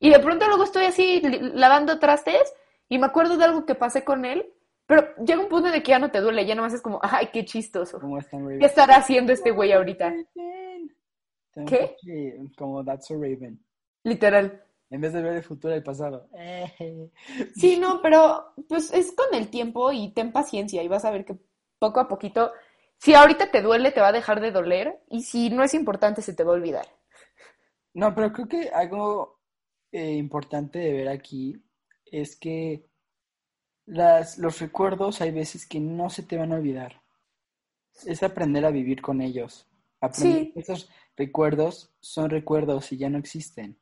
y 0.00 0.10
de 0.10 0.20
pronto 0.20 0.46
luego 0.48 0.64
estoy 0.64 0.86
así 0.86 1.22
lavando 1.54 1.98
trastes 1.98 2.54
y 2.92 2.98
me 2.98 3.06
acuerdo 3.06 3.38
de 3.38 3.44
algo 3.44 3.64
que 3.64 3.74
pasé 3.74 4.04
con 4.04 4.26
él, 4.26 4.52
pero 4.84 5.16
llega 5.24 5.40
un 5.40 5.48
punto 5.48 5.70
de 5.70 5.82
que 5.82 5.92
ya 5.92 5.98
no 5.98 6.10
te 6.10 6.20
duele, 6.20 6.44
ya 6.44 6.54
nomás 6.54 6.74
es 6.74 6.82
como, 6.82 7.00
ay, 7.02 7.30
qué 7.32 7.46
chistoso. 7.46 7.98
¿Cómo 7.98 8.18
están, 8.18 8.42
Raven? 8.42 8.58
¿Qué 8.58 8.66
estará 8.66 8.96
haciendo 8.96 9.32
este 9.32 9.50
güey 9.50 9.72
ahorita? 9.72 10.12
¿Qué? 11.66 12.36
Como 12.54 12.84
That's 12.84 13.06
so 13.06 13.14
Raven. 13.14 13.64
Literal. 14.04 14.62
En 14.90 15.00
vez 15.00 15.14
de 15.14 15.22
ver 15.22 15.36
el 15.36 15.42
futuro 15.42 15.72
y 15.72 15.78
el 15.78 15.82
pasado. 15.82 16.28
Sí, 17.54 17.78
no, 17.78 18.02
pero 18.02 18.52
pues 18.68 18.92
es 18.92 19.12
con 19.12 19.34
el 19.34 19.48
tiempo 19.48 19.90
y 19.90 20.12
ten 20.12 20.30
paciencia 20.30 20.82
y 20.82 20.88
vas 20.88 21.06
a 21.06 21.10
ver 21.12 21.24
que 21.24 21.38
poco 21.78 21.98
a 21.98 22.08
poquito, 22.08 22.52
si 22.98 23.14
ahorita 23.14 23.50
te 23.50 23.62
duele, 23.62 23.92
te 23.92 24.02
va 24.02 24.08
a 24.08 24.12
dejar 24.12 24.42
de 24.42 24.52
doler 24.52 25.00
y 25.08 25.22
si 25.22 25.48
no 25.48 25.64
es 25.64 25.72
importante, 25.72 26.20
se 26.20 26.34
te 26.34 26.44
va 26.44 26.52
a 26.52 26.56
olvidar. 26.56 26.84
No, 27.94 28.14
pero 28.14 28.34
creo 28.34 28.48
que 28.48 28.68
algo 28.68 29.40
eh, 29.92 30.10
importante 30.10 30.78
de 30.78 30.92
ver 30.92 31.08
aquí 31.08 31.58
es 32.12 32.36
que 32.36 32.86
las, 33.86 34.38
los 34.38 34.60
recuerdos 34.60 35.20
hay 35.20 35.32
veces 35.32 35.66
que 35.66 35.80
no 35.80 36.08
se 36.10 36.22
te 36.22 36.36
van 36.36 36.52
a 36.52 36.56
olvidar. 36.56 37.02
Es 38.06 38.22
aprender 38.22 38.64
a 38.64 38.70
vivir 38.70 39.02
con 39.02 39.20
ellos. 39.20 39.68
Aprender 40.00 40.44
Sí. 40.44 40.52
esos 40.56 40.88
recuerdos 41.16 41.92
son 42.00 42.30
recuerdos 42.30 42.92
y 42.92 42.96
ya 42.98 43.10
no 43.10 43.18
existen. 43.18 43.78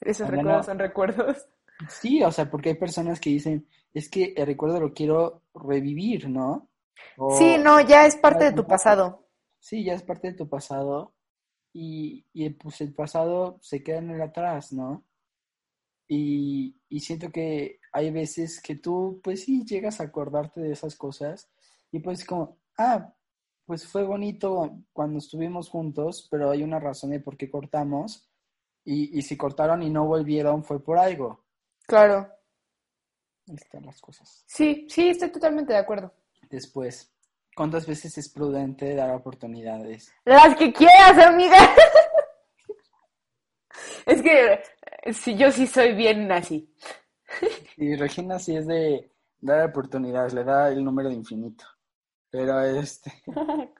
Esos 0.00 0.28
recuerdos 0.28 0.66
son 0.66 0.78
recuerdos. 0.78 1.48
Sí, 1.88 2.22
o 2.22 2.32
sea, 2.32 2.50
porque 2.50 2.70
hay 2.70 2.74
personas 2.74 3.20
que 3.20 3.30
dicen, 3.30 3.68
es 3.94 4.08
que 4.10 4.34
el 4.36 4.46
recuerdo 4.46 4.80
lo 4.80 4.92
quiero 4.92 5.42
revivir, 5.54 6.28
¿no? 6.28 6.68
O- 7.16 7.36
Sí, 7.38 7.56
no, 7.58 7.80
ya 7.80 8.06
es 8.06 8.16
parte 8.16 8.44
de 8.46 8.52
tu 8.52 8.66
pasado. 8.66 9.28
Sí, 9.60 9.84
ya 9.84 9.94
es 9.94 10.02
parte 10.02 10.28
de 10.28 10.34
tu 10.34 10.48
pasado 10.48 11.14
y, 11.72 12.26
y 12.32 12.50
pues 12.50 12.80
el 12.80 12.92
pasado 12.94 13.58
se 13.60 13.82
queda 13.82 13.98
en 13.98 14.10
el 14.10 14.22
atrás, 14.22 14.72
¿no? 14.72 15.04
Y, 16.08 16.74
y 16.88 17.00
siento 17.00 17.30
que 17.30 17.80
hay 17.92 18.10
veces 18.10 18.60
que 18.62 18.76
tú, 18.76 19.20
pues 19.22 19.44
sí, 19.44 19.64
llegas 19.64 20.00
a 20.00 20.04
acordarte 20.04 20.60
de 20.60 20.72
esas 20.72 20.96
cosas 20.96 21.50
y 21.92 22.00
pues 22.00 22.24
como, 22.24 22.58
ah, 22.78 23.14
pues 23.66 23.86
fue 23.86 24.02
bonito 24.04 24.78
cuando 24.92 25.18
estuvimos 25.18 25.68
juntos, 25.68 26.26
pero 26.30 26.50
hay 26.50 26.62
una 26.62 26.80
razón 26.80 27.10
de 27.10 27.20
por 27.20 27.36
qué 27.36 27.50
cortamos 27.50 28.28
y, 28.84 29.18
y 29.18 29.22
si 29.22 29.36
cortaron 29.36 29.82
y 29.82 29.90
no 29.90 30.06
volvieron 30.06 30.64
fue 30.64 30.82
por 30.82 30.98
algo. 30.98 31.44
Claro. 31.86 32.26
Ahí 33.48 33.56
están 33.56 33.84
las 33.84 34.00
cosas. 34.00 34.44
Sí, 34.46 34.86
sí, 34.88 35.10
estoy 35.10 35.30
totalmente 35.30 35.72
de 35.72 35.78
acuerdo. 35.78 36.14
Después, 36.48 37.12
¿cuántas 37.54 37.86
veces 37.86 38.16
es 38.16 38.28
prudente 38.28 38.94
dar 38.94 39.14
oportunidades? 39.14 40.12
Las 40.24 40.56
que 40.56 40.72
quieras, 40.72 41.18
amiga. 41.18 41.56
Es 44.06 44.22
que 44.22 44.62
sí, 45.12 45.36
yo 45.36 45.50
sí 45.50 45.66
soy 45.66 45.94
bien 45.94 46.30
así. 46.32 46.72
Y 47.76 47.94
Regina 47.96 48.38
sí 48.38 48.56
es 48.56 48.66
de 48.66 49.10
dar 49.40 49.68
oportunidades, 49.68 50.34
le 50.34 50.44
da 50.44 50.68
el 50.70 50.84
número 50.84 51.08
de 51.08 51.14
infinito. 51.14 51.64
Pero 52.30 52.60
este, 52.62 53.12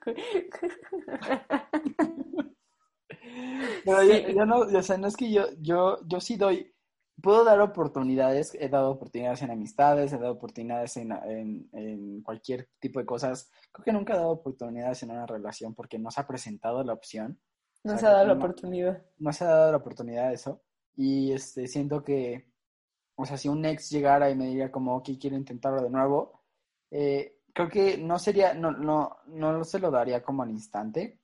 pero 3.85 4.03
yo, 4.03 4.29
yo 4.29 4.45
no, 4.45 4.57
o 4.59 4.81
sea, 4.83 4.97
no 4.97 5.07
es 5.07 5.15
que 5.17 5.31
yo, 5.31 5.45
yo, 5.59 5.99
yo 6.07 6.19
sí 6.19 6.35
doy, 6.35 6.73
puedo 7.21 7.43
dar 7.43 7.59
oportunidades, 7.61 8.55
he 8.59 8.69
dado 8.69 8.91
oportunidades 8.91 9.41
en 9.41 9.51
amistades, 9.51 10.13
he 10.13 10.17
dado 10.17 10.33
oportunidades 10.33 10.97
en, 10.97 11.11
en, 11.11 11.69
en 11.73 12.21
cualquier 12.23 12.69
tipo 12.79 12.99
de 12.99 13.05
cosas. 13.05 13.51
Creo 13.71 13.85
que 13.85 13.93
nunca 13.93 14.13
he 14.13 14.17
dado 14.17 14.31
oportunidades 14.31 15.03
en 15.03 15.11
una 15.11 15.25
relación 15.27 15.75
porque 15.75 15.99
no 15.99 16.09
se 16.11 16.21
ha 16.21 16.27
presentado 16.27 16.83
la 16.83 16.93
opción. 16.93 17.39
No 17.83 17.93
O 17.93 17.97
se 17.97 18.07
ha 18.07 18.11
dado 18.11 18.27
la 18.27 18.33
no- 18.33 18.39
oportunidad. 18.39 19.03
no 19.19 19.31
se 19.33 19.43
ha 19.43 19.47
dado 19.47 19.71
la 19.71 19.77
oportunidad 19.77 20.29
de 20.29 20.35
eso. 20.35 20.61
Y 20.95 21.31
este, 21.31 21.67
siento 21.67 22.03
que, 22.03 22.51
o 23.15 23.25
sea, 23.25 23.37
si 23.37 23.47
un 23.47 23.65
ex 23.65 23.89
llegara 23.89 24.29
y 24.29 24.35
me 24.35 24.47
diría 24.47 24.71
como, 24.71 24.97
ok, 24.97 25.09
quiero 25.19 25.37
intentarlo 25.37 25.81
de 25.81 25.89
nuevo, 25.89 26.43
eh, 26.91 27.39
creo 27.53 27.69
que 27.69 27.97
no 27.97 28.19
sería, 28.19 28.53
no, 28.53 28.71
no, 28.71 29.17
no 29.27 29.63
se 29.63 29.79
lo 29.79 29.91
daría 29.91 30.23
como 30.23 30.43
al 30.43 30.51
instante. 30.51 31.19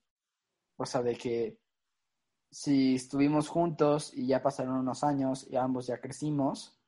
O 0.78 0.86
sea, 0.86 1.02
de 1.02 1.16
que 1.16 1.58
si 2.52 2.96
estuvimos 2.96 3.50
juntos 3.50 4.14
y 4.14 4.28
ya 4.28 4.42
pasaron 4.42 4.76
unos 4.78 5.04
años 5.04 5.48
y 5.50 5.56
ambos 5.56 5.88
ya 5.88 6.00
crecimos 6.00 6.80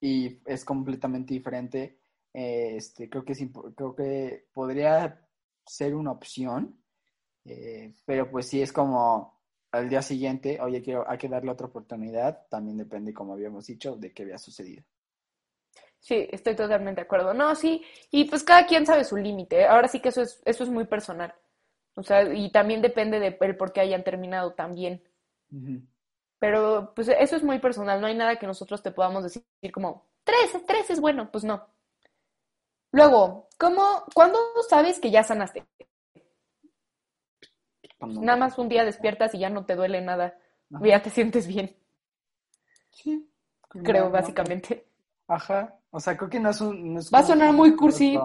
y 0.00 0.40
es 0.44 0.64
completamente 0.64 1.34
diferente, 1.34 2.00
eh, 2.32 2.76
este, 2.76 3.08
creo 3.08 3.24
que 3.24 3.32
es, 3.32 3.40
creo 3.74 3.94
que 3.94 4.48
podría 4.52 5.26
ser 5.66 5.94
una 5.94 6.12
opción. 6.12 6.80
Eh, 7.44 7.94
pero 8.04 8.30
pues 8.30 8.48
sí 8.48 8.60
es 8.60 8.72
como 8.72 9.35
al 9.76 9.88
día 9.88 10.02
siguiente, 10.02 10.60
oye, 10.60 10.82
quiero, 10.82 11.08
hay 11.08 11.18
que 11.18 11.28
darle 11.28 11.50
otra 11.50 11.66
oportunidad, 11.66 12.46
también 12.48 12.76
depende, 12.76 13.12
como 13.12 13.32
habíamos 13.32 13.66
dicho, 13.66 13.96
de 13.96 14.12
qué 14.12 14.22
había 14.24 14.38
sucedido. 14.38 14.82
Sí, 16.00 16.28
estoy 16.30 16.54
totalmente 16.54 17.00
de 17.00 17.04
acuerdo. 17.04 17.34
No, 17.34 17.54
sí, 17.54 17.82
y 18.10 18.24
pues 18.26 18.44
cada 18.44 18.66
quien 18.66 18.86
sabe 18.86 19.04
su 19.04 19.16
límite. 19.16 19.66
Ahora 19.66 19.88
sí 19.88 20.00
que 20.00 20.10
eso 20.10 20.22
es, 20.22 20.40
eso 20.44 20.64
es 20.64 20.70
muy 20.70 20.84
personal. 20.86 21.34
O 21.94 22.02
sea, 22.02 22.22
y 22.32 22.50
también 22.50 22.82
depende 22.82 23.18
de 23.18 23.36
el 23.40 23.56
por 23.56 23.72
qué 23.72 23.80
hayan 23.80 24.04
terminado 24.04 24.52
también. 24.52 25.02
Ujú. 25.50 25.82
Pero 26.38 26.92
pues 26.94 27.08
eso 27.08 27.36
es 27.36 27.42
muy 27.42 27.58
personal. 27.58 28.00
No 28.00 28.06
hay 28.06 28.14
nada 28.14 28.36
que 28.36 28.46
nosotros 28.46 28.82
te 28.82 28.92
podamos 28.92 29.24
decir 29.24 29.42
como, 29.72 30.06
tres, 30.22 30.52
tres 30.66 30.90
es 30.90 31.00
bueno. 31.00 31.30
Pues 31.32 31.42
no. 31.42 31.66
Luego, 32.92 33.48
¿cómo, 33.58 34.04
cuándo 34.14 34.38
sabes 34.68 35.00
que 35.00 35.10
ya 35.10 35.24
sanaste? 35.24 35.66
Cuando- 37.98 38.20
Nada 38.20 38.36
más 38.38 38.58
un 38.58 38.68
día 38.68 38.84
despiertas 38.84 39.34
y 39.34 39.38
ya 39.38 39.50
no 39.50 39.64
te 39.64 39.74
duele 39.74 40.00
nada. 40.00 40.38
Ajá. 40.74 40.86
Ya 40.86 41.02
te 41.02 41.10
sientes 41.10 41.46
bien, 41.46 41.74
Sí, 42.90 43.28
creo, 43.68 44.04
no, 44.04 44.06
no, 44.06 44.10
básicamente. 44.10 44.86
Ajá, 45.28 45.78
o 45.90 46.00
sea, 46.00 46.16
creo 46.16 46.30
que 46.30 46.40
no 46.40 46.50
es 46.50 46.60
un... 46.60 46.94
no 46.94 47.00
es 47.00 47.12
Va 47.12 47.18
a 47.20 47.22
sonar 47.22 47.52
muy 47.52 47.74
cursi. 47.76 48.16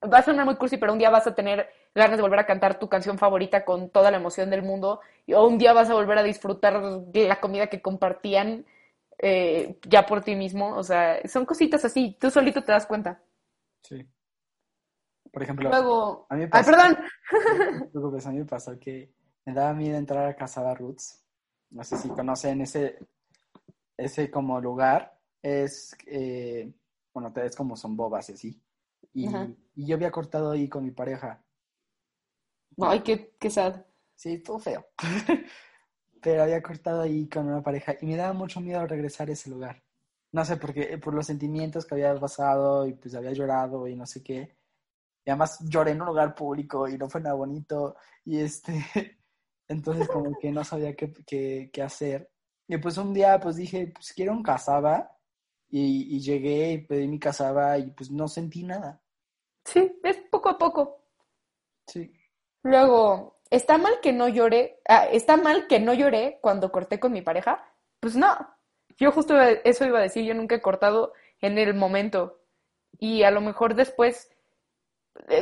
Va 0.00 0.18
a 0.18 0.22
sonar 0.22 0.44
muy 0.44 0.54
cursi, 0.56 0.76
pero 0.76 0.92
un 0.92 0.98
día 0.98 1.10
vas 1.10 1.26
a 1.26 1.34
tener 1.34 1.68
ganas 1.94 2.16
de 2.16 2.22
volver 2.22 2.38
a 2.38 2.46
cantar 2.46 2.78
tu 2.78 2.88
canción 2.88 3.18
favorita 3.18 3.64
con 3.64 3.90
toda 3.90 4.10
la 4.12 4.16
emoción 4.18 4.48
del 4.50 4.62
mundo, 4.62 5.00
y- 5.26 5.32
o 5.34 5.44
un 5.46 5.58
día 5.58 5.72
vas 5.72 5.90
a 5.90 5.94
volver 5.94 6.18
a 6.18 6.22
disfrutar 6.22 6.80
de 7.06 7.26
la 7.26 7.40
comida 7.40 7.66
que 7.68 7.82
compartían 7.82 8.64
eh, 9.20 9.76
ya 9.88 10.06
por 10.06 10.22
ti 10.22 10.36
mismo. 10.36 10.76
O 10.76 10.84
sea, 10.84 11.20
son 11.28 11.44
cositas 11.44 11.84
así, 11.84 12.16
tú 12.20 12.30
solito 12.30 12.62
te 12.62 12.70
das 12.70 12.86
cuenta. 12.86 13.20
Sí. 13.82 14.06
Por 15.38 15.44
ejemplo, 15.44 15.70
Luego, 15.70 16.26
a 16.30 16.34
mí 16.34 16.40
me 16.40 16.44
ay, 16.46 16.50
pasó- 16.50 16.72
perdón, 16.72 16.98
preocupes, 17.92 18.26
a 18.26 18.32
mí 18.32 18.38
me 18.38 18.44
pasó 18.44 18.76
que 18.76 19.14
me 19.46 19.54
daba 19.54 19.72
miedo 19.72 19.96
entrar 19.96 20.26
a 20.26 20.34
Casada 20.34 20.74
Roots. 20.74 21.24
No 21.70 21.84
sé 21.84 21.96
si 21.96 22.08
conocen 22.08 22.60
ese, 22.62 22.98
ese 23.96 24.32
como 24.32 24.60
lugar 24.60 25.16
es, 25.40 25.96
eh, 26.08 26.74
bueno, 27.14 27.32
es 27.36 27.54
como 27.54 27.76
son 27.76 27.96
bobas 27.96 28.30
y 28.30 28.32
así. 28.32 28.60
Y, 29.14 29.28
yo 29.76 29.94
había 29.94 30.10
cortado 30.10 30.50
ahí 30.50 30.68
con 30.68 30.82
mi 30.82 30.90
pareja. 30.90 31.40
Ay, 32.80 32.98
qué, 33.04 33.36
qué 33.38 33.48
sad. 33.48 33.86
Sí, 34.16 34.32
estuvo 34.32 34.58
feo. 34.58 34.88
Pero 36.20 36.42
había 36.42 36.60
cortado 36.64 37.02
ahí 37.02 37.28
con 37.28 37.46
una 37.46 37.62
pareja 37.62 37.94
y 38.00 38.06
me 38.06 38.16
daba 38.16 38.32
mucho 38.32 38.60
miedo 38.60 38.84
regresar 38.88 39.28
a 39.28 39.34
ese 39.34 39.50
lugar. 39.50 39.84
No 40.32 40.44
sé, 40.44 40.56
porque 40.56 40.98
por 40.98 41.14
los 41.14 41.26
sentimientos 41.26 41.86
que 41.86 41.94
había 41.94 42.12
pasado 42.16 42.88
y 42.88 42.94
pues 42.94 43.14
había 43.14 43.30
llorado 43.30 43.86
y 43.86 43.94
no 43.94 44.04
sé 44.04 44.24
qué. 44.24 44.57
Y 45.28 45.30
además 45.30 45.58
lloré 45.68 45.90
en 45.90 46.00
un 46.00 46.06
lugar 46.06 46.34
público 46.34 46.88
y 46.88 46.96
no 46.96 47.06
fue 47.06 47.20
nada 47.20 47.34
bonito. 47.34 47.96
Y 48.24 48.40
este, 48.40 48.72
entonces 49.68 50.08
como 50.08 50.38
que 50.38 50.50
no 50.50 50.64
sabía 50.64 50.96
qué, 50.96 51.12
qué, 51.26 51.68
qué 51.70 51.82
hacer. 51.82 52.30
Y 52.66 52.78
pues 52.78 52.96
un 52.96 53.12
día 53.12 53.38
pues 53.38 53.56
dije, 53.56 53.92
pues 53.94 54.14
quiero 54.14 54.32
un 54.32 54.42
casaba. 54.42 55.14
Y, 55.68 56.16
y 56.16 56.20
llegué 56.20 56.72
y 56.72 56.78
pedí 56.78 57.06
mi 57.06 57.18
casaba 57.18 57.76
y 57.76 57.90
pues 57.90 58.10
no 58.10 58.26
sentí 58.26 58.62
nada. 58.64 59.02
Sí, 59.66 60.00
es 60.02 60.16
poco 60.30 60.48
a 60.48 60.56
poco. 60.56 61.04
Sí. 61.86 62.10
Luego, 62.62 63.42
¿está 63.50 63.76
mal 63.76 64.00
que 64.00 64.14
no 64.14 64.28
lloré? 64.28 64.80
Ah, 64.88 65.08
¿está 65.12 65.36
mal 65.36 65.66
que 65.66 65.78
no 65.78 65.92
lloré 65.92 66.38
cuando 66.40 66.72
corté 66.72 66.98
con 66.98 67.12
mi 67.12 67.20
pareja? 67.20 67.70
Pues 68.00 68.16
no. 68.16 68.34
Yo 68.96 69.12
justo 69.12 69.38
eso 69.38 69.84
iba 69.84 69.98
a 69.98 70.04
decir, 70.04 70.24
yo 70.24 70.32
nunca 70.32 70.54
he 70.54 70.62
cortado 70.62 71.12
en 71.42 71.58
el 71.58 71.74
momento. 71.74 72.40
Y 72.98 73.24
a 73.24 73.30
lo 73.30 73.42
mejor 73.42 73.74
después, 73.74 74.30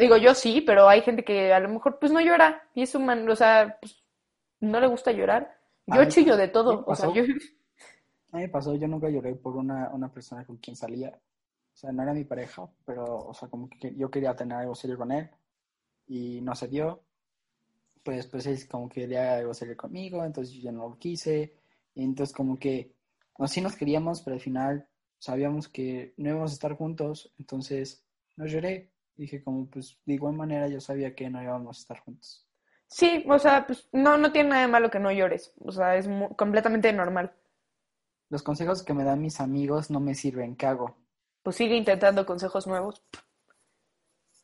digo 0.01 0.17
yo 0.17 0.35
sí, 0.35 0.61
pero 0.61 0.89
hay 0.89 1.03
gente 1.03 1.25
que 1.25 1.53
a 1.53 1.61
lo 1.61 1.69
mejor 1.69 1.99
pues 1.99 2.13
no 2.13 2.21
llora. 2.21 2.69
Y 2.75 2.83
es 2.83 2.95
humano, 2.95 3.33
o 3.33 3.37
sea, 3.37 3.79
pues, 3.81 4.03
no 4.61 4.81
le 4.81 4.87
gusta 4.87 5.13
llorar. 5.13 5.57
Yo 5.87 6.05
chillo 6.07 6.37
de 6.37 6.47
¿qué 6.47 6.53
todo. 6.53 6.85
O 6.87 6.95
sea, 6.95 7.13
yo... 7.13 7.23
A 8.33 8.37
mí 8.37 8.43
me 8.43 8.49
pasó, 8.49 8.75
yo 8.75 8.89
nunca 8.89 9.09
lloré 9.09 9.35
por 9.35 9.57
una, 9.57 9.91
una 9.91 10.13
persona 10.13 10.45
con 10.45 10.57
quien 10.57 10.77
salía. 10.77 11.11
O 11.11 11.79
sea, 11.79 11.93
no 11.93 12.03
era 12.03 12.15
mi 12.15 12.25
pareja, 12.25 12.69
pero, 12.85 13.05
o 13.05 13.35
sea, 13.35 13.49
como 13.49 13.69
que 13.69 13.95
yo 13.95 14.11
quería 14.11 14.35
tener 14.35 14.59
algo 14.59 14.75
serio 14.75 14.97
con 14.97 15.13
él 15.13 15.31
y 16.07 16.41
no 16.41 16.55
se 16.55 16.69
dio. 16.69 17.03
Pues, 18.03 18.27
pues 18.27 18.47
él 18.47 18.59
como 18.69 18.89
que 18.89 19.03
quería 19.03 19.37
algo 19.37 19.53
serio 19.53 19.77
conmigo, 19.77 20.25
entonces 20.25 20.55
yo 20.55 20.63
ya 20.63 20.73
no 20.73 20.89
lo 20.89 20.99
quise. 20.99 21.55
Y 21.95 22.03
entonces 22.05 22.35
como 22.35 22.59
que, 22.59 22.95
no, 23.39 23.47
sí 23.47 23.61
nos 23.61 23.77
queríamos, 23.77 24.23
pero 24.23 24.35
al 24.35 24.41
final 24.41 24.89
sabíamos 25.19 25.69
que 25.69 26.15
no 26.17 26.31
íbamos 26.31 26.53
a 26.53 26.55
estar 26.55 26.75
juntos, 26.75 27.33
entonces 27.39 28.05
no 28.37 28.47
lloré. 28.47 28.91
Dije 29.17 29.43
como, 29.43 29.67
pues 29.67 29.99
de 30.05 30.15
igual 30.15 30.35
manera 30.35 30.69
yo 30.69 30.81
sabía 30.81 31.15
que 31.15 31.31
no 31.31 31.43
íbamos 31.43 31.79
a 31.79 31.81
estar 31.81 32.01
juntos. 32.01 32.47
Sí, 32.89 33.25
o 33.29 33.39
sea, 33.39 33.67
pues 33.67 33.89
no, 33.93 34.17
no 34.17 34.31
tiene 34.31 34.51
nada 34.51 34.63
de 34.63 34.69
malo 34.69 34.91
que 34.91 34.99
no 35.01 35.11
llores. 35.11 35.53
O 35.61 35.73
sea, 35.73 35.97
es 35.97 36.07
mu- 36.07 36.37
completamente 36.37 36.93
normal. 36.93 37.33
Los 38.29 38.43
consejos 38.43 38.83
que 38.83 38.95
me 38.95 39.05
dan 39.05 39.23
mis 39.23 39.41
amigos 39.41 39.91
no 39.91 40.01
me 40.01 40.15
sirven, 40.15 40.55
¿qué 40.57 40.67
hago? 40.67 40.97
Pues 41.43 41.57
sigue 41.57 41.77
intentando 41.77 42.27
consejos 42.27 42.67
nuevos. 42.67 43.03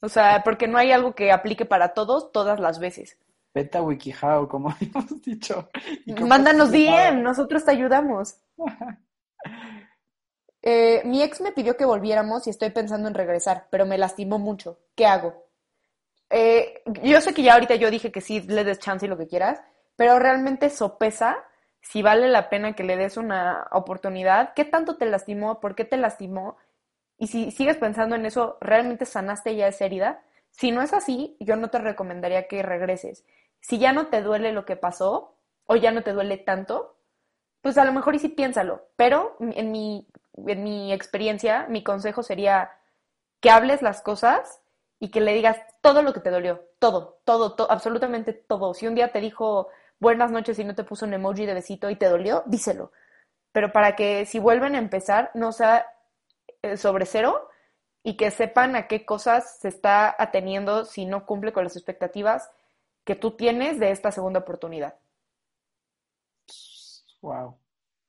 O 0.01 0.09
sea, 0.09 0.43
porque 0.43 0.66
no 0.66 0.79
hay 0.79 0.91
algo 0.91 1.14
que 1.14 1.31
aplique 1.31 1.64
para 1.64 1.95
todos 1.95 2.33
todas 2.33 2.59
las 2.59 2.79
veces. 2.81 3.18
Vete 3.55 3.79
a 3.79 3.83
WikiHow, 3.83 4.49
como 4.49 4.70
habíamos 4.73 5.20
dicho. 5.23 5.68
Mándanos. 6.07 6.73
DM, 6.73 7.23
nosotros 7.23 7.64
te 7.64 7.70
ayudamos. 7.73 8.37
Eh, 10.63 11.03
mi 11.05 11.23
ex 11.23 11.41
me 11.41 11.53
pidió 11.53 11.77
que 11.77 11.85
volviéramos 11.85 12.47
y 12.47 12.51
estoy 12.51 12.71
pensando 12.71 13.09
en 13.09 13.15
regresar, 13.15 13.67
pero 13.71 13.85
me 13.85 13.99
lastimó 13.99 14.39
mucho. 14.39 14.79
¿Qué 14.95 15.07
hago? 15.07 15.45
Eh, 16.31 16.83
yo 17.03 17.21
sé 17.21 17.35
que 17.35 17.43
ya 17.43 17.55
ahorita 17.55 17.75
yo 17.75 17.91
dije 17.91 18.13
que 18.13 18.21
sí 18.21 18.41
le 18.43 18.65
des 18.65 18.79
chance 18.79 19.05
y 19.05 19.09
lo 19.09 19.19
que 19.19 19.27
quieras, 19.27 19.61
pero 19.97 20.19
realmente 20.19 20.71
sopesa 20.71 21.45
si 21.83 22.01
vale 22.01 22.29
la 22.29 22.49
pena 22.49 22.75
que 22.75 22.85
le 22.85 22.97
des 22.97 23.17
una 23.17 23.67
oportunidad. 23.73 24.55
¿Qué 24.55 24.65
tanto 24.65 24.97
te 24.97 25.07
lastimó? 25.07 25.61
¿Por 25.61 25.75
qué 25.75 25.85
te 25.85 25.97
lastimó? 25.97 26.57
Y 27.19 27.27
si 27.27 27.51
sigues 27.51 27.77
pensando 27.77 28.17
en 28.17 28.25
eso, 28.25 28.57
¿realmente 28.61 29.05
sanaste 29.05 29.55
ya 29.57 29.69
esa 29.69 29.85
herida? 29.85 30.23
Si 30.51 30.71
no 30.71 30.83
es 30.83 30.93
así, 30.93 31.37
yo 31.41 31.57
no 31.57 31.71
te 31.71 31.79
recomendaría 31.79 32.47
que 32.47 32.63
regreses. 32.63 33.25
Si 33.61 33.79
ya 33.79 33.93
no 33.93 34.07
te 34.09 34.23
duele 34.23 34.53
lo 34.53 34.65
que 34.65 34.77
pasó, 34.77 35.37
o 35.67 35.77
ya 35.77 35.91
no 35.91 36.03
te 36.03 36.13
duele 36.13 36.37
tanto, 36.37 36.97
pues 37.61 37.79
a 37.79 37.85
lo 37.85 37.93
mejor 37.93 38.15
y 38.15 38.19
sí 38.19 38.29
piénsalo. 38.29 38.87
Pero 38.97 39.37
en 39.41 39.71
mi, 39.71 40.09
en 40.37 40.62
mi 40.64 40.93
experiencia, 40.93 41.66
mi 41.68 41.83
consejo 41.85 42.22
sería 42.22 42.72
que 43.41 43.51
hables 43.51 43.83
las 43.83 44.03
cosas 44.03 44.61
y 45.01 45.11
que 45.11 45.20
le 45.20 45.35
digas 45.35 45.59
todo 45.83 46.03
lo 46.03 46.12
que 46.12 46.20
te 46.20 46.30
dolió. 46.30 46.62
Todo, 46.78 47.20
todo, 47.24 47.55
to- 47.57 47.70
absolutamente 47.70 48.33
todo. 48.33 48.74
Si 48.74 48.87
un 48.87 48.95
día 48.95 49.12
te 49.12 49.20
dijo 49.20 49.68
buenas 50.01 50.30
noches 50.30 50.59
y 50.59 50.64
no 50.64 50.74
te 50.74 50.85
puso 50.85 51.07
un 51.07 51.14
emoji 51.14 51.47
de 51.47 51.55
besito 51.55 51.91
y 51.91 51.97
te 51.97 52.09
dolió, 52.09 52.43
díselo. 52.47 52.93
Pero 53.53 53.72
para 53.72 53.97
que 53.97 54.26
si 54.26 54.39
vuelven 54.41 54.74
a 54.76 54.78
empezar, 54.78 55.30
no 55.35 55.53
sea 55.53 55.87
eh, 56.62 56.76
sobre 56.76 57.07
cero 57.07 57.49
y 58.03 58.16
que 58.16 58.30
sepan 58.30 58.76
a 58.76 58.89
qué 58.89 59.05
cosas 59.07 59.59
se 59.61 59.68
está 59.68 60.14
ateniendo 60.18 60.85
si 60.85 61.07
no 61.07 61.26
cumple 61.26 61.53
con 61.53 61.64
las 61.64 61.76
expectativas 61.76 62.51
que 63.05 63.16
tú 63.16 63.33
tienes 63.33 63.78
de 63.80 63.91
esta 63.91 64.12
segunda 64.12 64.41
oportunidad. 64.41 64.97
Wow. 67.22 67.59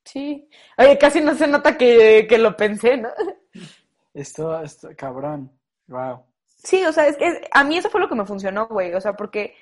Sí. 0.05 0.49
Oye, 0.77 0.97
casi 0.97 1.21
no 1.21 1.33
se 1.35 1.47
nota 1.47 1.77
que, 1.77 2.25
que 2.27 2.37
lo 2.37 2.55
pensé, 2.57 2.97
¿no? 2.97 3.09
Esto, 4.13 4.59
esto, 4.61 4.89
cabrón. 4.95 5.51
Wow. 5.87 6.23
Sí, 6.45 6.83
o 6.85 6.91
sea, 6.93 7.07
es 7.07 7.17
que 7.17 7.47
a 7.51 7.63
mí 7.63 7.77
eso 7.77 7.89
fue 7.89 7.99
lo 8.01 8.07
que 8.09 8.15
me 8.15 8.25
funcionó, 8.25 8.67
güey. 8.67 8.93
O 8.93 9.01
sea, 9.01 9.13
porque 9.13 9.55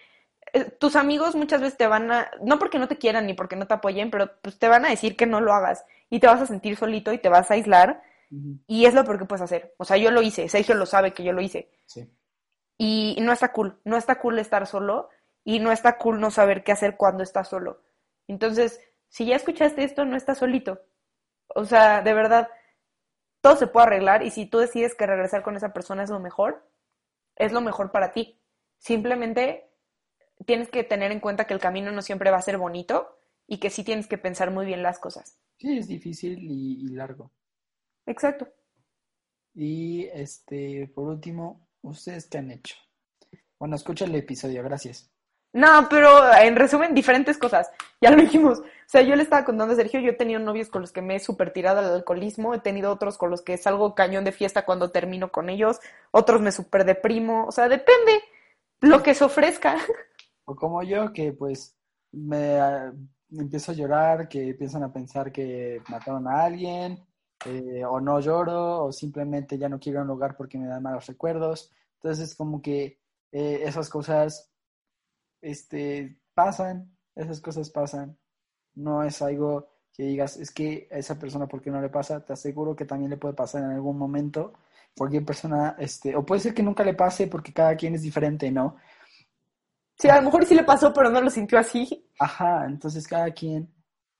eh, 0.53 0.65
tus 0.65 0.95
amigos 0.95 1.35
muchas 1.35 1.61
veces 1.61 1.77
te 1.77 1.87
van 1.87 2.11
a, 2.11 2.29
no 2.41 2.59
porque 2.59 2.79
no 2.79 2.87
te 2.87 2.97
quieran 2.97 3.25
ni 3.25 3.33
porque 3.33 3.55
no 3.55 3.67
te 3.67 3.73
apoyen, 3.73 4.11
pero 4.11 4.31
pues 4.41 4.59
te 4.59 4.67
van 4.67 4.85
a 4.85 4.89
decir 4.89 5.15
que 5.15 5.25
no 5.25 5.41
lo 5.41 5.53
hagas 5.53 5.85
y 6.09 6.19
te 6.19 6.27
vas 6.27 6.41
a 6.41 6.45
sentir 6.47 6.75
solito 6.75 7.13
y 7.13 7.17
te 7.19 7.29
vas 7.29 7.49
a 7.49 7.53
aislar 7.55 8.03
y 8.65 8.85
es 8.85 8.93
lo 8.93 9.03
peor 9.03 9.19
que 9.19 9.25
puedes 9.25 9.41
hacer. 9.41 9.73
O 9.77 9.83
sea, 9.83 9.97
yo 9.97 10.09
lo 10.09 10.21
hice, 10.21 10.47
Sergio 10.47 10.73
lo 10.75 10.85
sabe 10.85 11.11
que 11.13 11.23
yo 11.23 11.33
lo 11.33 11.41
hice 11.41 11.69
Sí. 11.85 12.09
y 12.77 13.17
no 13.21 13.33
está 13.33 13.51
cool, 13.51 13.77
no 13.83 13.97
está 13.97 14.19
cool 14.19 14.39
estar 14.39 14.65
solo 14.67 15.09
y 15.43 15.59
no 15.59 15.71
está 15.71 15.97
cool 15.97 16.19
no 16.21 16.31
saber 16.31 16.63
qué 16.63 16.71
hacer 16.71 16.95
cuando 16.97 17.23
estás 17.23 17.49
solo. 17.49 17.81
Entonces, 18.27 18.79
si 19.11 19.25
ya 19.25 19.35
escuchaste 19.35 19.83
esto, 19.83 20.05
no 20.05 20.15
estás 20.15 20.37
solito. 20.37 20.81
O 21.53 21.65
sea, 21.65 22.01
de 22.01 22.13
verdad, 22.13 22.47
todo 23.41 23.57
se 23.57 23.67
puede 23.67 23.87
arreglar 23.87 24.23
y 24.23 24.31
si 24.31 24.45
tú 24.45 24.59
decides 24.59 24.95
que 24.95 25.05
regresar 25.05 25.43
con 25.43 25.57
esa 25.57 25.73
persona 25.73 26.03
es 26.03 26.09
lo 26.09 26.21
mejor, 26.21 26.65
es 27.35 27.51
lo 27.51 27.59
mejor 27.59 27.91
para 27.91 28.13
ti. 28.13 28.39
Simplemente 28.77 29.69
tienes 30.45 30.69
que 30.69 30.85
tener 30.85 31.11
en 31.11 31.19
cuenta 31.19 31.45
que 31.45 31.53
el 31.53 31.59
camino 31.59 31.91
no 31.91 32.01
siempre 32.01 32.31
va 32.31 32.37
a 32.37 32.41
ser 32.41 32.57
bonito 32.57 33.19
y 33.47 33.59
que 33.59 33.69
sí 33.69 33.83
tienes 33.83 34.07
que 34.07 34.17
pensar 34.17 34.49
muy 34.49 34.65
bien 34.65 34.81
las 34.81 34.97
cosas. 34.97 35.37
Sí, 35.57 35.77
es 35.77 35.89
difícil 35.89 36.39
y, 36.49 36.85
y 36.85 36.87
largo. 36.95 37.33
Exacto. 38.05 38.47
Y 39.53 40.05
este, 40.05 40.87
por 40.95 41.09
último, 41.09 41.67
¿ustedes 41.81 42.27
qué 42.27 42.37
han 42.37 42.51
hecho? 42.51 42.75
Bueno, 43.59 43.75
escucha 43.75 44.05
el 44.05 44.15
episodio, 44.15 44.63
gracias. 44.63 45.10
No, 45.53 45.87
pero 45.89 46.33
en 46.33 46.55
resumen, 46.55 46.93
diferentes 46.93 47.37
cosas. 47.37 47.69
Ya 47.99 48.09
lo 48.09 48.21
dijimos. 48.21 48.59
O 48.59 48.63
sea, 48.87 49.01
yo 49.01 49.15
le 49.15 49.23
estaba 49.23 49.45
contando 49.45 49.73
a 49.73 49.77
Sergio, 49.77 49.99
yo 49.99 50.11
he 50.11 50.15
tenido 50.15 50.39
novios 50.39 50.69
con 50.69 50.81
los 50.81 50.91
que 50.91 51.01
me 51.01 51.15
he 51.15 51.19
súper 51.19 51.51
tirado 51.51 51.79
al 51.79 51.93
alcoholismo, 51.93 52.53
he 52.53 52.59
tenido 52.59 52.91
otros 52.91 53.17
con 53.17 53.29
los 53.29 53.41
que 53.41 53.57
salgo 53.57 53.95
cañón 53.95 54.23
de 54.23 54.31
fiesta 54.31 54.65
cuando 54.65 54.91
termino 54.91 55.31
con 55.31 55.49
ellos, 55.49 55.79
otros 56.11 56.41
me 56.41 56.51
súper 56.51 56.85
deprimo. 56.85 57.45
O 57.45 57.51
sea, 57.51 57.67
depende 57.69 58.21
lo 58.81 59.03
que 59.03 59.13
se 59.13 59.23
ofrezca. 59.23 59.77
O 60.43 60.55
como 60.55 60.81
yo, 60.81 61.13
que 61.13 61.31
pues 61.33 61.77
me 62.11 62.59
ah, 62.59 62.91
empiezo 63.31 63.71
a 63.71 63.75
llorar, 63.75 64.27
que 64.27 64.49
empiezan 64.49 64.83
a 64.83 64.91
pensar 64.91 65.31
que 65.31 65.81
mataron 65.87 66.27
a 66.27 66.43
alguien, 66.43 67.05
eh, 67.45 67.85
o 67.85 68.01
no 68.01 68.19
lloro, 68.19 68.85
o 68.85 68.91
simplemente 68.91 69.57
ya 69.57 69.69
no 69.69 69.79
quiero 69.79 69.97
ir 69.97 69.99
a 69.99 70.01
un 70.01 70.07
lugar 70.07 70.35
porque 70.35 70.57
me 70.57 70.67
dan 70.67 70.83
malos 70.83 71.05
recuerdos. 71.05 71.71
Entonces, 71.95 72.35
como 72.35 72.61
que 72.61 72.99
eh, 73.31 73.61
esas 73.63 73.87
cosas 73.87 74.50
este, 75.41 76.19
pasan, 76.33 76.95
esas 77.15 77.41
cosas 77.41 77.69
pasan. 77.69 78.17
No 78.75 79.03
es 79.03 79.21
algo 79.21 79.69
que 79.93 80.03
digas, 80.03 80.37
es 80.37 80.51
que 80.51 80.87
a 80.91 80.97
esa 80.97 81.19
persona, 81.19 81.47
¿por 81.47 81.61
qué 81.61 81.69
no 81.69 81.81
le 81.81 81.89
pasa? 81.89 82.23
Te 82.23 82.33
aseguro 82.33 82.75
que 82.75 82.85
también 82.85 83.09
le 83.09 83.17
puede 83.17 83.33
pasar 83.33 83.63
en 83.63 83.71
algún 83.71 83.97
momento. 83.97 84.53
Cualquier 84.97 85.25
persona, 85.25 85.75
este, 85.79 86.15
o 86.15 86.25
puede 86.25 86.41
ser 86.41 86.53
que 86.53 86.63
nunca 86.63 86.83
le 86.83 86.93
pase 86.93 87.27
porque 87.27 87.53
cada 87.53 87.75
quien 87.75 87.95
es 87.95 88.01
diferente, 88.01 88.51
¿no? 88.51 88.77
Sí, 89.97 90.09
a 90.09 90.17
lo 90.17 90.23
mejor 90.23 90.45
sí 90.45 90.55
le 90.55 90.63
pasó, 90.63 90.93
pero 90.93 91.09
no 91.09 91.21
lo 91.21 91.29
sintió 91.29 91.59
así. 91.59 92.09
Ajá, 92.19 92.65
entonces 92.65 93.07
cada 93.07 93.31
quien 93.31 93.69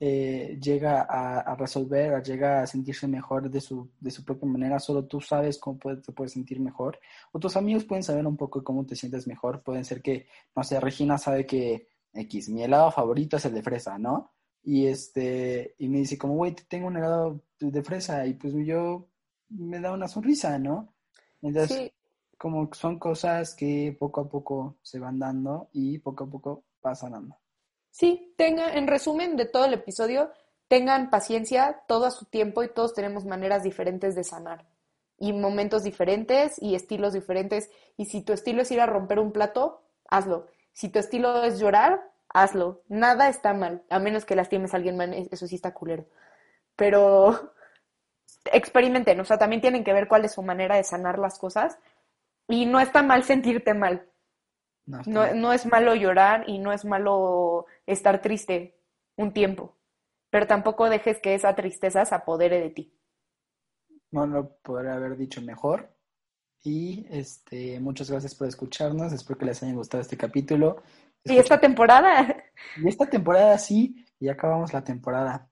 eh, 0.04 0.58
llega 0.62 1.04
a, 1.04 1.42
a 1.42 1.56
resolver, 1.56 2.16
a- 2.16 2.24
llega 2.24 2.64
a 2.64 2.68
sentirse 2.68 3.08
mejor 3.08 3.50
de 3.52 3.62
su, 3.62 3.92
de 4.00 4.12
su 4.12 4.26
propia 4.26 4.50
manera, 4.50 4.80
solo 4.80 5.06
tú 5.06 5.22
sabes 5.22 5.60
cómo 5.60 5.78
te 5.80 6.12
puedes 6.12 6.34
sentir 6.34 6.60
mejor, 6.60 7.00
o 7.32 7.40
tus 7.40 7.56
amigos 7.58 7.86
pueden 7.86 8.04
saber 8.04 8.26
un 8.28 8.38
poco 8.38 8.64
cómo 8.64 8.86
te 8.86 8.96
sientes 8.96 9.28
mejor, 9.28 9.62
pueden 9.64 9.86
ser 9.86 10.02
que, 10.02 10.28
no 10.56 10.64
sé, 10.64 10.80
Regina 10.80 11.18
sabe 11.20 11.46
que 11.46 11.88
X, 12.14 12.50
mi 12.50 12.64
helado 12.64 12.92
favorito 12.92 13.38
es 13.38 13.46
el 13.46 13.54
de 13.54 13.62
fresa, 13.64 13.98
¿no? 14.00 14.32
Y 14.64 14.88
este, 14.88 15.76
y 15.80 15.88
me 15.90 16.00
dice 16.00 16.18
como, 16.18 16.36
güey, 16.36 16.56
tengo 16.68 16.88
un 16.88 16.98
helado 16.98 17.42
de 17.60 17.84
fresa, 17.84 18.26
y 18.28 18.34
pues 18.36 18.54
yo 18.66 19.08
me 19.50 19.80
da 19.80 19.92
una 19.94 20.08
sonrisa, 20.08 20.58
¿no? 20.60 20.94
Entonces, 21.42 21.78
Sí, 21.78 21.92
como 22.38 22.70
son 22.74 22.98
cosas 23.00 23.56
que 23.56 23.96
poco 24.00 24.22
a 24.22 24.30
poco 24.30 24.78
se 24.82 25.00
van 25.00 25.20
dando 25.20 25.70
y 25.74 26.00
poco 26.00 26.24
a 26.26 26.30
poco 26.30 26.64
va 26.86 26.96
sanando. 26.96 27.38
Sí, 27.92 28.34
tenga, 28.38 28.74
en 28.74 28.88
resumen 28.88 29.36
de 29.38 29.46
todo 29.46 29.66
el 29.66 29.74
episodio, 29.74 30.32
tengan 30.68 31.10
paciencia, 31.10 31.84
todo 31.88 32.06
a 32.06 32.12
su 32.12 32.26
tiempo 32.26 32.64
y 32.64 32.74
todos 32.74 32.94
tenemos 32.94 33.26
maneras 33.26 33.64
diferentes 33.64 34.16
de 34.16 34.24
sanar 34.24 34.66
y 35.22 35.34
momentos 35.34 35.84
diferentes 35.84 36.56
y 36.60 36.74
estilos 36.74 37.14
diferentes. 37.14 37.70
Y 37.96 38.06
si 38.06 38.24
tu 38.24 38.34
estilo 38.34 38.64
es 38.64 38.72
ir 38.72 38.82
a 38.82 38.88
romper 38.88 39.20
un 39.20 39.32
plato, 39.32 39.84
hazlo. 40.10 40.48
Si 40.74 40.90
tu 40.90 40.98
estilo 40.98 41.44
es 41.44 41.60
llorar, 41.60 42.02
hazlo. 42.28 42.82
Nada 42.90 43.30
está 43.30 43.54
mal, 43.54 43.84
a 43.92 44.00
menos 44.00 44.26
que 44.26 44.36
lastimes 44.36 44.74
a 44.74 44.78
alguien 44.78 44.98
más, 44.98 45.10
eso 45.32 45.46
sí 45.46 45.56
está 45.56 45.76
culero. 45.76 46.08
Pero 46.76 47.54
experimenten, 48.52 49.20
o 49.20 49.24
sea, 49.24 49.38
también 49.38 49.62
tienen 49.62 49.84
que 49.84 49.94
ver 49.94 50.08
cuál 50.08 50.26
es 50.26 50.34
su 50.34 50.42
manera 50.42 50.78
de 50.78 50.84
sanar 50.84 51.20
las 51.20 51.38
cosas. 51.38 51.78
Y 52.48 52.66
no 52.66 52.80
está 52.80 53.04
mal 53.04 53.24
sentirte 53.24 53.76
mal. 53.76 54.08
No, 54.88 55.02
no, 55.06 55.36
no 55.36 55.54
es 55.54 55.68
malo 55.68 55.94
llorar 55.94 56.46
y 56.50 56.58
no 56.58 56.74
es 56.74 56.84
malo 56.84 57.68
estar 57.94 58.22
triste 58.22 58.80
un 59.16 59.34
tiempo. 59.34 59.78
Pero 60.30 60.48
tampoco 60.48 60.90
dejes 60.90 61.20
que 61.20 61.36
esa 61.36 61.56
tristeza 61.56 62.06
se 62.06 62.16
apodere 62.16 62.60
de 62.62 62.70
ti 62.70 63.02
no 64.12 64.28
lo 64.28 64.58
podría 64.58 64.94
haber 64.94 65.18
dicho 65.18 65.42
mejor. 65.42 65.90
Y 66.64 67.08
este, 67.10 67.80
muchas 67.80 68.12
gracias 68.12 68.36
por 68.36 68.48
escucharnos. 68.48 69.12
Espero 69.14 69.40
que 69.40 69.46
les 69.46 69.64
haya 69.64 69.74
gustado 69.74 70.02
este 70.02 70.18
capítulo. 70.18 70.84
Y 71.24 71.38
esta 71.38 71.60
temporada. 71.60 72.44
Y 72.78 72.88
esta 72.88 73.08
temporada 73.08 73.58
sí, 73.58 74.06
y 74.20 74.30
acabamos 74.30 74.74
la 74.74 74.84
temporada. 74.84 75.50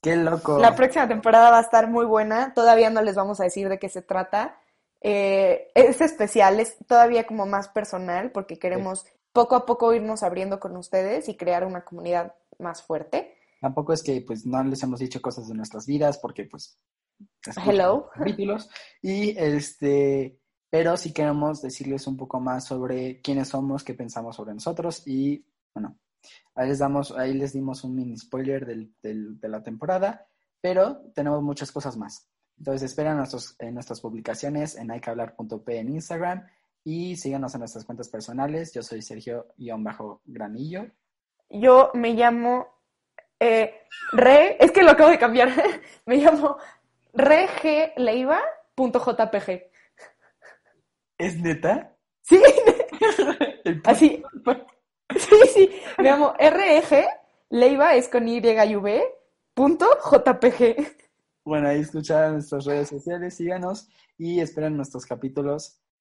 Qué 0.00 0.16
loco. 0.16 0.58
La 0.58 0.74
próxima 0.74 1.08
temporada 1.08 1.50
va 1.50 1.58
a 1.58 1.62
estar 1.62 1.88
muy 1.88 2.06
buena. 2.06 2.54
Todavía 2.54 2.88
no 2.88 3.02
les 3.02 3.16
vamos 3.16 3.40
a 3.40 3.44
decir 3.44 3.68
de 3.68 3.78
qué 3.78 3.88
se 3.88 4.00
trata. 4.00 4.58
Eh, 5.00 5.70
es 5.74 6.00
especial, 6.00 6.58
es 6.60 6.76
todavía 6.86 7.26
como 7.26 7.46
más 7.46 7.68
personal 7.68 8.32
porque 8.32 8.58
queremos 8.58 9.04
poco 9.38 9.54
a 9.54 9.64
poco 9.64 9.94
irnos 9.94 10.24
abriendo 10.24 10.58
con 10.58 10.76
ustedes 10.76 11.28
y 11.28 11.36
crear 11.36 11.64
una 11.64 11.84
comunidad 11.84 12.34
más 12.58 12.82
fuerte. 12.82 13.36
Tampoco 13.60 13.92
es 13.92 14.02
que 14.02 14.20
pues 14.20 14.44
no 14.44 14.60
les 14.64 14.82
hemos 14.82 14.98
dicho 14.98 15.22
cosas 15.22 15.46
de 15.46 15.54
nuestras 15.54 15.86
vidas 15.86 16.18
porque 16.18 16.44
pues 16.44 16.76
Hello. 17.64 18.10
capítulos. 18.12 18.68
Y 19.00 19.38
este, 19.38 20.40
pero 20.68 20.96
sí 20.96 21.12
queremos 21.12 21.62
decirles 21.62 22.08
un 22.08 22.16
poco 22.16 22.40
más 22.40 22.64
sobre 22.64 23.20
quiénes 23.20 23.50
somos, 23.50 23.84
qué 23.84 23.94
pensamos 23.94 24.34
sobre 24.34 24.54
nosotros 24.54 25.06
y 25.06 25.46
bueno, 25.72 25.96
ahí 26.56 26.68
les 26.68 26.80
damos, 26.80 27.12
ahí 27.12 27.32
les 27.34 27.52
dimos 27.52 27.84
un 27.84 27.94
mini 27.94 28.16
spoiler 28.16 28.66
del, 28.66 28.92
de 29.00 29.48
la 29.48 29.62
temporada, 29.62 30.26
pero 30.60 31.12
tenemos 31.14 31.44
muchas 31.44 31.70
cosas 31.70 31.96
más. 31.96 32.28
Entonces 32.56 32.90
esperen 32.90 33.16
nuestros, 33.16 33.54
en 33.60 33.74
nuestras 33.74 34.00
publicaciones 34.00 34.74
en 34.74 34.90
hayquehablar.p 34.90 35.78
en 35.78 35.90
Instagram 35.90 36.44
y 36.84 37.16
síganos 37.16 37.54
en 37.54 37.60
nuestras 37.60 37.84
cuentas 37.84 38.08
personales. 38.08 38.72
Yo 38.72 38.82
soy 38.82 39.02
Sergio-Granillo. 39.02 40.86
Yo 41.50 41.90
me 41.94 42.14
llamo 42.14 42.78
eh, 43.40 43.82
Re, 44.12 44.56
es 44.62 44.72
que 44.72 44.82
lo 44.82 44.90
acabo 44.90 45.10
de 45.10 45.18
cambiar. 45.18 45.50
me 46.06 46.16
llamo 46.16 46.56
regleiva.jpg. 47.12 48.58
¿Es 51.18 51.36
neta? 51.40 51.96
Sí. 52.22 52.42
Así. 53.84 54.22
Sí, 55.16 55.36
sí. 55.54 55.70
Me 55.96 56.04
llamo 56.04 56.34
RG. 56.38 57.06
Leiva 57.48 57.94
es 57.94 58.08
con 58.08 58.28
Y 58.28 58.36
y 58.36 58.76
V. 58.76 59.02
Punto 59.54 59.86
JPG. 60.04 60.98
Bueno, 61.46 61.68
ahí 61.68 61.80
escuchan 61.80 62.34
nuestras 62.34 62.66
redes 62.66 62.90
sociales, 62.90 63.34
síganos 63.34 63.88
y 64.18 64.40
esperen 64.40 64.76
nuestros 64.76 65.06
capítulos. 65.06 65.80